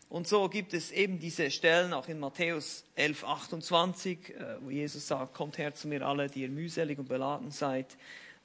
Und 0.09 0.27
so 0.27 0.47
gibt 0.49 0.73
es 0.73 0.91
eben 0.91 1.19
diese 1.19 1.49
Stellen 1.49 1.93
auch 1.93 2.07
in 2.07 2.19
Matthäus 2.19 2.83
11, 2.95 3.23
28, 3.23 4.29
äh, 4.29 4.57
wo 4.61 4.69
Jesus 4.69 5.07
sagt, 5.07 5.33
kommt 5.33 5.57
her 5.57 5.73
zu 5.73 5.87
mir 5.87 6.05
alle, 6.05 6.27
die 6.27 6.41
ihr 6.41 6.49
mühselig 6.49 6.99
und 6.99 7.07
beladen 7.07 7.51
seid 7.51 7.97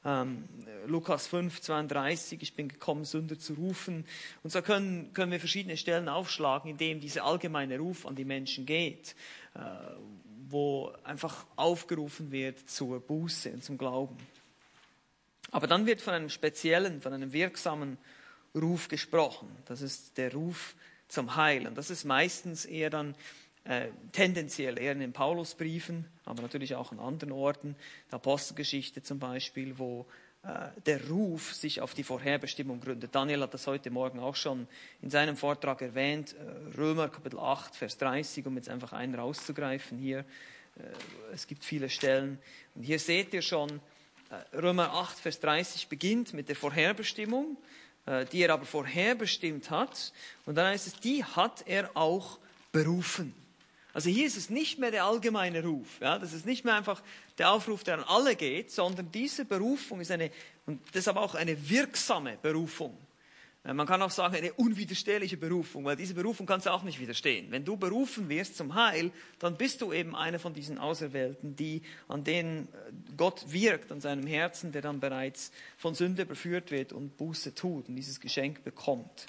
ähm, 0.08 0.44
Lukas 0.86 1.26
5, 1.26 1.60
32, 1.60 2.40
ich 2.42 2.54
bin 2.54 2.68
gekommen, 2.68 3.04
Sünder 3.04 3.38
zu 3.38 3.54
rufen. 3.54 4.06
Und 4.42 4.50
so 4.50 4.62
können, 4.62 5.12
können 5.12 5.32
wir 5.32 5.38
verschiedene 5.38 5.76
Stellen 5.76 6.08
aufschlagen, 6.08 6.70
in 6.70 6.78
denen 6.78 7.00
dieser 7.00 7.24
allgemeine 7.24 7.78
Ruf 7.78 8.06
an 8.06 8.14
die 8.14 8.24
Menschen 8.24 8.64
geht, 8.64 9.14
äh, 9.54 9.60
wo 10.48 10.92
einfach 11.04 11.46
aufgerufen 11.56 12.32
wird 12.32 12.70
zur 12.70 13.00
Buße 13.00 13.50
und 13.50 13.62
zum 13.62 13.76
Glauben. 13.76 14.16
Aber 15.50 15.66
dann 15.66 15.86
wird 15.86 16.00
von 16.00 16.14
einem 16.14 16.30
speziellen, 16.30 17.00
von 17.00 17.12
einem 17.12 17.32
wirksamen 17.32 17.98
Ruf 18.54 18.88
gesprochen. 18.88 19.48
Das 19.66 19.82
ist 19.82 20.16
der 20.16 20.32
Ruf 20.32 20.74
zum 21.08 21.36
Heil. 21.36 21.66
Und 21.66 21.76
das 21.76 21.90
ist 21.90 22.04
meistens 22.04 22.64
eher 22.64 22.90
dann 22.90 23.14
äh, 23.68 23.88
tendenziell 24.12 24.78
eher 24.78 24.92
in 24.92 25.00
den 25.00 25.12
Paulusbriefen, 25.12 26.06
aber 26.24 26.40
natürlich 26.40 26.74
auch 26.74 26.90
an 26.90 26.98
anderen 26.98 27.32
Orten, 27.32 27.76
der 28.10 28.14
Apostelgeschichte 28.16 29.02
zum 29.02 29.18
Beispiel, 29.18 29.78
wo 29.78 30.06
äh, 30.42 30.68
der 30.86 31.06
Ruf 31.08 31.52
sich 31.52 31.82
auf 31.82 31.92
die 31.92 32.02
Vorherbestimmung 32.02 32.80
gründet. 32.80 33.14
Daniel 33.14 33.42
hat 33.42 33.52
das 33.52 33.66
heute 33.66 33.90
Morgen 33.90 34.20
auch 34.20 34.36
schon 34.36 34.66
in 35.02 35.10
seinem 35.10 35.36
Vortrag 35.36 35.82
erwähnt, 35.82 36.34
äh, 36.34 36.78
Römer 36.78 37.10
Kapitel 37.10 37.38
8, 37.38 37.76
Vers 37.76 37.98
30, 37.98 38.46
um 38.46 38.56
jetzt 38.56 38.70
einfach 38.70 38.94
einen 38.94 39.14
rauszugreifen 39.14 39.98
hier. 39.98 40.20
Äh, 40.20 40.82
es 41.34 41.46
gibt 41.46 41.62
viele 41.62 41.90
Stellen. 41.90 42.38
Und 42.74 42.84
hier 42.84 42.98
seht 42.98 43.34
ihr 43.34 43.42
schon, 43.42 43.80
äh, 44.30 44.56
Römer 44.56 44.94
8, 44.94 45.18
Vers 45.18 45.40
30 45.40 45.88
beginnt 45.88 46.32
mit 46.32 46.48
der 46.48 46.56
Vorherbestimmung, 46.56 47.58
die 48.32 48.40
er 48.40 48.54
aber 48.54 48.64
vorherbestimmt 48.64 49.68
hat. 49.68 50.14
Und 50.46 50.54
dann 50.54 50.68
heißt 50.68 50.86
es, 50.86 50.94
die 50.94 51.22
hat 51.22 51.64
er 51.66 51.94
auch 51.94 52.38
berufen. 52.72 53.34
Also 53.92 54.10
hier 54.10 54.26
ist 54.26 54.36
es 54.36 54.50
nicht 54.50 54.78
mehr 54.78 54.90
der 54.90 55.04
allgemeine 55.04 55.62
Ruf. 55.62 56.00
Ja? 56.00 56.18
Das 56.18 56.32
ist 56.32 56.46
nicht 56.46 56.64
mehr 56.64 56.74
einfach 56.74 57.02
der 57.38 57.52
Aufruf, 57.52 57.84
der 57.84 57.94
an 57.94 58.04
alle 58.04 58.36
geht, 58.36 58.70
sondern 58.70 59.10
diese 59.10 59.44
Berufung 59.44 60.00
ist 60.00 60.10
eine, 60.10 60.30
und 60.66 60.80
deshalb 60.94 61.16
auch 61.16 61.34
eine 61.34 61.68
wirksame 61.68 62.36
Berufung. 62.40 62.96
Man 63.64 63.86
kann 63.86 64.00
auch 64.00 64.10
sagen, 64.10 64.36
eine 64.36 64.52
unwiderstehliche 64.54 65.36
Berufung, 65.36 65.84
weil 65.84 65.96
diese 65.96 66.14
Berufung 66.14 66.46
kannst 66.46 66.66
du 66.66 66.70
auch 66.70 66.84
nicht 66.84 67.00
widerstehen. 67.00 67.50
Wenn 67.50 67.64
du 67.64 67.76
berufen 67.76 68.28
wirst 68.28 68.56
zum 68.56 68.74
Heil, 68.74 69.10
dann 69.40 69.56
bist 69.56 69.82
du 69.82 69.92
eben 69.92 70.16
einer 70.16 70.38
von 70.38 70.54
diesen 70.54 70.78
Auserwählten, 70.78 71.54
die, 71.54 71.82
an 72.06 72.24
denen 72.24 72.68
äh, 72.68 72.92
Gott 73.16 73.44
wirkt, 73.48 73.92
an 73.92 74.00
seinem 74.00 74.26
Herzen, 74.26 74.72
der 74.72 74.80
dann 74.80 75.00
bereits 75.00 75.50
von 75.76 75.94
Sünde 75.94 76.22
überführt 76.22 76.70
wird 76.70 76.92
und 76.92 77.16
Buße 77.18 77.54
tut 77.54 77.88
und 77.88 77.96
dieses 77.96 78.20
Geschenk 78.20 78.64
bekommt. 78.64 79.26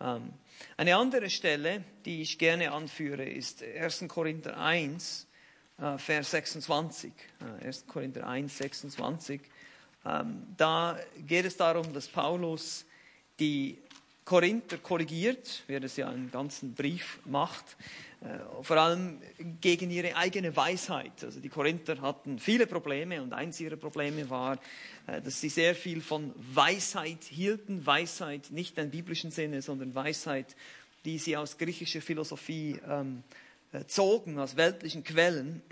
Ähm, 0.00 0.32
eine 0.76 0.96
andere 0.96 1.30
Stelle, 1.30 1.84
die 2.04 2.22
ich 2.22 2.38
gerne 2.38 2.72
anführe, 2.72 3.24
ist 3.24 3.62
1. 3.62 4.04
Korinther 4.08 4.58
1, 4.58 5.26
äh, 5.78 5.98
Vers 5.98 6.30
26. 6.30 7.12
1. 7.62 7.82
Äh, 7.82 7.84
Korinther 7.86 8.26
1, 8.26 8.58
26. 8.58 9.40
Ähm, 10.04 10.46
da 10.56 10.98
geht 11.26 11.44
es 11.44 11.56
darum, 11.56 11.92
dass 11.92 12.08
Paulus 12.08 12.84
die 13.40 13.78
Korinther 14.24 14.78
korrigiert, 14.78 15.62
wie 15.66 15.74
er 15.74 15.84
es 15.84 15.96
ja 15.96 16.08
einen 16.08 16.30
ganzen 16.30 16.74
Brief 16.74 17.20
macht, 17.24 17.76
vor 18.62 18.76
allem 18.76 19.20
gegen 19.60 19.90
ihre 19.90 20.16
eigene 20.16 20.56
Weisheit. 20.56 21.22
Also 21.22 21.40
die 21.40 21.48
Korinther 21.48 22.00
hatten 22.00 22.38
viele 22.38 22.66
Probleme 22.66 23.22
und 23.22 23.32
eins 23.32 23.60
ihrer 23.60 23.76
Probleme 23.76 24.28
war, 24.30 24.58
äh, 25.06 25.20
dass 25.20 25.40
sie 25.40 25.48
sehr 25.48 25.74
viel 25.74 26.00
von 26.00 26.32
Weisheit 26.36 27.24
hielten. 27.24 27.84
Weisheit 27.84 28.50
nicht 28.50 28.78
im 28.78 28.90
biblischen 28.90 29.30
Sinne, 29.30 29.62
sondern 29.62 29.94
Weisheit, 29.94 30.56
die 31.04 31.18
sie 31.18 31.36
aus 31.36 31.58
griechischer 31.58 32.00
Philosophie 32.00 32.80
ähm, 32.88 33.22
äh, 33.72 33.84
zogen, 33.86 34.38
aus 34.38 34.56
weltlichen 34.56 35.04
Quellen 35.04 35.62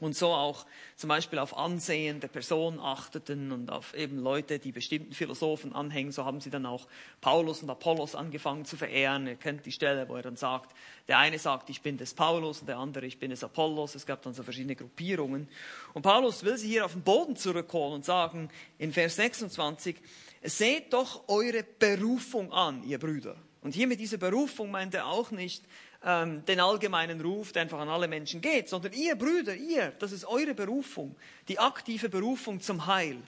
und 0.00 0.16
so 0.16 0.28
auch 0.28 0.64
zum 0.96 1.08
Beispiel 1.08 1.38
auf 1.38 1.56
Ansehen 1.56 2.20
der 2.20 2.28
Person 2.28 2.78
achteten 2.78 3.50
und 3.50 3.70
auf 3.70 3.94
eben 3.94 4.18
Leute, 4.18 4.58
die 4.58 4.70
bestimmten 4.70 5.12
Philosophen 5.12 5.72
anhängen. 5.72 6.12
So 6.12 6.24
haben 6.24 6.40
sie 6.40 6.50
dann 6.50 6.66
auch 6.66 6.86
Paulus 7.20 7.62
und 7.62 7.70
Apollos 7.70 8.14
angefangen 8.14 8.64
zu 8.64 8.76
verehren. 8.76 9.26
Ihr 9.26 9.34
kennt 9.34 9.66
die 9.66 9.72
Stelle, 9.72 10.08
wo 10.08 10.16
er 10.16 10.22
dann 10.22 10.36
sagt, 10.36 10.74
der 11.08 11.18
eine 11.18 11.38
sagt, 11.38 11.68
ich 11.70 11.82
bin 11.82 11.96
des 11.96 12.14
Paulus 12.14 12.60
und 12.60 12.68
der 12.68 12.78
andere, 12.78 13.06
ich 13.06 13.18
bin 13.18 13.30
des 13.30 13.42
Apollos. 13.42 13.94
Es 13.94 14.06
gab 14.06 14.22
dann 14.22 14.34
so 14.34 14.42
verschiedene 14.42 14.76
Gruppierungen. 14.76 15.48
Und 15.94 16.02
Paulus 16.02 16.44
will 16.44 16.56
sie 16.58 16.68
hier 16.68 16.84
auf 16.84 16.92
den 16.92 17.02
Boden 17.02 17.34
zurückholen 17.34 17.94
und 17.94 18.04
sagen 18.04 18.50
in 18.78 18.92
Vers 18.92 19.16
26, 19.16 19.96
seht 20.42 20.92
doch 20.92 21.28
eure 21.28 21.64
Berufung 21.64 22.52
an, 22.52 22.84
ihr 22.84 22.98
Brüder. 22.98 23.36
Und 23.62 23.74
hier 23.74 23.88
mit 23.88 23.98
dieser 23.98 24.18
Berufung 24.18 24.70
meint 24.70 24.94
er 24.94 25.06
auch 25.06 25.32
nicht, 25.32 25.64
ähm, 26.04 26.44
den 26.44 26.60
allgemeinen 26.60 27.20
Ruf, 27.20 27.52
der 27.52 27.62
einfach 27.62 27.80
an 27.80 27.88
alle 27.88 28.08
Menschen 28.08 28.40
geht, 28.40 28.68
sondern 28.68 28.92
ihr 28.92 29.16
Brüder, 29.16 29.54
ihr, 29.54 29.92
das 29.98 30.12
ist 30.12 30.24
eure 30.24 30.54
Berufung, 30.54 31.16
die 31.48 31.58
aktive 31.58 32.08
Berufung 32.08 32.60
zum 32.60 32.86
Heil. 32.86 33.18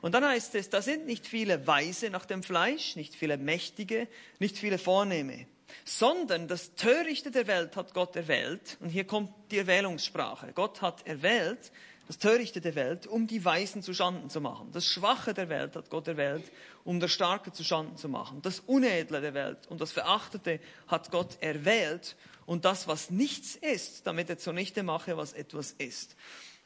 Und 0.00 0.12
dann 0.14 0.24
heißt 0.24 0.54
es, 0.54 0.70
da 0.70 0.80
sind 0.80 1.06
nicht 1.06 1.26
viele 1.26 1.66
Weise 1.66 2.10
nach 2.10 2.24
dem 2.24 2.42
Fleisch, 2.42 2.94
nicht 2.96 3.14
viele 3.14 3.36
Mächtige, 3.36 4.06
nicht 4.38 4.56
viele 4.56 4.78
Vornehme, 4.78 5.46
sondern 5.84 6.46
das 6.48 6.74
Törichte 6.74 7.30
der 7.30 7.46
Welt 7.46 7.76
hat 7.76 7.94
Gott 7.94 8.14
erwählt. 8.14 8.76
Und 8.80 8.90
hier 8.90 9.04
kommt 9.04 9.32
die 9.50 9.58
Erwählungssprache. 9.58 10.52
Gott 10.54 10.82
hat 10.82 11.06
erwählt, 11.06 11.72
das 12.08 12.18
Törichte 12.18 12.62
der 12.62 12.74
Welt, 12.74 13.06
um 13.06 13.26
die 13.26 13.44
Weisen 13.44 13.82
zu 13.82 13.92
Schanden 13.92 14.30
zu 14.30 14.40
machen. 14.40 14.70
Das 14.72 14.86
Schwache 14.86 15.34
der 15.34 15.50
Welt 15.50 15.76
hat 15.76 15.90
Gott 15.90 16.08
erwählt, 16.08 16.50
um 16.82 17.00
das 17.00 17.12
Starke 17.12 17.52
zu 17.52 17.62
Schanden 17.62 17.98
zu 17.98 18.08
machen. 18.08 18.40
Das 18.40 18.60
Unedle 18.60 19.20
der 19.20 19.34
Welt 19.34 19.66
und 19.68 19.82
das 19.82 19.92
Verachtete 19.92 20.58
hat 20.86 21.10
Gott 21.10 21.36
erwählt 21.42 22.16
und 22.46 22.64
das, 22.64 22.88
was 22.88 23.10
nichts 23.10 23.56
ist, 23.56 24.06
damit 24.06 24.30
er 24.30 24.38
zunichte 24.38 24.82
mache, 24.82 25.18
was 25.18 25.34
etwas 25.34 25.72
ist. 25.72 26.16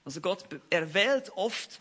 Also 0.05 0.20
Gott 0.20 0.45
erwählt 0.70 1.32
oft 1.34 1.80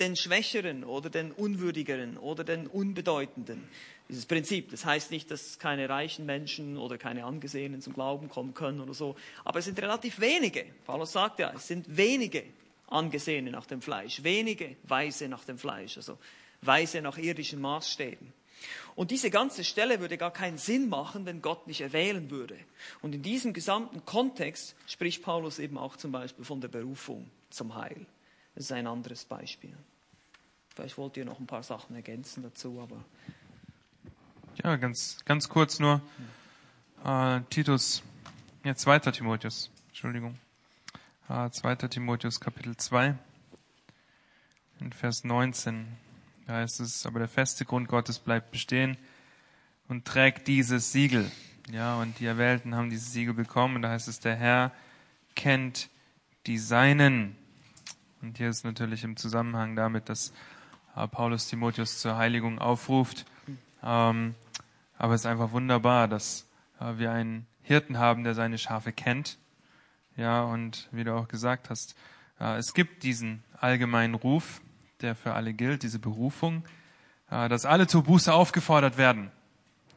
den 0.00 0.16
Schwächeren 0.16 0.82
oder 0.82 1.10
den 1.10 1.32
Unwürdigeren 1.32 2.16
oder 2.16 2.44
den 2.44 2.66
Unbedeutenden. 2.66 3.68
Dieses 4.08 4.24
Prinzip, 4.24 4.70
das 4.70 4.86
heißt 4.86 5.10
nicht, 5.10 5.30
dass 5.30 5.58
keine 5.58 5.90
reichen 5.90 6.24
Menschen 6.24 6.78
oder 6.78 6.96
keine 6.96 7.26
Angesehenen 7.26 7.82
zum 7.82 7.92
Glauben 7.92 8.30
kommen 8.30 8.54
können 8.54 8.80
oder 8.80 8.94
so, 8.94 9.16
aber 9.44 9.58
es 9.58 9.66
sind 9.66 9.78
relativ 9.80 10.18
wenige. 10.18 10.64
Paulus 10.86 11.12
sagt 11.12 11.40
ja, 11.40 11.52
es 11.54 11.68
sind 11.68 11.94
wenige, 11.94 12.44
Angesehene 12.92 13.50
nach 13.50 13.66
dem 13.66 13.82
Fleisch, 13.82 14.22
wenige 14.22 14.76
Weise 14.84 15.28
nach 15.28 15.44
dem 15.44 15.58
Fleisch, 15.58 15.96
also 15.96 16.18
Weise 16.60 17.02
nach 17.02 17.18
irdischen 17.18 17.60
Maßstäben. 17.60 18.32
Und 18.94 19.10
diese 19.10 19.30
ganze 19.30 19.64
Stelle 19.64 20.00
würde 20.00 20.18
gar 20.18 20.32
keinen 20.32 20.58
Sinn 20.58 20.88
machen, 20.88 21.26
wenn 21.26 21.42
Gott 21.42 21.66
nicht 21.66 21.80
erwählen 21.80 22.30
würde. 22.30 22.56
Und 23.00 23.14
in 23.14 23.22
diesem 23.22 23.52
gesamten 23.52 24.04
Kontext 24.04 24.76
spricht 24.86 25.22
Paulus 25.22 25.58
eben 25.58 25.78
auch 25.78 25.96
zum 25.96 26.12
Beispiel 26.12 26.44
von 26.44 26.60
der 26.60 26.68
Berufung 26.68 27.30
zum 27.50 27.74
Heil. 27.74 28.06
Das 28.54 28.64
ist 28.64 28.72
ein 28.72 28.86
anderes 28.86 29.24
Beispiel. 29.24 29.74
Vielleicht 30.74 30.96
wollt 30.98 31.16
ihr 31.16 31.24
noch 31.24 31.40
ein 31.40 31.46
paar 31.46 31.62
Sachen 31.62 31.96
ergänzen 31.96 32.42
dazu, 32.42 32.80
aber. 32.80 33.04
Ja, 34.62 34.76
ganz, 34.76 35.18
ganz 35.24 35.48
kurz 35.48 35.78
nur. 35.80 36.00
Äh, 37.04 37.40
Titus, 37.50 38.02
ja, 38.64 38.74
zweiter 38.74 39.12
Timotheus, 39.12 39.70
Entschuldigung. 39.88 40.38
2. 41.28 41.76
Timotheus 41.88 42.40
Kapitel 42.40 42.76
2, 42.76 43.14
in 44.80 44.92
Vers 44.92 45.22
19. 45.22 45.86
Da 46.46 46.54
heißt 46.54 46.80
es, 46.80 47.06
aber 47.06 47.20
der 47.20 47.28
feste 47.28 47.64
Grund 47.64 47.86
Gottes 47.88 48.18
bleibt 48.18 48.50
bestehen 48.50 48.96
und 49.88 50.04
trägt 50.04 50.48
dieses 50.48 50.90
Siegel. 50.90 51.30
Ja, 51.70 51.94
und 52.00 52.18
die 52.18 52.26
Erwählten 52.26 52.74
haben 52.74 52.90
dieses 52.90 53.12
Siegel 53.12 53.34
bekommen. 53.34 53.76
Und 53.76 53.82
da 53.82 53.90
heißt 53.90 54.08
es, 54.08 54.18
der 54.18 54.34
Herr 54.34 54.72
kennt 55.36 55.90
die 56.46 56.58
Seinen. 56.58 57.36
Und 58.20 58.38
hier 58.38 58.48
ist 58.48 58.64
natürlich 58.64 59.04
im 59.04 59.16
Zusammenhang 59.16 59.76
damit, 59.76 60.08
dass 60.08 60.32
äh, 60.96 61.06
Paulus 61.06 61.46
Timotheus 61.46 62.00
zur 62.00 62.16
Heiligung 62.16 62.58
aufruft. 62.58 63.26
Ähm, 63.82 64.34
aber 64.98 65.14
es 65.14 65.20
ist 65.22 65.26
einfach 65.26 65.52
wunderbar, 65.52 66.08
dass 66.08 66.48
äh, 66.80 66.98
wir 66.98 67.12
einen 67.12 67.46
Hirten 67.62 67.98
haben, 67.98 68.24
der 68.24 68.34
seine 68.34 68.58
Schafe 68.58 68.92
kennt 68.92 69.38
ja, 70.16 70.42
und 70.42 70.88
wie 70.92 71.04
du 71.04 71.14
auch 71.14 71.28
gesagt 71.28 71.70
hast, 71.70 71.94
äh, 72.40 72.56
es 72.56 72.74
gibt 72.74 73.02
diesen 73.02 73.42
allgemeinen 73.58 74.14
Ruf, 74.14 74.60
der 75.00 75.14
für 75.14 75.34
alle 75.34 75.52
gilt, 75.54 75.82
diese 75.82 75.98
Berufung. 75.98 76.64
äh, 77.32 77.48
dass 77.48 77.64
alle 77.64 77.86
zur 77.86 78.04
Buße 78.04 78.32
aufgefordert 78.32 78.98
werden. 78.98 79.30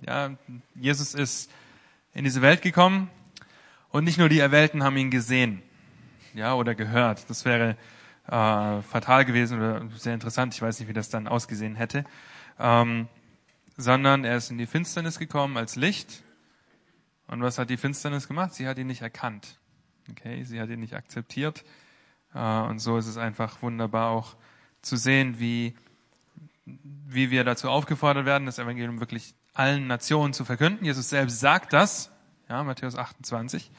Ja, 0.07 0.31
Jesus 0.75 1.13
ist 1.13 1.51
in 2.13 2.23
diese 2.23 2.41
Welt 2.41 2.61
gekommen 2.61 3.09
und 3.89 4.05
nicht 4.05 4.17
nur 4.17 4.29
die 4.29 4.39
Erwählten 4.39 4.83
haben 4.83 4.97
ihn 4.97 5.11
gesehen, 5.11 5.61
ja, 6.33 6.53
oder 6.55 6.75
gehört. 6.75 7.29
Das 7.29 7.45
wäre 7.45 7.77
äh, 8.27 8.81
fatal 8.81 9.25
gewesen 9.25 9.57
oder 9.57 9.87
sehr 9.97 10.13
interessant. 10.13 10.53
Ich 10.53 10.61
weiß 10.61 10.79
nicht, 10.79 10.89
wie 10.89 10.93
das 10.93 11.09
dann 11.09 11.27
ausgesehen 11.27 11.75
hätte. 11.75 12.05
Ähm, 12.57 13.07
sondern 13.77 14.23
er 14.23 14.37
ist 14.37 14.51
in 14.51 14.57
die 14.57 14.67
Finsternis 14.67 15.19
gekommen 15.19 15.57
als 15.57 15.75
Licht. 15.75 16.23
Und 17.27 17.41
was 17.41 17.57
hat 17.57 17.69
die 17.69 17.77
Finsternis 17.77 18.27
gemacht? 18.27 18.53
Sie 18.53 18.67
hat 18.67 18.77
ihn 18.77 18.87
nicht 18.87 19.01
erkannt. 19.01 19.59
Okay, 20.11 20.43
sie 20.43 20.61
hat 20.61 20.69
ihn 20.69 20.79
nicht 20.79 20.93
akzeptiert. 20.93 21.63
Äh, 22.33 22.39
und 22.39 22.79
so 22.79 22.97
ist 22.97 23.07
es 23.07 23.17
einfach 23.17 23.61
wunderbar 23.61 24.09
auch 24.09 24.35
zu 24.81 24.97
sehen, 24.97 25.39
wie, 25.39 25.75
wie 26.65 27.31
wir 27.31 27.43
dazu 27.43 27.69
aufgefordert 27.69 28.25
werden, 28.25 28.45
das 28.45 28.59
Evangelium 28.59 28.99
wirklich 28.99 29.33
allen 29.53 29.87
Nationen 29.87 30.33
zu 30.33 30.45
verkünden. 30.45 30.85
Jesus 30.85 31.09
selbst 31.09 31.39
sagt 31.39 31.73
das, 31.73 32.11
ja, 32.49 32.63
Matthäus 32.63 32.95
28, 32.95 33.71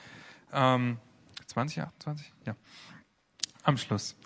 ähm, 0.52 0.98
20, 1.46 1.82
28, 1.82 2.32
ja, 2.44 2.56
am 3.62 3.76
Schluss. 3.76 4.16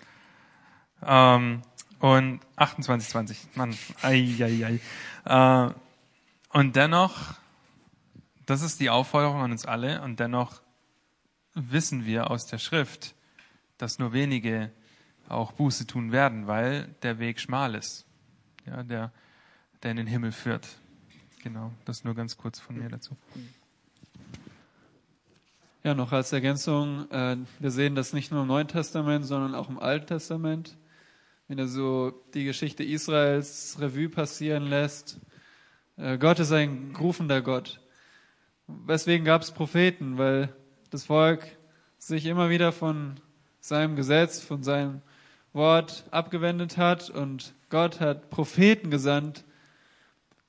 Ähm, 1.03 1.61
und 1.99 2.39
28, 2.55 3.09
20, 3.09 3.55
Mann, 3.55 3.77
ei, 4.01 4.35
ei, 4.39 4.79
ei. 5.25 5.67
Äh, 5.67 5.73
und 6.49 6.75
dennoch, 6.75 7.35
das 8.45 8.61
ist 8.63 8.79
die 8.79 8.89
Aufforderung 8.89 9.41
an 9.41 9.51
uns 9.51 9.65
alle, 9.65 10.01
und 10.01 10.19
dennoch 10.19 10.61
wissen 11.53 12.05
wir 12.05 12.31
aus 12.31 12.45
der 12.47 12.57
Schrift, 12.57 13.15
dass 13.77 13.99
nur 13.99 14.13
wenige 14.13 14.71
auch 15.27 15.51
Buße 15.53 15.87
tun 15.87 16.11
werden, 16.11 16.47
weil 16.47 16.93
der 17.03 17.19
Weg 17.19 17.39
schmal 17.39 17.75
ist, 17.75 18.05
ja, 18.65 18.83
der, 18.83 19.11
der 19.83 19.91
in 19.91 19.97
den 19.97 20.07
Himmel 20.07 20.31
führt. 20.31 20.67
Genau, 21.43 21.71
das 21.85 22.03
nur 22.03 22.13
ganz 22.13 22.37
kurz 22.37 22.59
von 22.59 22.77
mir 22.77 22.89
dazu. 22.89 23.17
Ja, 25.83 25.95
noch 25.95 26.11
als 26.11 26.31
Ergänzung, 26.31 27.09
äh, 27.09 27.37
wir 27.59 27.71
sehen 27.71 27.95
das 27.95 28.13
nicht 28.13 28.31
nur 28.31 28.41
im 28.41 28.47
Neuen 28.47 28.67
Testament, 28.67 29.25
sondern 29.25 29.55
auch 29.55 29.67
im 29.67 29.79
Alten 29.79 30.05
Testament. 30.05 30.77
Wenn 31.47 31.57
er 31.57 31.67
so 31.67 32.13
die 32.35 32.45
Geschichte 32.45 32.83
Israels 32.83 33.77
Revue 33.79 34.09
passieren 34.09 34.67
lässt, 34.67 35.19
äh, 35.97 36.19
Gott 36.19 36.39
ist 36.39 36.51
ein 36.51 36.95
rufender 36.99 37.41
Gott. 37.41 37.81
Weswegen 38.67 39.25
gab 39.25 39.41
es 39.41 39.51
Propheten? 39.51 40.19
Weil 40.19 40.55
das 40.91 41.05
Volk 41.05 41.47
sich 41.97 42.25
immer 42.25 42.49
wieder 42.49 42.73
von 42.73 43.15
seinem 43.61 43.95
Gesetz, 43.95 44.41
von 44.41 44.61
seinem 44.61 45.01
Wort 45.53 46.03
abgewendet 46.11 46.77
hat 46.77 47.09
und 47.09 47.53
Gott 47.69 48.01
hat 48.01 48.29
Propheten 48.29 48.91
gesandt 48.91 49.45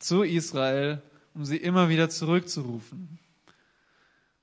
zu 0.00 0.24
Israel, 0.24 1.00
um 1.34 1.44
sie 1.44 1.58
immer 1.58 1.88
wieder 1.88 2.10
zurückzurufen. 2.10 3.20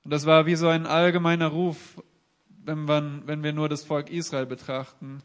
Und 0.05 0.11
das 0.11 0.25
war 0.25 0.45
wie 0.45 0.55
so 0.55 0.69
ein 0.69 0.87
allgemeiner 0.87 1.47
Ruf, 1.47 2.01
wenn, 2.63 2.85
man, 2.85 3.27
wenn 3.27 3.43
wir 3.43 3.51
nur 3.51 3.67
das 3.67 3.83
Volk 3.83 4.09
Israel 4.09 4.45
betrachten. 4.45 5.21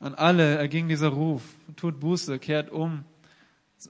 An 0.00 0.14
alle 0.14 0.56
erging 0.56 0.88
dieser 0.88 1.08
Ruf, 1.08 1.42
tut 1.76 2.00
Buße, 2.00 2.38
kehrt 2.38 2.70
um 2.70 3.04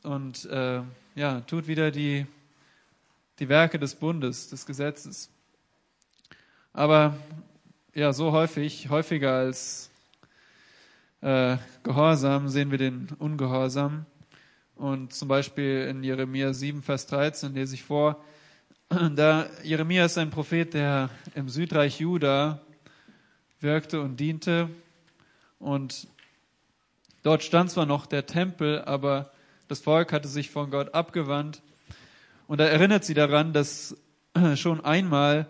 und 0.02 0.46
äh, 0.46 0.82
ja, 1.14 1.40
tut 1.42 1.68
wieder 1.68 1.92
die, 1.92 2.26
die 3.38 3.48
Werke 3.48 3.78
des 3.78 3.94
Bundes, 3.94 4.48
des 4.48 4.66
Gesetzes. 4.66 5.30
Aber 6.76 7.16
ja, 7.94 8.12
so 8.12 8.32
häufig, 8.32 8.90
häufiger 8.90 9.32
als 9.32 9.90
äh, 11.22 11.56
Gehorsam 11.82 12.50
sehen 12.50 12.70
wir 12.70 12.76
den 12.76 13.08
Ungehorsam. 13.18 14.04
Und 14.74 15.14
zum 15.14 15.26
Beispiel 15.26 15.86
in 15.88 16.04
Jeremia 16.04 16.52
7, 16.52 16.82
Vers 16.82 17.06
13 17.06 17.54
lese 17.54 17.76
ich 17.76 17.82
vor, 17.82 18.22
da 18.90 19.46
Jeremia 19.62 20.04
ist 20.04 20.18
ein 20.18 20.28
Prophet, 20.28 20.74
der 20.74 21.08
im 21.34 21.48
Südreich 21.48 21.98
Juda 21.98 22.60
wirkte 23.60 24.02
und 24.02 24.20
diente. 24.20 24.68
Und 25.58 26.08
dort 27.22 27.42
stand 27.42 27.70
zwar 27.70 27.86
noch 27.86 28.04
der 28.04 28.26
Tempel, 28.26 28.82
aber 28.82 29.32
das 29.68 29.80
Volk 29.80 30.12
hatte 30.12 30.28
sich 30.28 30.50
von 30.50 30.70
Gott 30.70 30.92
abgewandt. 30.92 31.62
Und 32.46 32.60
er 32.60 32.70
erinnert 32.70 33.06
sie 33.06 33.14
daran, 33.14 33.54
dass 33.54 33.96
schon 34.56 34.84
einmal, 34.84 35.46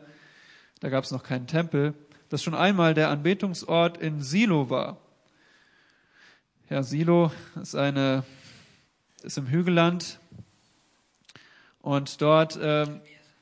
da 0.80 0.88
gab 0.88 1.04
es 1.04 1.10
noch 1.10 1.22
keinen 1.22 1.46
Tempel, 1.46 1.94
dass 2.28 2.42
schon 2.42 2.54
einmal 2.54 2.94
der 2.94 3.10
Anbetungsort 3.10 3.98
in 3.98 4.22
Silo 4.22 4.68
war. 4.68 4.98
Ja, 6.68 6.82
Silo 6.82 7.30
ist 7.60 7.76
eine, 7.76 8.24
ist 9.22 9.38
im 9.38 9.48
Hügelland 9.48 10.18
und 11.80 12.20
dort 12.20 12.56
äh, 12.56 12.86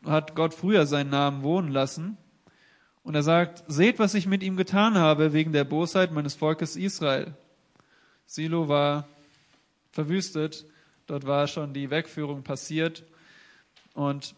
hat 0.04 0.34
Gott 0.34 0.52
früher 0.52 0.86
seinen 0.86 1.10
Namen 1.10 1.42
wohnen 1.42 1.70
lassen. 1.70 2.18
Und 3.02 3.14
er 3.14 3.22
sagt, 3.22 3.64
seht, 3.68 3.98
was 3.98 4.14
ich 4.14 4.26
mit 4.26 4.42
ihm 4.42 4.56
getan 4.56 4.96
habe 4.96 5.32
wegen 5.32 5.52
der 5.52 5.64
Bosheit 5.64 6.12
meines 6.12 6.34
Volkes 6.34 6.76
Israel. 6.76 7.34
Silo 8.26 8.68
war 8.68 9.08
verwüstet, 9.92 10.66
dort 11.06 11.26
war 11.26 11.46
schon 11.46 11.74
die 11.74 11.90
Wegführung 11.90 12.42
passiert. 12.42 13.04
Und 13.94 14.34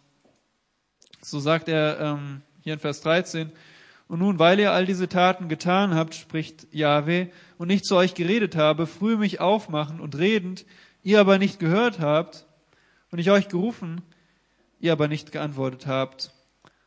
so 1.21 1.41
sagt 1.41 1.69
er 1.69 2.01
ähm, 2.01 2.43
hier 2.67 2.73
in 2.73 2.81
Vers 2.81 3.01
13, 3.03 3.53
und 4.09 4.19
nun, 4.19 4.41
weil 4.41 4.59
ihr 4.59 4.73
all 4.73 4.87
diese 4.87 5.09
Taten 5.09 5.49
getan 5.49 5.95
habt, 5.95 6.17
spricht 6.17 6.67
Jahwe, 6.75 7.31
und 7.59 7.69
nicht 7.69 7.85
zu 7.85 7.95
euch 7.95 8.15
geredet 8.15 8.57
habe, 8.57 8.89
früh 8.89 9.17
mich 9.17 9.39
aufmachen 9.39 10.01
und 10.01 10.19
redend, 10.19 10.67
ihr 11.05 11.21
aber 11.21 11.39
nicht 11.39 11.61
gehört 11.61 12.01
habt, 12.01 12.45
und 13.13 13.21
ich 13.21 13.31
euch 13.31 13.47
gerufen, 13.47 14.03
ihr 14.81 14.91
aber 14.91 15.07
nicht 15.07 15.31
geantwortet 15.31 15.87
habt, 15.87 16.33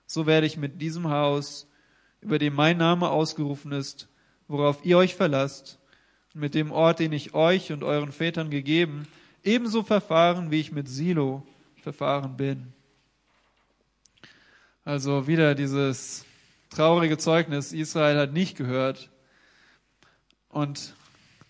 so 0.05 0.25
werde 0.25 0.47
ich 0.47 0.57
mit 0.57 0.81
diesem 0.81 1.09
Haus, 1.09 1.65
über 2.19 2.39
dem 2.39 2.55
mein 2.55 2.75
Name 2.75 3.07
ausgerufen 3.07 3.71
ist, 3.71 4.09
worauf 4.49 4.83
ihr 4.83 4.97
euch 4.97 5.15
verlasst, 5.15 5.79
und 6.33 6.41
mit 6.41 6.55
dem 6.55 6.73
Ort, 6.73 6.99
den 6.99 7.13
ich 7.13 7.33
euch 7.33 7.71
und 7.71 7.85
euren 7.85 8.11
Vätern 8.11 8.49
gegeben, 8.49 9.07
ebenso 9.45 9.83
verfahren, 9.83 10.51
wie 10.51 10.59
ich 10.59 10.73
mit 10.73 10.89
Silo 10.89 11.47
verfahren 11.81 12.35
bin. 12.35 12.73
Also 14.85 15.27
wieder 15.27 15.55
dieses 15.55 16.25
traurige 16.69 17.17
Zeugnis, 17.17 17.73
Israel 17.73 18.17
hat 18.17 18.33
nicht 18.33 18.57
gehört. 18.57 19.09
Und 20.47 20.93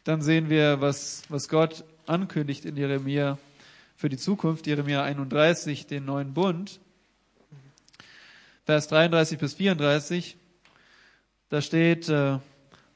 dann 0.03 0.21
sehen 0.21 0.49
wir, 0.49 0.81
was, 0.81 1.23
was 1.29 1.47
Gott 1.47 1.83
ankündigt 2.07 2.65
in 2.65 2.75
Jeremia 2.75 3.37
für 3.95 4.09
die 4.09 4.17
Zukunft, 4.17 4.65
Jeremia 4.65 5.03
31, 5.03 5.85
den 5.85 6.05
neuen 6.05 6.33
Bund. 6.33 6.79
Vers 8.65 8.87
33 8.87 9.37
bis 9.39 9.53
34, 9.55 10.37
da 11.49 11.61
steht, 11.61 12.09
äh, 12.09 12.39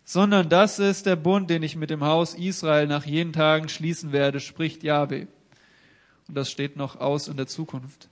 sondern 0.03 0.49
das 0.49 0.79
ist 0.79 1.05
der 1.05 1.15
Bund, 1.15 1.49
den 1.49 1.63
ich 1.63 1.75
mit 1.75 1.89
dem 1.89 2.03
Haus 2.03 2.35
Israel 2.35 2.87
nach 2.87 3.05
jenen 3.05 3.33
Tagen 3.33 3.69
schließen 3.69 4.11
werde, 4.11 4.39
spricht 4.39 4.83
Jahwe. 4.83 5.27
Und 6.27 6.35
das 6.35 6.49
steht 6.49 6.75
noch 6.75 6.99
aus 6.99 7.27
in 7.27 7.37
der 7.37 7.47
Zukunft. 7.47 8.09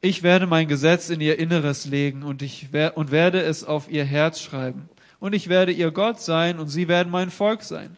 Ich 0.00 0.22
werde 0.22 0.46
mein 0.46 0.68
Gesetz 0.68 1.08
in 1.08 1.20
ihr 1.20 1.38
Inneres 1.38 1.86
legen 1.86 2.22
und 2.22 2.42
ich 2.42 2.68
wer 2.72 2.96
und 2.96 3.10
werde 3.10 3.40
es 3.40 3.64
auf 3.64 3.90
ihr 3.90 4.04
Herz 4.04 4.40
schreiben. 4.40 4.88
Und 5.18 5.34
ich 5.34 5.48
werde 5.48 5.72
ihr 5.72 5.90
Gott 5.90 6.20
sein 6.20 6.58
und 6.58 6.68
sie 6.68 6.88
werden 6.88 7.10
mein 7.10 7.30
Volk 7.30 7.62
sein. 7.62 7.96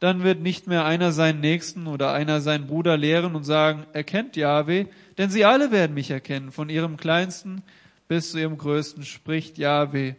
Dann 0.00 0.24
wird 0.24 0.40
nicht 0.40 0.66
mehr 0.66 0.84
einer 0.84 1.12
seinen 1.12 1.40
Nächsten 1.40 1.86
oder 1.86 2.12
einer 2.12 2.40
seinen 2.40 2.66
Bruder 2.66 2.96
lehren 2.96 3.36
und 3.36 3.44
sagen, 3.44 3.86
erkennt 3.92 4.34
Jahwe, 4.34 4.88
denn 5.16 5.30
sie 5.30 5.44
alle 5.44 5.70
werden 5.70 5.94
mich 5.94 6.10
erkennen, 6.10 6.50
von 6.50 6.68
ihrem 6.68 6.96
Kleinsten 6.96 7.62
bis 8.08 8.32
zu 8.32 8.38
ihrem 8.38 8.58
Größten, 8.58 9.04
spricht 9.04 9.58
Jahwe. 9.58 10.16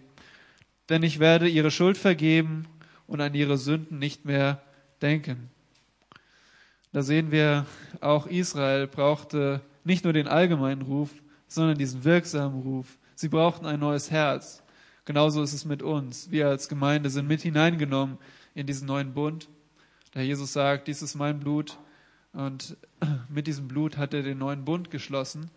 Denn 0.87 1.03
ich 1.03 1.19
werde 1.19 1.49
ihre 1.49 1.69
Schuld 1.69 1.97
vergeben 1.97 2.65
und 3.07 3.19
an 3.19 3.33
ihre 3.33 3.57
Sünden 3.57 3.99
nicht 3.99 4.23
mehr 4.23 4.61
denken. 5.01 5.49
Da 6.93 7.01
sehen 7.01 7.31
wir, 7.31 7.65
auch 7.99 8.25
Israel 8.25 8.87
brauchte 8.87 9.61
nicht 9.83 10.03
nur 10.03 10.13
den 10.13 10.27
allgemeinen 10.27 10.81
Ruf, 10.81 11.09
sondern 11.47 11.77
diesen 11.77 12.03
wirksamen 12.03 12.61
Ruf. 12.61 12.97
Sie 13.15 13.29
brauchten 13.29 13.65
ein 13.65 13.79
neues 13.79 14.11
Herz. 14.11 14.63
Genauso 15.05 15.43
ist 15.43 15.53
es 15.53 15.65
mit 15.65 15.83
uns. 15.83 16.31
Wir 16.31 16.47
als 16.47 16.69
Gemeinde 16.69 17.09
sind 17.09 17.27
mit 17.27 17.41
hineingenommen 17.41 18.17
in 18.55 18.67
diesen 18.67 18.87
neuen 18.87 19.13
Bund. 19.13 19.49
Da 20.13 20.21
Jesus 20.21 20.53
sagt, 20.53 20.87
dies 20.87 21.01
ist 21.01 21.15
mein 21.15 21.39
Blut 21.39 21.77
und 22.31 22.77
mit 23.29 23.47
diesem 23.47 23.67
Blut 23.67 23.97
hat 23.97 24.13
er 24.13 24.23
den 24.23 24.37
neuen 24.37 24.65
Bund 24.65 24.91
geschlossen, 24.91 25.51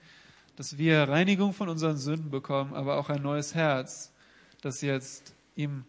dass 0.57 0.79
wir 0.79 1.09
Reinigung 1.09 1.53
von 1.53 1.69
unseren 1.69 1.97
Sünden 1.97 2.31
bekommen, 2.31 2.75
aber 2.75 2.97
auch 2.97 3.09
ein 3.09 3.23
neues 3.23 3.55
Herz, 3.55 4.13
das 4.63 4.81
jetzt 4.81 5.35
ihm 5.55 5.85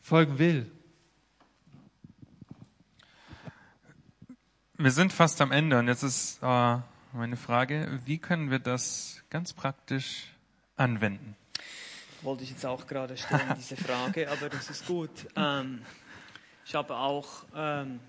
folgen 0.00 0.38
will. 0.38 0.70
Wir 4.78 4.90
sind 4.90 5.12
fast 5.12 5.40
am 5.40 5.52
Ende 5.52 5.78
und 5.78 5.88
jetzt 5.88 6.02
ist 6.02 6.42
äh, 6.42 6.78
meine 7.16 7.36
Frage, 7.36 8.00
wie 8.04 8.18
können 8.18 8.50
wir 8.50 8.58
das 8.58 9.22
ganz 9.30 9.52
praktisch 9.52 10.28
anwenden? 10.76 11.34
Wollte 12.22 12.44
ich 12.44 12.50
jetzt 12.50 12.66
auch 12.66 12.86
gerade 12.86 13.16
stellen, 13.16 13.54
diese 13.56 13.76
Frage, 13.76 14.30
aber 14.30 14.48
das 14.48 14.70
ist 14.70 14.86
gut. 14.86 15.10
Ähm, 15.34 15.82
ich 16.64 16.74
habe 16.74 16.94
auch 16.94 17.44
ähm, 17.54 18.00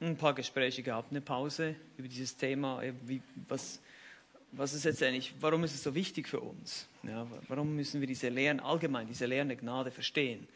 ein 0.00 0.16
paar 0.16 0.34
Gespräche 0.34 0.82
gehabt, 0.82 1.10
eine 1.10 1.20
Pause 1.20 1.74
über 1.96 2.08
dieses 2.08 2.36
Thema, 2.36 2.82
wie, 3.04 3.20
was, 3.48 3.80
was 4.52 4.74
ist 4.74 4.84
letztendlich, 4.84 5.34
warum 5.40 5.64
ist 5.64 5.74
es 5.74 5.82
so 5.82 5.94
wichtig 5.94 6.28
für 6.28 6.40
uns? 6.40 6.86
Ja, 7.02 7.26
warum 7.48 7.74
müssen 7.74 8.00
wir 8.00 8.06
diese 8.06 8.28
Lehren 8.28 8.60
allgemein, 8.60 9.06
diese 9.08 9.26
Lehren 9.26 9.48
der 9.48 9.56
Gnade 9.56 9.90
verstehen? 9.90 10.46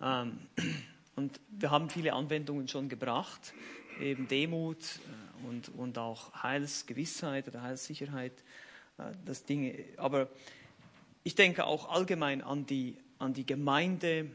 Ähm, 0.00 0.38
und 1.16 1.40
wir 1.50 1.70
haben 1.70 1.90
viele 1.90 2.12
Anwendungen 2.12 2.68
schon 2.68 2.88
gebracht, 2.88 3.52
eben 4.00 4.28
Demut 4.28 4.78
äh, 4.78 5.27
und, 5.46 5.68
und 5.70 5.98
auch 5.98 6.42
Heilsgewissheit 6.42 7.48
oder 7.48 7.62
Heilssicherheit, 7.62 8.32
äh, 8.98 9.12
das 9.24 9.44
Dinge. 9.44 9.74
Aber 9.96 10.28
ich 11.24 11.34
denke 11.34 11.66
auch 11.66 11.90
allgemein 11.90 12.42
an 12.42 12.66
die, 12.66 12.96
an 13.18 13.34
die 13.34 13.46
Gemeinde 13.46 14.30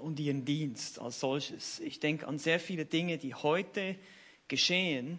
und 0.00 0.20
ihren 0.20 0.44
Dienst 0.44 0.98
als 0.98 1.20
solches. 1.20 1.80
Ich 1.80 2.00
denke 2.00 2.26
an 2.26 2.38
sehr 2.38 2.60
viele 2.60 2.84
Dinge, 2.84 3.18
die 3.18 3.34
heute 3.34 3.96
geschehen 4.48 5.18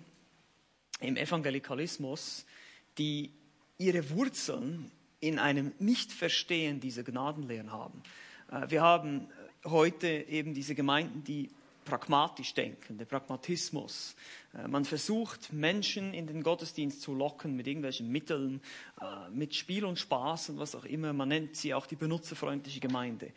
im 1.00 1.18
Evangelikalismus, 1.18 2.46
die 2.98 3.32
ihre 3.78 4.10
Wurzeln 4.10 4.92
in 5.20 5.40
einem 5.40 5.74
Nichtverstehen 5.80 6.80
dieser 6.80 7.04
Gnadenlehren 7.04 7.72
haben. 7.72 8.02
Äh, 8.52 8.70
wir 8.70 8.82
haben 8.82 9.28
heute 9.66 10.08
eben 10.08 10.54
diese 10.54 10.76
Gemeinden, 10.76 11.24
die 11.24 11.50
pragmatisch 11.90 12.54
denken, 12.54 12.98
der 12.98 13.06
Pragmatismus. 13.06 14.16
Äh, 14.54 14.68
man 14.68 14.86
versucht, 14.86 15.52
Menschen 15.52 16.14
in 16.14 16.28
den 16.28 16.44
Gottesdienst 16.44 17.02
zu 17.02 17.14
locken 17.14 17.56
mit 17.56 17.68
irgendwelchen 17.68 18.10
Mitteln, 18.10 18.62
äh, 19.02 19.30
mit 19.32 19.56
Spiel 19.56 19.86
und 19.86 20.00
Spaß 20.00 20.50
und 20.50 20.60
was 20.60 20.76
auch 20.76 20.86
immer. 20.86 21.12
Man 21.14 21.30
nennt 21.30 21.56
sie 21.56 21.74
auch 21.74 21.88
die 21.88 21.96
benutzerfreundliche 21.96 22.80
Gemeinde. 22.80 23.32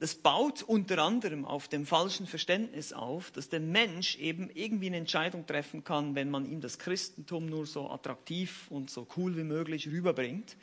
Das 0.00 0.14
baut 0.14 0.62
unter 0.62 1.02
anderem 1.02 1.44
auf 1.44 1.66
dem 1.66 1.84
falschen 1.84 2.28
Verständnis 2.28 2.92
auf, 2.92 3.32
dass 3.32 3.48
der 3.48 3.58
Mensch 3.58 4.16
eben 4.18 4.48
irgendwie 4.54 4.86
eine 4.86 4.98
Entscheidung 4.98 5.44
treffen 5.44 5.82
kann, 5.82 6.14
wenn 6.14 6.30
man 6.30 6.46
ihm 6.46 6.60
das 6.60 6.78
Christentum 6.78 7.46
nur 7.46 7.66
so 7.66 7.90
attraktiv 7.90 8.66
und 8.70 8.90
so 8.90 9.08
cool 9.16 9.36
wie 9.36 9.42
möglich 9.42 9.88
rüberbringt. 9.88 10.56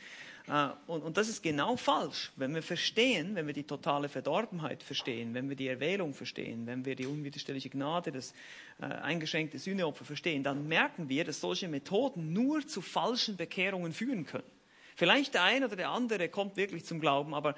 Äh, 0.48 0.70
und, 0.88 1.04
und 1.04 1.18
das 1.18 1.30
ist 1.30 1.42
genau 1.42 1.76
falsch. 1.78 2.32
Wenn 2.36 2.54
wir 2.54 2.64
verstehen, 2.64 3.36
wenn 3.36 3.48
wir 3.48 3.54
die 3.54 3.64
totale 3.64 4.10
Verdorbenheit 4.10 4.84
verstehen, 4.84 5.34
wenn 5.34 5.50
wir 5.50 5.56
die 5.56 5.68
Erwählung 5.68 6.14
verstehen, 6.14 6.68
wenn 6.68 6.86
wir 6.86 6.96
die 6.96 7.06
unwiderstehliche 7.06 7.70
Gnade, 7.70 8.12
das 8.12 8.34
äh, 8.80 8.86
eingeschränkte 8.86 9.60
Sühneopfer 9.60 10.06
verstehen, 10.06 10.44
dann 10.44 10.68
merken 10.68 11.10
wir, 11.10 11.24
dass 11.24 11.42
solche 11.42 11.68
Methoden 11.68 12.34
nur 12.34 12.66
zu 12.68 12.82
falschen 12.82 13.38
Bekehrungen 13.38 13.94
führen 13.94 14.26
können. 14.26 14.44
Vielleicht 14.96 15.34
der 15.34 15.44
eine 15.44 15.66
oder 15.66 15.76
der 15.76 15.90
andere 15.90 16.30
kommt 16.30 16.56
wirklich 16.56 16.86
zum 16.86 17.02
Glauben, 17.02 17.34
aber 17.34 17.56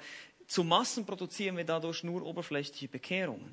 zu 0.48 0.64
Massen 0.64 1.04
produzieren 1.04 1.58
wir 1.58 1.64
dadurch 1.64 2.02
nur 2.02 2.22
oberflächliche 2.22 2.88
Bekehrungen. 2.88 3.52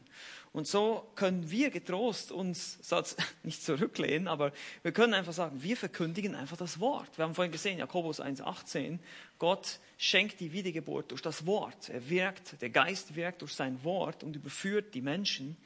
Und 0.54 0.66
so 0.66 1.06
können 1.16 1.52
wir 1.52 1.70
getrost 1.70 2.32
uns 2.32 2.80
nicht 3.44 3.62
zurücklehnen, 3.62 4.30
aber 4.30 4.54
wir 4.82 4.94
können 4.94 5.14
einfach 5.14 5.34
sagen, 5.34 5.62
wir 5.62 5.76
verkündigen 5.76 6.36
einfach 6.36 6.56
das 6.56 6.80
Wort. 6.80 7.18
Wir 7.18 7.26
haben 7.26 7.36
vorhin 7.36 7.52
gesehen, 7.52 7.80
Jakobus 7.80 8.22
1,18, 8.22 9.00
Gott 9.38 9.80
schenkt 9.98 10.40
die 10.40 10.54
Wiedergeburt 10.54 11.12
durch 11.12 11.22
das 11.22 11.46
Wort. 11.46 11.90
Er 11.90 12.10
wirkt, 12.10 12.62
der 12.62 12.70
Geist 12.70 13.18
wirkt 13.18 13.42
durch 13.42 13.54
sein 13.54 13.84
Wort 13.84 14.24
und 14.24 14.38
überführt 14.38 14.96
die 14.96 15.02
Menschen. 15.02 15.58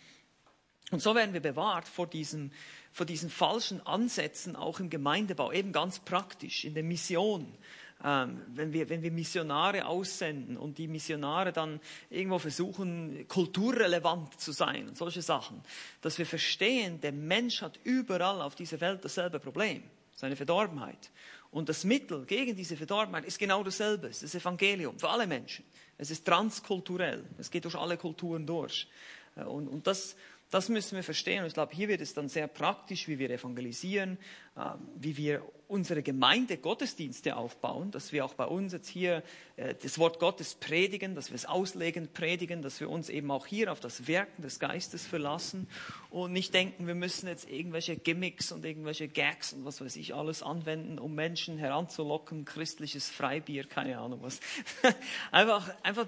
Und 0.89 1.03
so 1.03 1.13
werden 1.13 1.33
wir 1.33 1.41
bewahrt 1.41 1.87
vor 1.87 2.07
diesen, 2.07 2.51
vor 2.91 3.05
diesen 3.05 3.29
falschen 3.29 3.85
Ansätzen 3.85 4.55
auch 4.55 4.79
im 4.79 4.89
Gemeindebau, 4.89 5.51
eben 5.51 5.71
ganz 5.71 5.99
praktisch, 5.99 6.65
in 6.65 6.73
der 6.73 6.81
Mission, 6.81 7.55
ähm, 8.03 8.41
wenn, 8.47 8.71
wir, 8.71 8.87
wenn 8.89 9.01
wir 9.01 9.11
Missionare 9.11 9.85
aussenden 9.85 10.57
und 10.57 10.77
die 10.77 10.87
Missionare 10.87 11.51
dann 11.51 11.81
irgendwo 12.09 12.39
versuchen, 12.39 13.27
kulturrelevant 13.27 14.39
zu 14.39 14.51
sein 14.53 14.87
und 14.87 14.97
solche 14.97 15.21
Sachen, 15.21 15.61
dass 16.01 16.17
wir 16.17 16.25
verstehen, 16.25 17.01
der 17.01 17.11
Mensch 17.11 17.61
hat 17.61 17.77
überall 17.83 18.41
auf 18.41 18.55
dieser 18.55 18.79
Welt 18.79 19.03
dasselbe 19.03 19.39
Problem, 19.39 19.83
seine 20.15 20.35
Verdorbenheit. 20.35 21.11
Und 21.51 21.67
das 21.67 21.83
Mittel 21.83 22.25
gegen 22.25 22.55
diese 22.55 22.77
Verdorbenheit 22.77 23.25
ist 23.25 23.39
genau 23.39 23.63
dasselbe, 23.63 24.07
es 24.07 24.23
ist 24.23 24.33
das 24.33 24.41
Evangelium 24.41 24.97
für 24.97 25.09
alle 25.09 25.27
Menschen. 25.27 25.65
Es 25.97 26.11
ist 26.11 26.25
transkulturell, 26.25 27.25
es 27.37 27.51
geht 27.51 27.65
durch 27.65 27.75
alle 27.75 27.97
Kulturen 27.97 28.45
durch. 28.45 28.87
Äh, 29.35 29.43
und, 29.43 29.67
und 29.67 29.87
das, 29.87 30.15
das 30.49 30.69
müssen 30.69 30.95
wir 30.95 31.03
verstehen. 31.03 31.41
Und 31.41 31.47
ich 31.47 31.53
glaube, 31.53 31.75
hier 31.75 31.89
wird 31.89 31.99
es 31.99 32.13
dann 32.13 32.29
sehr 32.29 32.47
praktisch, 32.47 33.09
wie 33.09 33.19
wir 33.19 33.29
evangelisieren, 33.29 34.17
äh, 34.55 34.61
wie 34.95 35.17
wir 35.17 35.43
unsere 35.69 36.01
Gemeinde 36.01 36.57
Gottesdienste 36.57 37.37
aufbauen, 37.37 37.91
dass 37.91 38.11
wir 38.11 38.25
auch 38.25 38.33
bei 38.33 38.45
uns 38.45 38.73
jetzt 38.73 38.89
hier 38.89 39.23
äh, 39.55 39.75
das 39.75 39.99
Wort 39.99 40.19
Gottes 40.19 40.55
predigen, 40.55 41.13
dass 41.13 41.29
wir 41.29 41.35
es 41.35 41.45
auslegend 41.45 42.13
predigen, 42.13 42.63
dass 42.63 42.79
wir 42.79 42.89
uns 42.89 43.07
eben 43.07 43.29
auch 43.29 43.45
hier 43.45 43.71
auf 43.71 43.79
das 43.79 44.07
Wirken 44.07 44.41
des 44.41 44.59
Geistes 44.59 45.05
verlassen 45.05 45.67
und 46.09 46.33
nicht 46.33 46.55
denken, 46.55 46.87
wir 46.87 46.95
müssen 46.95 47.27
jetzt 47.27 47.47
irgendwelche 47.47 47.95
Gimmicks 47.95 48.51
und 48.51 48.65
irgendwelche 48.65 49.07
Gags 49.07 49.53
und 49.53 49.63
was 49.63 49.79
weiß 49.79 49.95
ich 49.97 50.15
alles 50.15 50.41
anwenden, 50.41 50.97
um 50.97 51.13
Menschen 51.13 51.59
heranzulocken, 51.59 52.45
christliches 52.45 53.07
Freibier, 53.07 53.63
keine 53.63 53.99
Ahnung 53.99 54.21
was. 54.23 54.39
einfach, 55.31 55.71
einfach, 55.83 56.07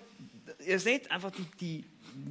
ihr 0.66 0.80
seht 0.80 1.12
einfach 1.12 1.30
die, 1.30 1.46
die, 1.60 1.86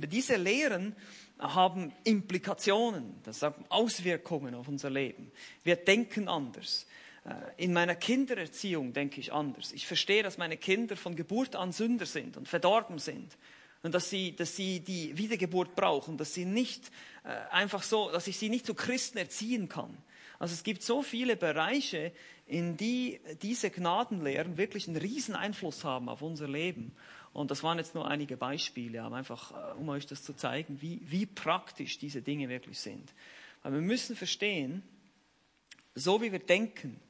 diese 0.09 0.35
Lehren, 0.35 0.97
haben 1.39 1.93
Implikationen, 2.05 3.15
das 3.23 3.41
haben 3.43 3.65
Auswirkungen 3.69 4.55
auf 4.55 4.67
unser 4.69 4.91
Leben. 4.91 5.31
Wir 5.63 5.77
denken 5.77 6.29
anders. 6.29 6.87
Äh, 7.25 7.65
in 7.65 7.73
meiner 7.73 7.95
Kindererziehung 7.95 8.93
denke 8.93 9.21
ich 9.21 9.33
anders. 9.33 9.73
Ich 9.73 9.87
verstehe, 9.87 10.23
dass 10.23 10.39
meine 10.39 10.57
Kinder 10.57 10.97
von 10.97 11.17
Geburt 11.17 11.57
an 11.57 11.73
Sünder 11.73 12.07
sind 12.07 12.37
und 12.37 12.49
verdorben 12.49 12.99
sind 12.99 13.37
und 13.83 13.95
dass 13.95 14.11
sie, 14.11 14.35
dass 14.37 14.57
sie 14.57 14.81
die 14.81 15.17
Wiedergeburt 15.17 15.75
brauchen, 15.75 16.17
dass 16.17 16.35
sie 16.35 16.45
nicht 16.45 16.91
äh, 17.25 17.29
einfach 17.51 17.83
so, 17.83 18.11
dass 18.11 18.27
ich 18.27 18.39
sie 18.39 18.49
nicht 18.49 18.67
zu 18.67 18.75
Christen 18.75 19.19
erziehen 19.19 19.69
kann. 19.69 19.97
Also 20.39 20.55
es 20.55 20.63
gibt 20.63 20.83
so 20.83 21.03
viele 21.03 21.37
Bereiche, 21.37 22.13
in 22.47 22.77
die 22.77 23.21
diese 23.43 23.71
Gnadenlehren 23.71 24.57
wirklich 24.57 24.89
einen 24.89 24.97
riesen 24.97 25.37
Einfluss 25.37 25.85
haben 25.85 26.09
auf 26.09 26.23
unser 26.23 26.49
Leben. 26.49 26.93
Und 27.33 27.51
das 27.51 27.63
waren 27.63 27.79
jetzt 27.79 27.95
nur 27.95 28.09
einige 28.09 28.37
Beispiele, 28.37 29.03
aber 29.03 29.17
einfach, 29.17 29.53
äh, 29.53 29.79
um 29.79 29.89
euch 29.91 30.07
das 30.07 30.23
zu 30.23 30.35
zeigen, 30.35 30.81
wie, 30.81 31.01
wie 31.05 31.27
praktisch 31.27 31.99
diese 31.99 32.23
Dinge 32.23 32.49
wirklich 32.49 32.81
sind. 32.81 33.13
Weil 33.63 33.75
wir 33.75 33.81
müssen 33.81 34.17
verstehen, 34.17 34.83
so 35.95 36.23
wie 36.23 36.33
wir 36.33 36.39
denken, 36.39 37.01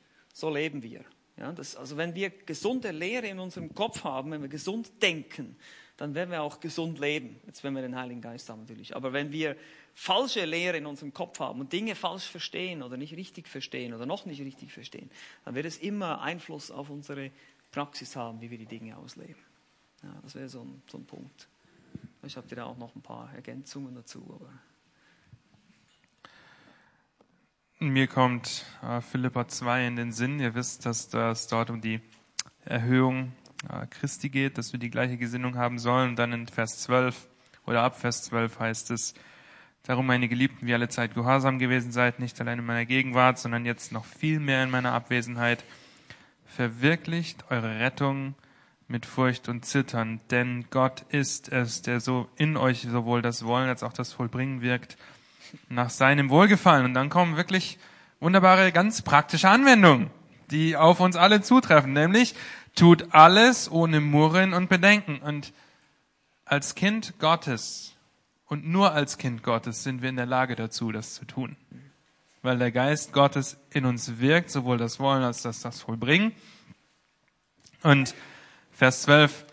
so 0.40 0.50
leben 0.50 0.82
wir. 0.82 1.04
Ja, 1.36 1.52
das, 1.52 1.76
also 1.76 1.96
wenn 1.96 2.14
wir 2.14 2.30
gesunde 2.30 2.90
Lehre 2.90 3.26
in 3.26 3.38
unserem 3.38 3.74
Kopf 3.74 4.04
haben, 4.04 4.30
wenn 4.30 4.42
wir 4.42 4.48
gesund 4.48 4.90
denken, 5.02 5.56
dann 5.96 6.14
werden 6.14 6.30
wir 6.30 6.42
auch 6.42 6.60
gesund 6.60 6.98
leben. 6.98 7.40
Jetzt 7.46 7.62
wenn 7.62 7.74
wir 7.74 7.82
den 7.82 7.94
Heiligen 7.94 8.20
Geist 8.20 8.48
haben 8.48 8.60
natürlich. 8.60 8.96
Aber 8.96 9.12
wenn 9.12 9.32
wir 9.32 9.56
falsche 9.94 10.44
Lehre 10.44 10.78
in 10.78 10.86
unserem 10.86 11.12
Kopf 11.12 11.40
haben 11.40 11.60
und 11.60 11.72
Dinge 11.72 11.94
falsch 11.94 12.24
verstehen 12.24 12.82
oder 12.82 12.96
nicht 12.96 13.14
richtig 13.16 13.48
verstehen 13.48 13.92
oder 13.94 14.06
noch 14.06 14.24
nicht 14.24 14.40
richtig 14.40 14.72
verstehen, 14.72 15.10
dann 15.44 15.54
wird 15.54 15.66
es 15.66 15.78
immer 15.78 16.20
Einfluss 16.22 16.70
auf 16.70 16.90
unsere 16.90 17.30
Praxis 17.70 18.16
haben, 18.16 18.40
wie 18.40 18.50
wir 18.50 18.58
die 18.58 18.66
Dinge 18.66 18.96
ausleben. 18.96 19.42
Ja, 20.02 20.18
das 20.22 20.34
wäre 20.34 20.48
so 20.48 20.62
ein, 20.62 20.82
so 20.90 20.98
ein 20.98 21.04
Punkt. 21.04 21.48
Ich 22.22 22.36
habe 22.36 22.54
da 22.54 22.64
auch 22.64 22.78
noch 22.78 22.94
ein 22.94 23.02
paar 23.02 23.32
Ergänzungen 23.34 23.94
dazu. 23.94 24.24
Aber 24.40 24.50
Mir 27.82 28.08
kommt 28.08 28.66
äh, 28.82 29.00
Philippa 29.00 29.48
2 29.48 29.86
in 29.86 29.96
den 29.96 30.12
Sinn. 30.12 30.38
Ihr 30.38 30.54
wisst, 30.54 30.84
dass 30.84 31.08
das 31.08 31.46
dort 31.46 31.70
um 31.70 31.80
die 31.80 32.02
Erhöhung 32.66 33.32
äh, 33.70 33.86
Christi 33.86 34.28
geht, 34.28 34.58
dass 34.58 34.74
wir 34.74 34.78
die 34.78 34.90
gleiche 34.90 35.16
Gesinnung 35.16 35.56
haben 35.56 35.78
sollen. 35.78 36.10
Und 36.10 36.18
dann 36.18 36.34
in 36.34 36.46
Vers 36.46 36.80
12 36.82 37.26
oder 37.64 37.82
ab 37.82 37.98
Vers 37.98 38.24
12 38.24 38.58
heißt 38.58 38.90
es, 38.90 39.14
Darum, 39.84 40.06
meine 40.06 40.28
Geliebten, 40.28 40.66
wie 40.66 40.74
alle 40.74 40.90
Zeit 40.90 41.14
gehorsam 41.14 41.58
gewesen 41.58 41.90
seid, 41.90 42.20
nicht 42.20 42.38
allein 42.38 42.58
in 42.58 42.66
meiner 42.66 42.84
Gegenwart, 42.84 43.38
sondern 43.38 43.64
jetzt 43.64 43.92
noch 43.92 44.04
viel 44.04 44.38
mehr 44.38 44.62
in 44.62 44.70
meiner 44.70 44.92
Abwesenheit, 44.92 45.64
verwirklicht 46.44 47.50
eure 47.50 47.80
Rettung 47.80 48.34
mit 48.88 49.06
Furcht 49.06 49.48
und 49.48 49.64
Zittern, 49.64 50.20
denn 50.30 50.66
Gott 50.68 51.06
ist 51.08 51.50
es, 51.50 51.80
der 51.80 52.00
so 52.00 52.28
in 52.36 52.58
euch 52.58 52.82
sowohl 52.82 53.22
das 53.22 53.46
Wollen 53.46 53.70
als 53.70 53.82
auch 53.82 53.94
das 53.94 54.12
Vollbringen 54.12 54.60
wirkt, 54.60 54.98
nach 55.68 55.90
seinem 55.90 56.30
Wohlgefallen. 56.30 56.84
Und 56.84 56.94
dann 56.94 57.08
kommen 57.08 57.36
wirklich 57.36 57.78
wunderbare, 58.20 58.72
ganz 58.72 59.02
praktische 59.02 59.48
Anwendungen, 59.48 60.10
die 60.50 60.76
auf 60.76 61.00
uns 61.00 61.16
alle 61.16 61.42
zutreffen, 61.42 61.92
nämlich 61.92 62.34
tut 62.74 63.14
alles 63.14 63.70
ohne 63.70 64.00
Murren 64.00 64.52
und 64.52 64.68
Bedenken. 64.68 65.18
Und 65.18 65.52
als 66.44 66.74
Kind 66.74 67.14
Gottes 67.18 67.94
und 68.46 68.66
nur 68.66 68.92
als 68.92 69.18
Kind 69.18 69.42
Gottes 69.42 69.84
sind 69.84 70.02
wir 70.02 70.08
in 70.08 70.16
der 70.16 70.26
Lage 70.26 70.56
dazu, 70.56 70.90
das 70.92 71.14
zu 71.14 71.24
tun. 71.24 71.56
Weil 72.42 72.58
der 72.58 72.72
Geist 72.72 73.12
Gottes 73.12 73.58
in 73.70 73.84
uns 73.84 74.18
wirkt, 74.18 74.50
sowohl 74.50 74.78
das 74.78 74.98
Wollen 74.98 75.22
als 75.22 75.46
auch 75.46 75.54
das 75.62 75.80
Vollbringen. 75.80 76.32
Und 77.82 78.14
Vers 78.72 79.02
12, 79.02 79.44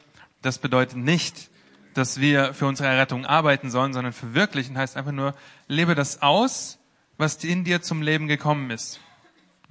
das 0.41 0.57
bedeutet 0.57 0.97
nicht, 0.97 1.49
dass 1.97 2.19
wir 2.19 2.53
für 2.53 2.67
unsere 2.67 2.89
Errettung 2.89 3.25
arbeiten 3.25 3.69
sollen, 3.69 3.93
sondern 3.93 4.13
verwirklichen 4.13 4.77
heißt 4.77 4.97
einfach 4.97 5.11
nur, 5.11 5.33
lebe 5.67 5.95
das 5.95 6.21
aus, 6.21 6.77
was 7.17 7.43
in 7.43 7.63
dir 7.63 7.81
zum 7.81 8.01
Leben 8.01 8.27
gekommen 8.27 8.69
ist. 8.69 8.99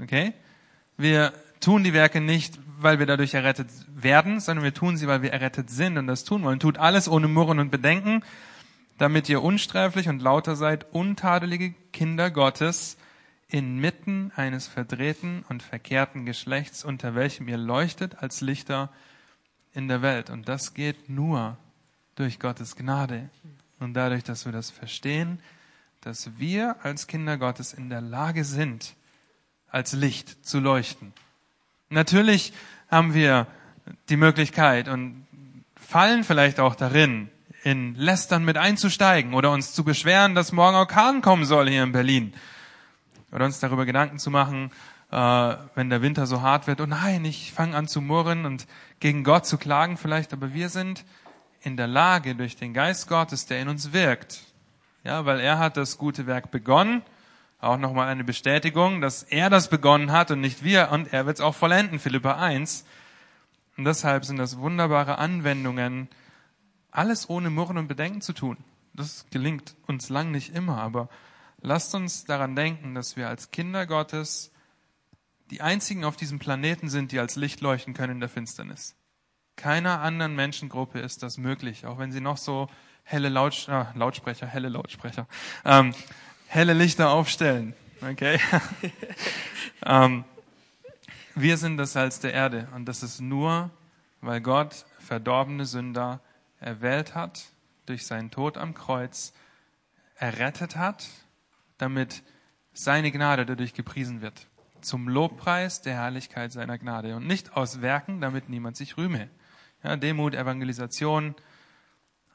Okay? 0.03 0.33
Wir 0.97 1.33
tun 1.61 1.85
die 1.85 1.93
Werke 1.93 2.21
nicht, 2.21 2.59
weil 2.79 2.99
wir 2.99 3.07
dadurch 3.07 3.35
errettet 3.35 3.69
werden, 3.89 4.41
sondern 4.41 4.65
wir 4.65 4.75
tun 4.75 4.97
sie, 4.97 5.07
weil 5.07 5.23
wir 5.23 5.33
errettet 5.33 5.71
sind 5.71 5.97
und 5.97 6.07
das 6.07 6.25
tun 6.25 6.43
wollen. 6.43 6.61
Tut 6.61 6.79
alles 6.79 7.09
ohne 7.09 7.29
Murren 7.29 7.59
und 7.59 7.71
Bedenken. 7.71 8.23
damit 8.99 9.29
ihr 9.29 9.43
unsträflich 9.43 10.09
und 10.09 10.23
lauter 10.23 10.57
seid, 10.57 10.87
untadelige 10.93 11.75
Kinder 11.93 12.31
Gottes, 12.31 12.97
inmitten 13.49 14.33
eines 14.35 14.67
verdrehten 14.67 15.45
und 15.49 15.63
verkehrten 15.63 16.25
Geschlechts, 16.27 16.85
unter 16.85 17.15
welchem 17.15 17.47
ihr 17.49 17.59
leuchtet 17.59 18.23
als 18.23 18.41
Lichter 18.41 18.91
in 19.73 19.89
der 19.89 20.03
Welt. 20.03 20.31
Und 20.31 20.49
das 20.49 20.75
geht 20.75 21.09
nur 21.09 21.59
durch 22.17 22.41
Gottes 22.41 22.75
Gnade 22.77 23.29
und 23.79 23.95
dadurch, 23.95 24.25
dass 24.25 24.45
wir 24.45 24.53
das 24.53 24.71
verstehen, 24.71 25.39
dass 26.01 26.39
wir 26.39 26.77
als 26.83 27.07
Kinder 27.07 27.37
Gottes 27.37 27.73
in 27.73 27.89
der 27.91 28.01
Lage 28.01 28.45
sind, 28.45 28.95
als 29.69 29.93
Licht 29.93 30.45
zu 30.45 30.59
leuchten. 30.59 31.13
Natürlich 31.89 32.53
haben 32.91 33.15
wir 33.15 33.47
die 34.09 34.17
Möglichkeit 34.17 34.89
und 34.89 35.27
fallen 35.77 36.25
vielleicht 36.25 36.59
auch 36.59 36.75
darin, 36.75 37.31
in 37.63 37.95
Lästern 37.97 38.45
mit 38.45 38.57
einzusteigen 38.57 39.35
oder 39.35 39.51
uns 39.51 39.73
zu 39.73 39.83
beschweren, 39.83 40.35
dass 40.35 40.53
morgen 40.53 40.77
Orkan 40.77 41.21
kommen 41.21 41.45
soll 41.45 41.69
hier 41.69 41.83
in 41.83 41.93
Berlin. 41.93 42.33
Oder 43.33 43.45
uns 43.45 43.59
darüber 43.59 43.85
Gedanken 43.85 44.21
zu 44.21 44.31
machen, 44.31 44.71
äh, 45.11 45.57
wenn 45.75 45.91
der 45.91 46.01
Winter 46.01 46.27
so 46.27 46.43
hart 46.43 46.69
wird, 46.69 46.81
oh 46.81 46.87
nein, 46.87 47.25
ich 47.25 47.53
fange 47.53 47.77
an 47.77 47.89
zu 47.89 48.01
murren 48.01 48.47
und 48.47 48.69
gegen 49.01 49.25
Gott 49.25 49.47
zu 49.47 49.59
klagen 49.59 49.97
vielleicht, 49.97 50.33
aber 50.33 50.55
wir 50.55 50.69
sind 50.69 51.05
in 51.67 51.77
der 51.77 51.89
Lage 51.89 52.37
durch 52.37 52.55
den 52.55 52.73
Geist 52.73 53.09
Gottes, 53.09 53.47
der 53.47 53.61
in 53.61 53.69
uns 53.69 53.93
wirkt. 53.93 54.45
Ja, 55.03 55.27
weil 55.27 55.41
er 55.41 55.59
hat 55.59 55.77
das 55.77 55.99
gute 55.99 56.27
Werk 56.29 56.53
begonnen. 56.53 57.03
Auch 57.59 57.77
nochmal 57.77 58.07
eine 58.07 58.23
Bestätigung, 58.23 59.01
dass 59.01 59.25
er 59.25 59.51
das 59.51 59.69
begonnen 59.69 60.13
hat 60.13 60.31
und 60.31 60.41
nicht 60.41 60.63
wir 60.63 60.93
und 60.93 61.13
er 61.13 61.27
wird 61.27 61.39
es 61.39 61.41
auch 61.41 61.57
vollenden, 61.57 61.99
Philippa 61.99 62.37
1. 62.37 62.85
Und 63.77 63.85
deshalb 63.85 64.25
sind 64.25 64.37
das 64.37 64.59
wunderbare 64.59 65.19
Anwendungen, 65.19 66.09
alles 66.93 67.29
ohne 67.29 67.51
Murren 67.51 67.79
und 67.79 67.89
Bedenken 67.89 68.21
zu 68.21 68.33
tun. 68.33 68.59
Das 68.95 69.27
gelingt 69.31 69.75
uns 69.89 70.09
lang 70.09 70.31
nicht 70.31 70.55
immer, 70.55 70.81
aber 70.81 71.09
lasst 71.61 71.97
uns 71.97 72.27
daran 72.27 72.55
denken, 72.55 72.95
dass 72.95 73.17
wir 73.17 73.29
als 73.29 73.51
Kinder 73.51 73.87
Gottes 73.87 74.53
die 75.51 75.63
einzigen 75.63 76.05
auf 76.05 76.17
diesem 76.17 76.39
Planeten 76.39 76.89
sind, 76.91 77.11
die 77.11 77.19
als 77.19 77.35
Licht 77.35 77.61
leuchten 77.61 77.93
können 77.93 78.13
in 78.15 78.21
der 78.21 78.29
Finsternis. 78.29 78.95
Keiner 79.57 80.01
anderen 80.01 80.35
Menschengruppe 80.35 81.01
ist 81.01 81.23
das 81.23 81.39
möglich, 81.39 81.87
auch 81.87 81.99
wenn 81.99 82.13
sie 82.13 82.21
noch 82.21 82.37
so 82.37 82.69
helle 83.05 83.29
Laut, 83.29 83.69
äh, 83.69 83.85
Lautsprecher, 83.95 84.47
helle 84.47 84.69
Lautsprecher, 84.69 85.27
ähm, 85.65 85.95
helle 86.47 86.75
Lichter 86.75 87.11
aufstellen. 87.11 87.75
Okay? 88.03 88.39
ähm, 89.87 90.25
wir 91.35 91.57
sind 91.57 91.79
das 91.79 91.93
Salz 91.93 92.21
der 92.21 92.35
Erde 92.35 92.69
und 92.75 92.87
das 92.87 93.03
ist 93.03 93.21
nur, 93.21 93.71
weil 94.21 94.41
Gott 94.41 94.85
verdorbene 94.99 95.65
Sünder 95.65 96.21
erwählt 96.61 97.15
hat, 97.15 97.45
durch 97.87 98.07
seinen 98.07 98.31
Tod 98.31 98.59
am 98.59 98.75
Kreuz 98.75 99.33
errettet 100.17 100.77
hat, 100.77 101.07
damit 101.79 102.23
seine 102.73 103.11
Gnade 103.11 103.47
dadurch 103.47 103.75
gepriesen 103.75 104.21
wird. 104.21 104.49
Zum 104.81 105.09
Lobpreis 105.09 105.81
der 105.81 105.95
Herrlichkeit 105.95 106.53
seiner 106.53 106.79
Gnade 106.79 107.17
und 107.17 107.27
nicht 107.27 107.57
aus 107.57 107.81
Werken, 107.81 108.21
damit 108.21 108.49
niemand 108.49 108.77
sich 108.77 108.97
rühme. 108.97 109.31
Ja, 109.83 109.97
Demut, 109.97 110.35
Evangelisation 110.35 111.35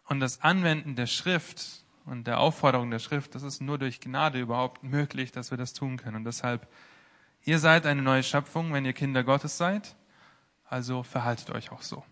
und 0.05 0.19
das 0.19 0.41
Anwenden 0.41 0.95
der 0.95 1.07
Schrift 1.07 1.83
und 2.05 2.27
der 2.27 2.39
Aufforderung 2.39 2.91
der 2.91 2.99
Schrift, 2.99 3.35
das 3.35 3.43
ist 3.43 3.61
nur 3.61 3.77
durch 3.77 3.99
Gnade 3.99 4.39
überhaupt 4.39 4.83
möglich, 4.83 5.31
dass 5.31 5.51
wir 5.51 5.57
das 5.57 5.73
tun 5.73 5.97
können. 5.97 6.17
Und 6.17 6.25
deshalb, 6.25 6.67
ihr 7.43 7.59
seid 7.59 7.85
eine 7.85 8.01
neue 8.01 8.23
Schöpfung, 8.23 8.73
wenn 8.73 8.85
ihr 8.85 8.93
Kinder 8.93 9.23
Gottes 9.23 9.57
seid, 9.57 9.95
also 10.67 11.03
verhaltet 11.03 11.51
euch 11.51 11.71
auch 11.71 11.81
so. 11.81 12.03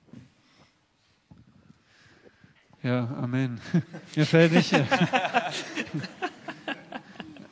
Ja, 2.82 3.10
Amen. 3.22 3.60
Mir 4.16 4.26
fällt 4.26 4.54
nicht, 4.54 4.72
äh, 4.72 4.86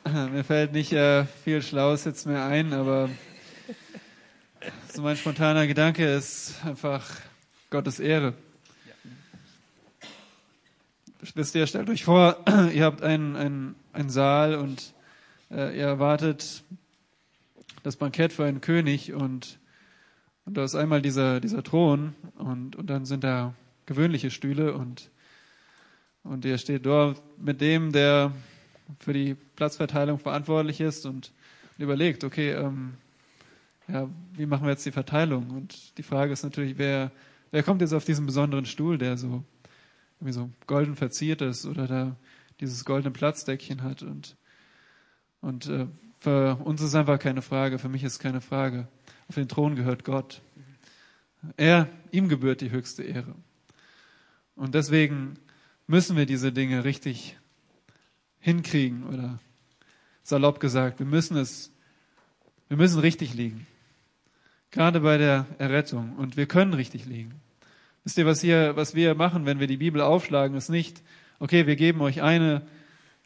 mir 0.30 0.42
fällt 0.42 0.72
nicht 0.72 0.92
äh, 0.92 1.26
viel 1.26 1.60
Schlaues 1.60 2.06
jetzt 2.06 2.26
mehr 2.26 2.46
ein, 2.46 2.72
aber 2.72 3.10
so 4.90 5.02
mein 5.02 5.18
spontaner 5.18 5.66
Gedanke 5.66 6.06
ist 6.06 6.54
einfach 6.64 7.04
Gottes 7.70 8.00
Ehre. 8.00 8.34
Ihr, 11.34 11.66
stellt 11.66 11.90
euch 11.90 12.04
vor, 12.04 12.44
ihr 12.72 12.84
habt 12.84 13.02
einen, 13.02 13.36
einen, 13.36 13.74
einen 13.92 14.10
Saal 14.10 14.54
und 14.54 14.94
äh, 15.50 15.76
ihr 15.76 15.86
erwartet 15.86 16.62
das 17.82 17.96
Bankett 17.96 18.32
für 18.32 18.44
einen 18.44 18.60
König 18.60 19.12
und, 19.12 19.58
und 20.44 20.56
da 20.56 20.64
ist 20.64 20.74
einmal 20.74 21.02
dieser, 21.02 21.40
dieser 21.40 21.62
Thron 21.62 22.14
und, 22.36 22.76
und 22.76 22.88
dann 22.88 23.04
sind 23.04 23.24
da 23.24 23.54
gewöhnliche 23.86 24.30
Stühle 24.30 24.74
und 24.74 25.10
und 26.28 26.44
ihr 26.44 26.58
steht 26.58 26.84
dort 26.84 27.22
mit 27.38 27.60
dem, 27.62 27.90
der 27.90 28.32
für 29.00 29.14
die 29.14 29.34
Platzverteilung 29.56 30.18
verantwortlich 30.18 30.80
ist 30.80 31.06
und 31.06 31.32
überlegt, 31.78 32.22
okay, 32.22 32.52
ähm, 32.52 32.94
ja, 33.88 34.08
wie 34.34 34.44
machen 34.44 34.64
wir 34.64 34.72
jetzt 34.72 34.84
die 34.84 34.92
Verteilung? 34.92 35.48
Und 35.50 35.96
die 35.96 36.02
Frage 36.02 36.32
ist 36.32 36.42
natürlich, 36.42 36.76
wer, 36.76 37.10
wer 37.50 37.62
kommt 37.62 37.80
jetzt 37.80 37.92
auf 37.94 38.04
diesen 38.04 38.26
besonderen 38.26 38.66
Stuhl, 38.66 38.98
der 38.98 39.16
so 39.16 39.44
irgendwie 40.20 40.32
so 40.32 40.50
golden 40.66 40.96
verziert 40.96 41.42
ist 41.42 41.66
oder 41.66 41.86
da 41.86 42.16
dieses 42.60 42.84
goldene 42.84 43.12
Platzdeckchen 43.12 43.82
hat 43.82 44.02
und 44.02 44.36
und 45.40 45.68
äh, 45.68 45.86
für 46.18 46.56
uns 46.64 46.82
ist 46.82 46.94
einfach 46.94 47.18
keine 47.18 47.42
Frage, 47.42 47.78
für 47.78 47.88
mich 47.88 48.02
ist 48.02 48.18
keine 48.18 48.40
Frage. 48.40 48.88
Auf 49.28 49.36
den 49.36 49.48
Thron 49.48 49.76
gehört 49.76 50.04
Gott. 50.04 50.42
Er, 51.56 51.88
ihm 52.10 52.28
gebührt 52.28 52.60
die 52.60 52.70
höchste 52.70 53.04
Ehre. 53.04 53.34
Und 54.56 54.74
deswegen 54.74 55.34
müssen 55.86 56.16
wir 56.16 56.26
diese 56.26 56.52
Dinge 56.52 56.82
richtig 56.82 57.38
hinkriegen 58.40 59.04
oder 59.04 59.38
salopp 60.24 60.58
gesagt, 60.58 60.98
wir 60.98 61.06
müssen 61.06 61.36
es, 61.36 61.72
wir 62.66 62.76
müssen 62.76 62.98
richtig 62.98 63.34
liegen. 63.34 63.66
Gerade 64.70 65.00
bei 65.00 65.16
der 65.18 65.46
Errettung. 65.58 66.16
Und 66.16 66.36
wir 66.36 66.46
können 66.46 66.74
richtig 66.74 67.06
liegen. 67.06 67.40
Wisst 68.04 68.18
ihr, 68.18 68.26
was 68.26 68.40
hier, 68.40 68.76
was 68.76 68.94
wir 68.94 69.14
machen, 69.14 69.46
wenn 69.46 69.60
wir 69.60 69.66
die 69.66 69.76
Bibel 69.76 70.00
aufschlagen, 70.00 70.56
ist 70.56 70.68
nicht, 70.68 71.02
okay, 71.38 71.66
wir 71.66 71.76
geben 71.76 72.00
euch 72.00 72.22
eine, 72.22 72.62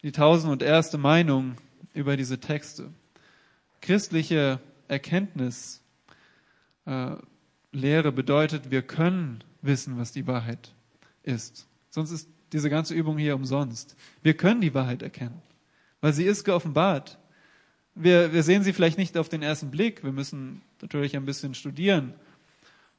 die 0.01 0.11
tausend 0.11 0.51
und 0.51 0.61
erste 0.61 0.97
Meinung 0.97 1.55
über 1.93 2.17
diese 2.17 2.39
Texte. 2.39 2.91
Christliche 3.81 4.59
Erkenntnis, 4.87 5.81
äh, 6.85 7.15
Lehre 7.71 8.11
bedeutet, 8.11 8.71
wir 8.71 8.81
können 8.81 9.43
wissen, 9.61 9.97
was 9.97 10.11
die 10.11 10.27
Wahrheit 10.27 10.73
ist. 11.23 11.67
Sonst 11.89 12.11
ist 12.11 12.29
diese 12.51 12.69
ganze 12.69 12.93
Übung 12.93 13.17
hier 13.17 13.35
umsonst. 13.35 13.95
Wir 14.21 14.35
können 14.35 14.61
die 14.61 14.73
Wahrheit 14.73 15.01
erkennen, 15.01 15.41
weil 16.01 16.13
sie 16.13 16.25
ist 16.25 16.43
geoffenbart. 16.43 17.17
Wir, 17.95 18.33
wir 18.33 18.43
sehen 18.43 18.63
sie 18.63 18.73
vielleicht 18.73 18.97
nicht 18.97 19.17
auf 19.17 19.29
den 19.29 19.41
ersten 19.41 19.71
Blick. 19.71 20.03
Wir 20.03 20.11
müssen 20.11 20.61
natürlich 20.83 21.15
ein 21.15 21.25
bisschen 21.25 21.55
studieren. 21.55 22.13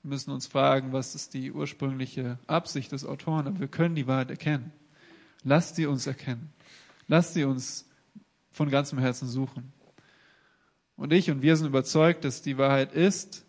Wir 0.03 0.09
müssen 0.09 0.31
uns 0.31 0.47
fragen, 0.47 0.93
was 0.93 1.15
ist 1.15 1.35
die 1.35 1.53
ursprüngliche 1.53 2.39
Absicht 2.47 2.93
des 2.93 3.05
Autoren, 3.05 3.47
aber 3.47 3.61
wir 3.61 3.69
können 3.69 3.95
die 3.95 4.07
Wahrheit 4.07 4.31
erkennen. 4.31 4.73
Lasst 5.45 5.77
sie 5.77 5.87
uns 5.87 6.07
erkennen. 6.07 6.53
Lasst 7.07 7.35
sie 7.35 7.45
uns 7.45 7.87
von 8.53 8.71
ganzem 8.71 8.99
Herzen 8.99 9.29
suchen. 9.29 9.73
Und 10.97 11.13
ich 11.13 11.31
und 11.31 11.43
wir 11.43 11.57
sind 11.57 11.67
überzeugt, 11.67 12.25
dass 12.25 12.41
die 12.41 12.57
Wahrheit 12.57 12.93
ist, 12.93 13.45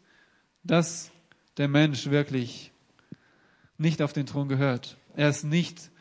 dass 0.63 1.11
der 1.57 1.69
Mensch 1.69 2.09
wirklich 2.09 2.71
nicht 3.77 4.01
auf 4.01 4.11
den 4.11 4.25
Thron 4.25 4.49
gehört. 4.49 4.97
Er 5.15 5.29
ist 5.29 5.45
nicht 5.45 5.91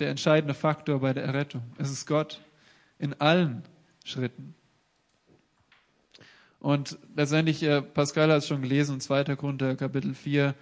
der 0.00 0.10
entscheidende 0.10 0.54
Faktor 0.54 1.00
bei 1.00 1.12
der 1.12 1.24
Errettung. 1.24 1.62
Es 1.78 1.90
ist 1.90 2.06
Gott 2.06 2.40
in 2.98 3.14
allen 3.20 3.62
Schritten. 4.04 4.54
Und 6.64 6.98
letztendlich, 7.14 7.62
äh, 7.62 7.82
Pascal 7.82 8.30
hat 8.30 8.38
es 8.38 8.48
schon 8.48 8.62
gelesen, 8.62 8.98
zweiter 8.98 9.36
Grund 9.36 9.60
der 9.60 9.76
Kapitel 9.76 10.14
4, 10.14 10.54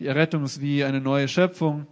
die 0.00 0.06
Errettung 0.06 0.42
ist 0.42 0.60
wie 0.60 0.82
eine 0.82 1.00
neue 1.00 1.28
Schöpfung. 1.28 1.86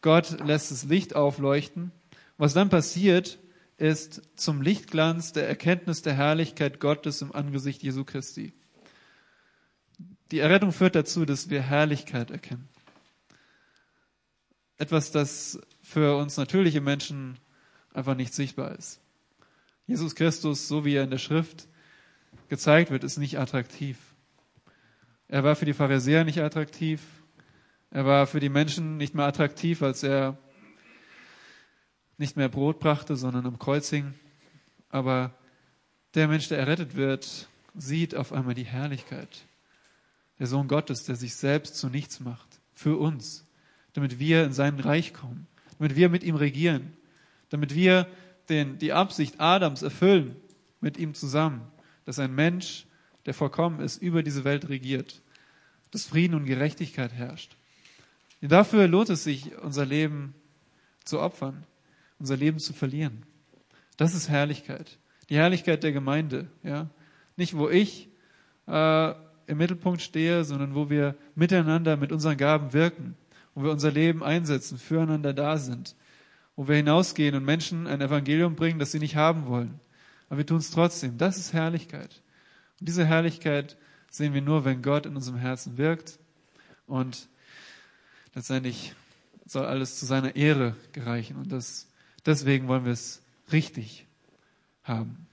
Gott 0.00 0.40
lässt 0.42 0.70
das 0.70 0.84
Licht 0.84 1.14
aufleuchten. 1.14 1.92
Was 2.38 2.54
dann 2.54 2.70
passiert, 2.70 3.38
ist 3.76 4.22
zum 4.34 4.62
Lichtglanz 4.62 5.34
der 5.34 5.46
Erkenntnis 5.46 6.00
der 6.00 6.14
Herrlichkeit 6.14 6.80
Gottes 6.80 7.20
im 7.20 7.32
Angesicht 7.32 7.82
Jesu 7.82 8.02
Christi. 8.04 8.54
Die 10.30 10.38
Errettung 10.38 10.72
führt 10.72 10.94
dazu, 10.94 11.26
dass 11.26 11.50
wir 11.50 11.60
Herrlichkeit 11.60 12.30
erkennen. 12.30 12.70
Etwas, 14.78 15.10
das 15.10 15.60
für 15.82 16.16
uns 16.16 16.38
natürliche 16.38 16.80
Menschen 16.80 17.38
einfach 17.92 18.16
nicht 18.16 18.32
sichtbar 18.32 18.74
ist. 18.78 19.02
Jesus 19.86 20.14
Christus, 20.14 20.66
so 20.66 20.86
wie 20.86 20.94
er 20.94 21.04
in 21.04 21.10
der 21.10 21.18
Schrift 21.18 21.68
gezeigt 22.52 22.90
wird, 22.90 23.02
ist 23.02 23.16
nicht 23.16 23.38
attraktiv. 23.38 23.96
Er 25.26 25.42
war 25.42 25.56
für 25.56 25.64
die 25.64 25.72
Pharisäer 25.72 26.24
nicht 26.24 26.40
attraktiv. 26.40 27.00
Er 27.90 28.04
war 28.04 28.26
für 28.26 28.40
die 28.40 28.50
Menschen 28.50 28.98
nicht 28.98 29.14
mehr 29.14 29.24
attraktiv, 29.24 29.82
als 29.82 30.02
er 30.02 30.36
nicht 32.18 32.36
mehr 32.36 32.48
Brot 32.48 32.78
brachte, 32.78 33.16
sondern 33.16 33.46
am 33.46 33.58
Kreuz 33.58 33.88
hing. 33.88 34.14
Aber 34.90 35.34
der 36.14 36.28
Mensch, 36.28 36.48
der 36.48 36.58
errettet 36.58 36.94
wird, 36.94 37.48
sieht 37.74 38.14
auf 38.14 38.32
einmal 38.32 38.54
die 38.54 38.66
Herrlichkeit. 38.66 39.46
Der 40.38 40.46
Sohn 40.46 40.68
Gottes, 40.68 41.04
der 41.04 41.16
sich 41.16 41.34
selbst 41.34 41.76
zu 41.76 41.88
nichts 41.88 42.20
macht. 42.20 42.60
Für 42.74 42.98
uns. 42.98 43.46
Damit 43.94 44.18
wir 44.18 44.44
in 44.44 44.52
sein 44.52 44.78
Reich 44.78 45.14
kommen 45.14 45.46
damit 45.82 45.96
wir 45.96 46.08
mit 46.10 46.22
ihm 46.22 46.36
regieren, 46.36 46.92
damit 47.48 47.74
wir 47.74 48.06
den, 48.48 48.78
die 48.78 48.92
Absicht 48.92 49.40
Adams 49.40 49.82
erfüllen 49.82 50.36
mit 50.80 50.96
ihm 50.96 51.12
zusammen, 51.12 51.62
dass 52.04 52.18
ein 52.18 52.34
Mensch, 52.34 52.86
der 53.26 53.34
vollkommen 53.34 53.80
ist, 53.80 54.02
über 54.02 54.22
diese 54.22 54.44
Welt 54.44 54.68
regiert, 54.68 55.22
dass 55.90 56.06
Frieden 56.06 56.34
und 56.34 56.46
Gerechtigkeit 56.46 57.12
herrscht. 57.12 57.56
Und 58.40 58.50
dafür 58.50 58.88
lohnt 58.88 59.10
es 59.10 59.24
sich, 59.24 59.56
unser 59.58 59.86
Leben 59.86 60.34
zu 61.04 61.20
opfern, 61.20 61.64
unser 62.18 62.36
Leben 62.36 62.58
zu 62.58 62.72
verlieren. 62.72 63.22
Das 63.96 64.14
ist 64.14 64.28
Herrlichkeit. 64.28 64.98
Die 65.28 65.36
Herrlichkeit 65.36 65.82
der 65.82 65.92
Gemeinde. 65.92 66.48
Ja? 66.62 66.90
Nicht, 67.36 67.56
wo 67.56 67.68
ich 67.68 68.08
äh, 68.66 69.10
im 69.46 69.58
Mittelpunkt 69.58 70.02
stehe, 70.02 70.44
sondern 70.44 70.74
wo 70.74 70.90
wir 70.90 71.14
miteinander 71.34 71.96
mit 71.96 72.10
unseren 72.12 72.36
Gaben 72.36 72.72
wirken, 72.72 73.16
wo 73.54 73.62
wir 73.64 73.70
unser 73.70 73.90
Leben 73.90 74.22
einsetzen, 74.22 74.78
füreinander 74.78 75.32
da 75.32 75.56
sind, 75.58 75.94
wo 76.56 76.68
wir 76.68 76.76
hinausgehen 76.76 77.34
und 77.34 77.44
Menschen 77.44 77.86
ein 77.86 78.00
Evangelium 78.00 78.56
bringen, 78.56 78.78
das 78.78 78.92
sie 78.92 78.98
nicht 78.98 79.16
haben 79.16 79.46
wollen. 79.46 79.78
Aber 80.32 80.38
wir 80.38 80.46
tun 80.46 80.56
es 80.56 80.70
trotzdem. 80.70 81.18
Das 81.18 81.36
ist 81.36 81.52
Herrlichkeit. 81.52 82.22
Und 82.80 82.88
diese 82.88 83.04
Herrlichkeit 83.04 83.76
sehen 84.08 84.32
wir 84.32 84.40
nur, 84.40 84.64
wenn 84.64 84.80
Gott 84.80 85.04
in 85.04 85.14
unserem 85.14 85.36
Herzen 85.38 85.76
wirkt. 85.76 86.18
Und 86.86 87.28
letztendlich 88.32 88.94
soll 89.44 89.66
alles 89.66 89.98
zu 89.98 90.06
seiner 90.06 90.34
Ehre 90.34 90.74
gereichen. 90.92 91.36
Und 91.36 91.52
das, 91.52 91.86
deswegen 92.24 92.66
wollen 92.66 92.86
wir 92.86 92.92
es 92.92 93.20
richtig 93.52 94.06
haben. 94.84 95.26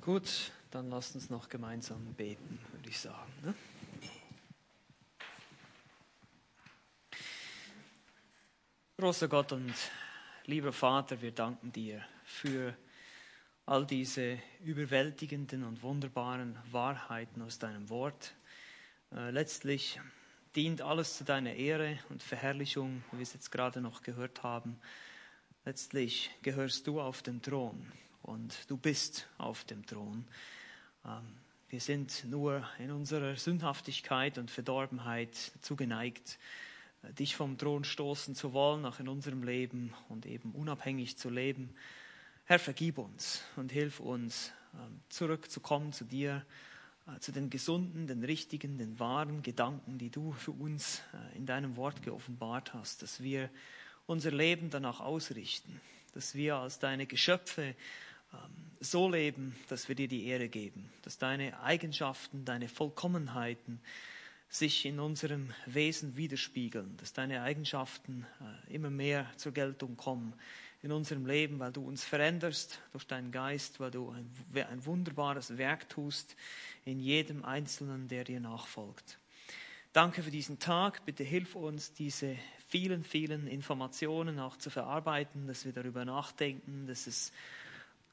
Gut, 0.00 0.50
dann 0.72 0.90
lasst 0.90 1.14
uns 1.14 1.30
noch 1.30 1.48
gemeinsam 1.48 2.04
beten, 2.14 2.58
würde 2.72 2.88
ich 2.88 2.98
sagen. 2.98 3.32
Ne? 3.44 3.54
Großer 8.98 9.28
Gott 9.28 9.52
und 9.52 9.72
lieber 10.46 10.72
Vater, 10.72 11.22
wir 11.22 11.30
danken 11.30 11.70
dir 11.70 12.02
für 12.26 12.76
all 13.64 13.86
diese 13.86 14.38
überwältigenden 14.64 15.64
und 15.64 15.82
wunderbaren 15.82 16.56
Wahrheiten 16.70 17.40
aus 17.40 17.58
deinem 17.58 17.88
Wort. 17.88 18.34
Äh, 19.12 19.30
letztlich 19.30 20.00
dient 20.54 20.82
alles 20.82 21.16
zu 21.16 21.24
deiner 21.24 21.54
Ehre 21.54 21.98
und 22.10 22.22
Verherrlichung, 22.22 23.02
wie 23.10 23.18
wir 23.18 23.22
es 23.22 23.32
jetzt 23.32 23.50
gerade 23.50 23.80
noch 23.80 24.02
gehört 24.02 24.42
haben. 24.42 24.78
Letztlich 25.64 26.30
gehörst 26.42 26.86
du 26.86 27.00
auf 27.00 27.22
den 27.22 27.42
Thron 27.42 27.90
und 28.22 28.68
du 28.68 28.76
bist 28.76 29.28
auf 29.38 29.64
dem 29.64 29.86
Thron. 29.86 30.26
Ähm, 31.04 31.38
wir 31.68 31.80
sind 31.80 32.24
nur 32.24 32.68
in 32.78 32.90
unserer 32.90 33.36
Sündhaftigkeit 33.36 34.38
und 34.38 34.50
Verdorbenheit 34.50 35.34
zugeneigt, 35.60 36.38
äh, 37.02 37.12
dich 37.12 37.36
vom 37.36 37.58
Thron 37.58 37.84
stoßen 37.84 38.34
zu 38.34 38.52
wollen, 38.52 38.84
auch 38.84 39.00
in 39.00 39.08
unserem 39.08 39.42
Leben 39.42 39.92
und 40.08 40.26
eben 40.26 40.52
unabhängig 40.52 41.18
zu 41.18 41.30
leben. 41.30 41.74
Herr, 42.48 42.60
vergib 42.60 42.98
uns 42.98 43.42
und 43.56 43.72
hilf 43.72 43.98
uns, 43.98 44.52
ähm, 44.74 45.00
zurückzukommen 45.08 45.92
zu 45.92 46.04
dir 46.04 46.46
äh, 47.08 47.18
zu 47.18 47.32
den 47.32 47.50
gesunden, 47.50 48.06
den 48.06 48.22
richtigen, 48.22 48.78
den 48.78 49.00
wahren 49.00 49.42
Gedanken, 49.42 49.98
die 49.98 50.10
du 50.10 50.30
für 50.30 50.52
uns 50.52 51.02
äh, 51.12 51.36
in 51.36 51.44
deinem 51.44 51.74
Wort 51.74 52.02
geoffenbart 52.02 52.72
hast, 52.72 53.02
dass 53.02 53.20
wir 53.20 53.50
unser 54.06 54.30
Leben 54.30 54.70
danach 54.70 55.00
ausrichten, 55.00 55.80
dass 56.14 56.36
wir 56.36 56.54
als 56.54 56.78
deine 56.78 57.06
Geschöpfe 57.06 57.74
ähm, 58.32 58.38
so 58.78 59.10
leben, 59.10 59.56
dass 59.68 59.88
wir 59.88 59.96
dir 59.96 60.06
die 60.06 60.26
Ehre 60.26 60.48
geben, 60.48 60.88
dass 61.02 61.18
deine 61.18 61.58
Eigenschaften, 61.62 62.44
deine 62.44 62.68
Vollkommenheiten 62.68 63.80
sich 64.48 64.86
in 64.86 65.00
unserem 65.00 65.52
Wesen 65.66 66.16
widerspiegeln, 66.16 66.96
dass 66.98 67.12
deine 67.12 67.42
Eigenschaften 67.42 68.24
äh, 68.68 68.72
immer 68.72 68.90
mehr 68.90 69.28
zur 69.36 69.50
Geltung 69.50 69.96
kommen 69.96 70.32
in 70.86 70.92
unserem 70.92 71.26
Leben, 71.26 71.58
weil 71.58 71.72
du 71.72 71.84
uns 71.84 72.04
veränderst 72.04 72.78
durch 72.92 73.04
deinen 73.04 73.32
Geist, 73.32 73.80
weil 73.80 73.90
du 73.90 74.10
ein, 74.10 74.30
ein 74.54 74.86
wunderbares 74.86 75.58
Werk 75.58 75.88
tust 75.88 76.36
in 76.84 77.00
jedem 77.00 77.44
Einzelnen, 77.44 78.06
der 78.06 78.22
dir 78.22 78.38
nachfolgt. 78.38 79.18
Danke 79.92 80.22
für 80.22 80.30
diesen 80.30 80.60
Tag. 80.60 81.04
Bitte 81.04 81.24
hilf 81.24 81.56
uns, 81.56 81.92
diese 81.92 82.36
vielen, 82.68 83.02
vielen 83.02 83.48
Informationen 83.48 84.38
auch 84.38 84.56
zu 84.58 84.70
verarbeiten, 84.70 85.48
dass 85.48 85.64
wir 85.64 85.72
darüber 85.72 86.04
nachdenken, 86.04 86.86
dass 86.86 87.08
es 87.08 87.32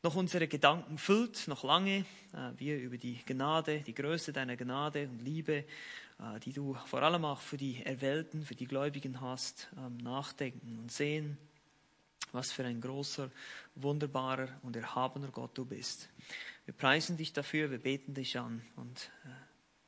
noch 0.02 0.16
unsere 0.16 0.48
Gedanken 0.48 0.98
füllt, 0.98 1.48
noch 1.48 1.64
lange, 1.64 2.06
äh, 2.34 2.52
wir 2.58 2.80
über 2.80 2.98
die 2.98 3.20
Gnade, 3.24 3.82
die 3.82 3.94
Größe 3.94 4.34
deiner 4.34 4.58
Gnade 4.58 5.08
und 5.08 5.20
Liebe, 5.20 5.58
äh, 5.58 6.40
die 6.44 6.54
du 6.54 6.74
vor 6.88 7.04
allem 7.04 7.24
auch 7.24 7.40
für 7.40 7.58
die 7.58 7.86
Erwählten, 7.86 8.44
für 8.44 8.56
die 8.56 8.66
Gläubigen 8.66 9.22
hast, 9.22 9.70
ähm, 9.78 9.98
nachdenken 9.98 10.80
und 10.80 10.92
sehen, 10.92 11.38
was 12.32 12.52
für 12.52 12.66
ein 12.66 12.82
großer, 12.82 13.30
wunderbarer 13.76 14.48
und 14.62 14.76
erhabener 14.76 15.28
Gott 15.28 15.58
du 15.58 15.66
bist. 15.66 16.10
Wir 16.66 16.74
preisen 16.74 17.18
dich 17.18 17.34
dafür, 17.34 17.72
wir 17.72 17.80
beten 17.80 18.14
dich 18.14 18.40
an 18.40 18.62
und 18.76 19.12
äh, 19.26 19.30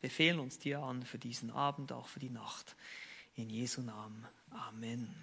befehlen 0.01 0.39
uns 0.39 0.59
dir 0.59 0.79
an 0.83 1.03
für 1.03 1.17
diesen 1.17 1.51
Abend, 1.51 1.91
auch 1.91 2.07
für 2.07 2.19
die 2.19 2.29
Nacht. 2.29 2.75
In 3.35 3.49
Jesu 3.49 3.81
Namen. 3.81 4.25
Amen. 4.51 5.13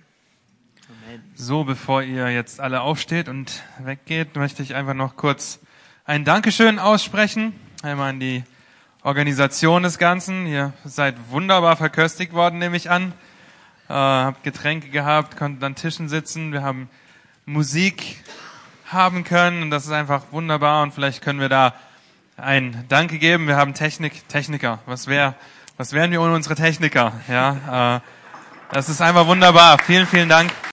Amen. 0.88 1.22
So, 1.34 1.64
bevor 1.64 2.02
ihr 2.02 2.30
jetzt 2.30 2.60
alle 2.60 2.82
aufsteht 2.82 3.28
und 3.28 3.62
weggeht, 3.78 4.36
möchte 4.36 4.62
ich 4.62 4.74
einfach 4.74 4.94
noch 4.94 5.16
kurz 5.16 5.60
ein 6.04 6.24
Dankeschön 6.24 6.78
aussprechen. 6.78 7.54
Einmal 7.82 8.10
an 8.10 8.20
die 8.20 8.44
Organisation 9.02 9.82
des 9.82 9.98
Ganzen. 9.98 10.46
Ihr 10.46 10.72
seid 10.84 11.16
wunderbar 11.30 11.76
verköstigt 11.76 12.32
worden, 12.32 12.58
nehme 12.58 12.76
ich 12.76 12.90
an. 12.90 13.12
Äh, 13.88 13.92
habt 13.94 14.42
Getränke 14.42 14.88
gehabt, 14.88 15.36
konntet 15.36 15.62
an 15.62 15.74
Tischen 15.74 16.08
sitzen. 16.08 16.52
Wir 16.52 16.62
haben 16.62 16.90
Musik 17.46 18.22
haben 18.86 19.24
können 19.24 19.62
und 19.62 19.70
das 19.70 19.84
ist 19.84 19.90
einfach 19.90 20.26
wunderbar 20.30 20.84
und 20.84 20.94
vielleicht 20.94 21.22
können 21.22 21.40
wir 21.40 21.48
da 21.48 21.74
ein 22.36 22.84
Danke 22.88 23.18
geben. 23.18 23.48
Wir 23.48 23.56
haben 23.56 23.74
Technik, 23.74 24.28
Techniker. 24.28 24.78
Was 24.86 25.08
wäre, 25.08 25.34
was 25.76 25.92
wären 25.92 26.12
wir 26.12 26.20
ohne 26.20 26.34
unsere 26.34 26.54
Techniker? 26.54 27.12
Ja, 27.28 27.96
äh, 27.96 28.00
das 28.72 28.88
ist 28.88 29.00
einfach 29.00 29.26
wunderbar. 29.26 29.78
Vielen, 29.84 30.06
vielen 30.06 30.28
Dank. 30.28 30.52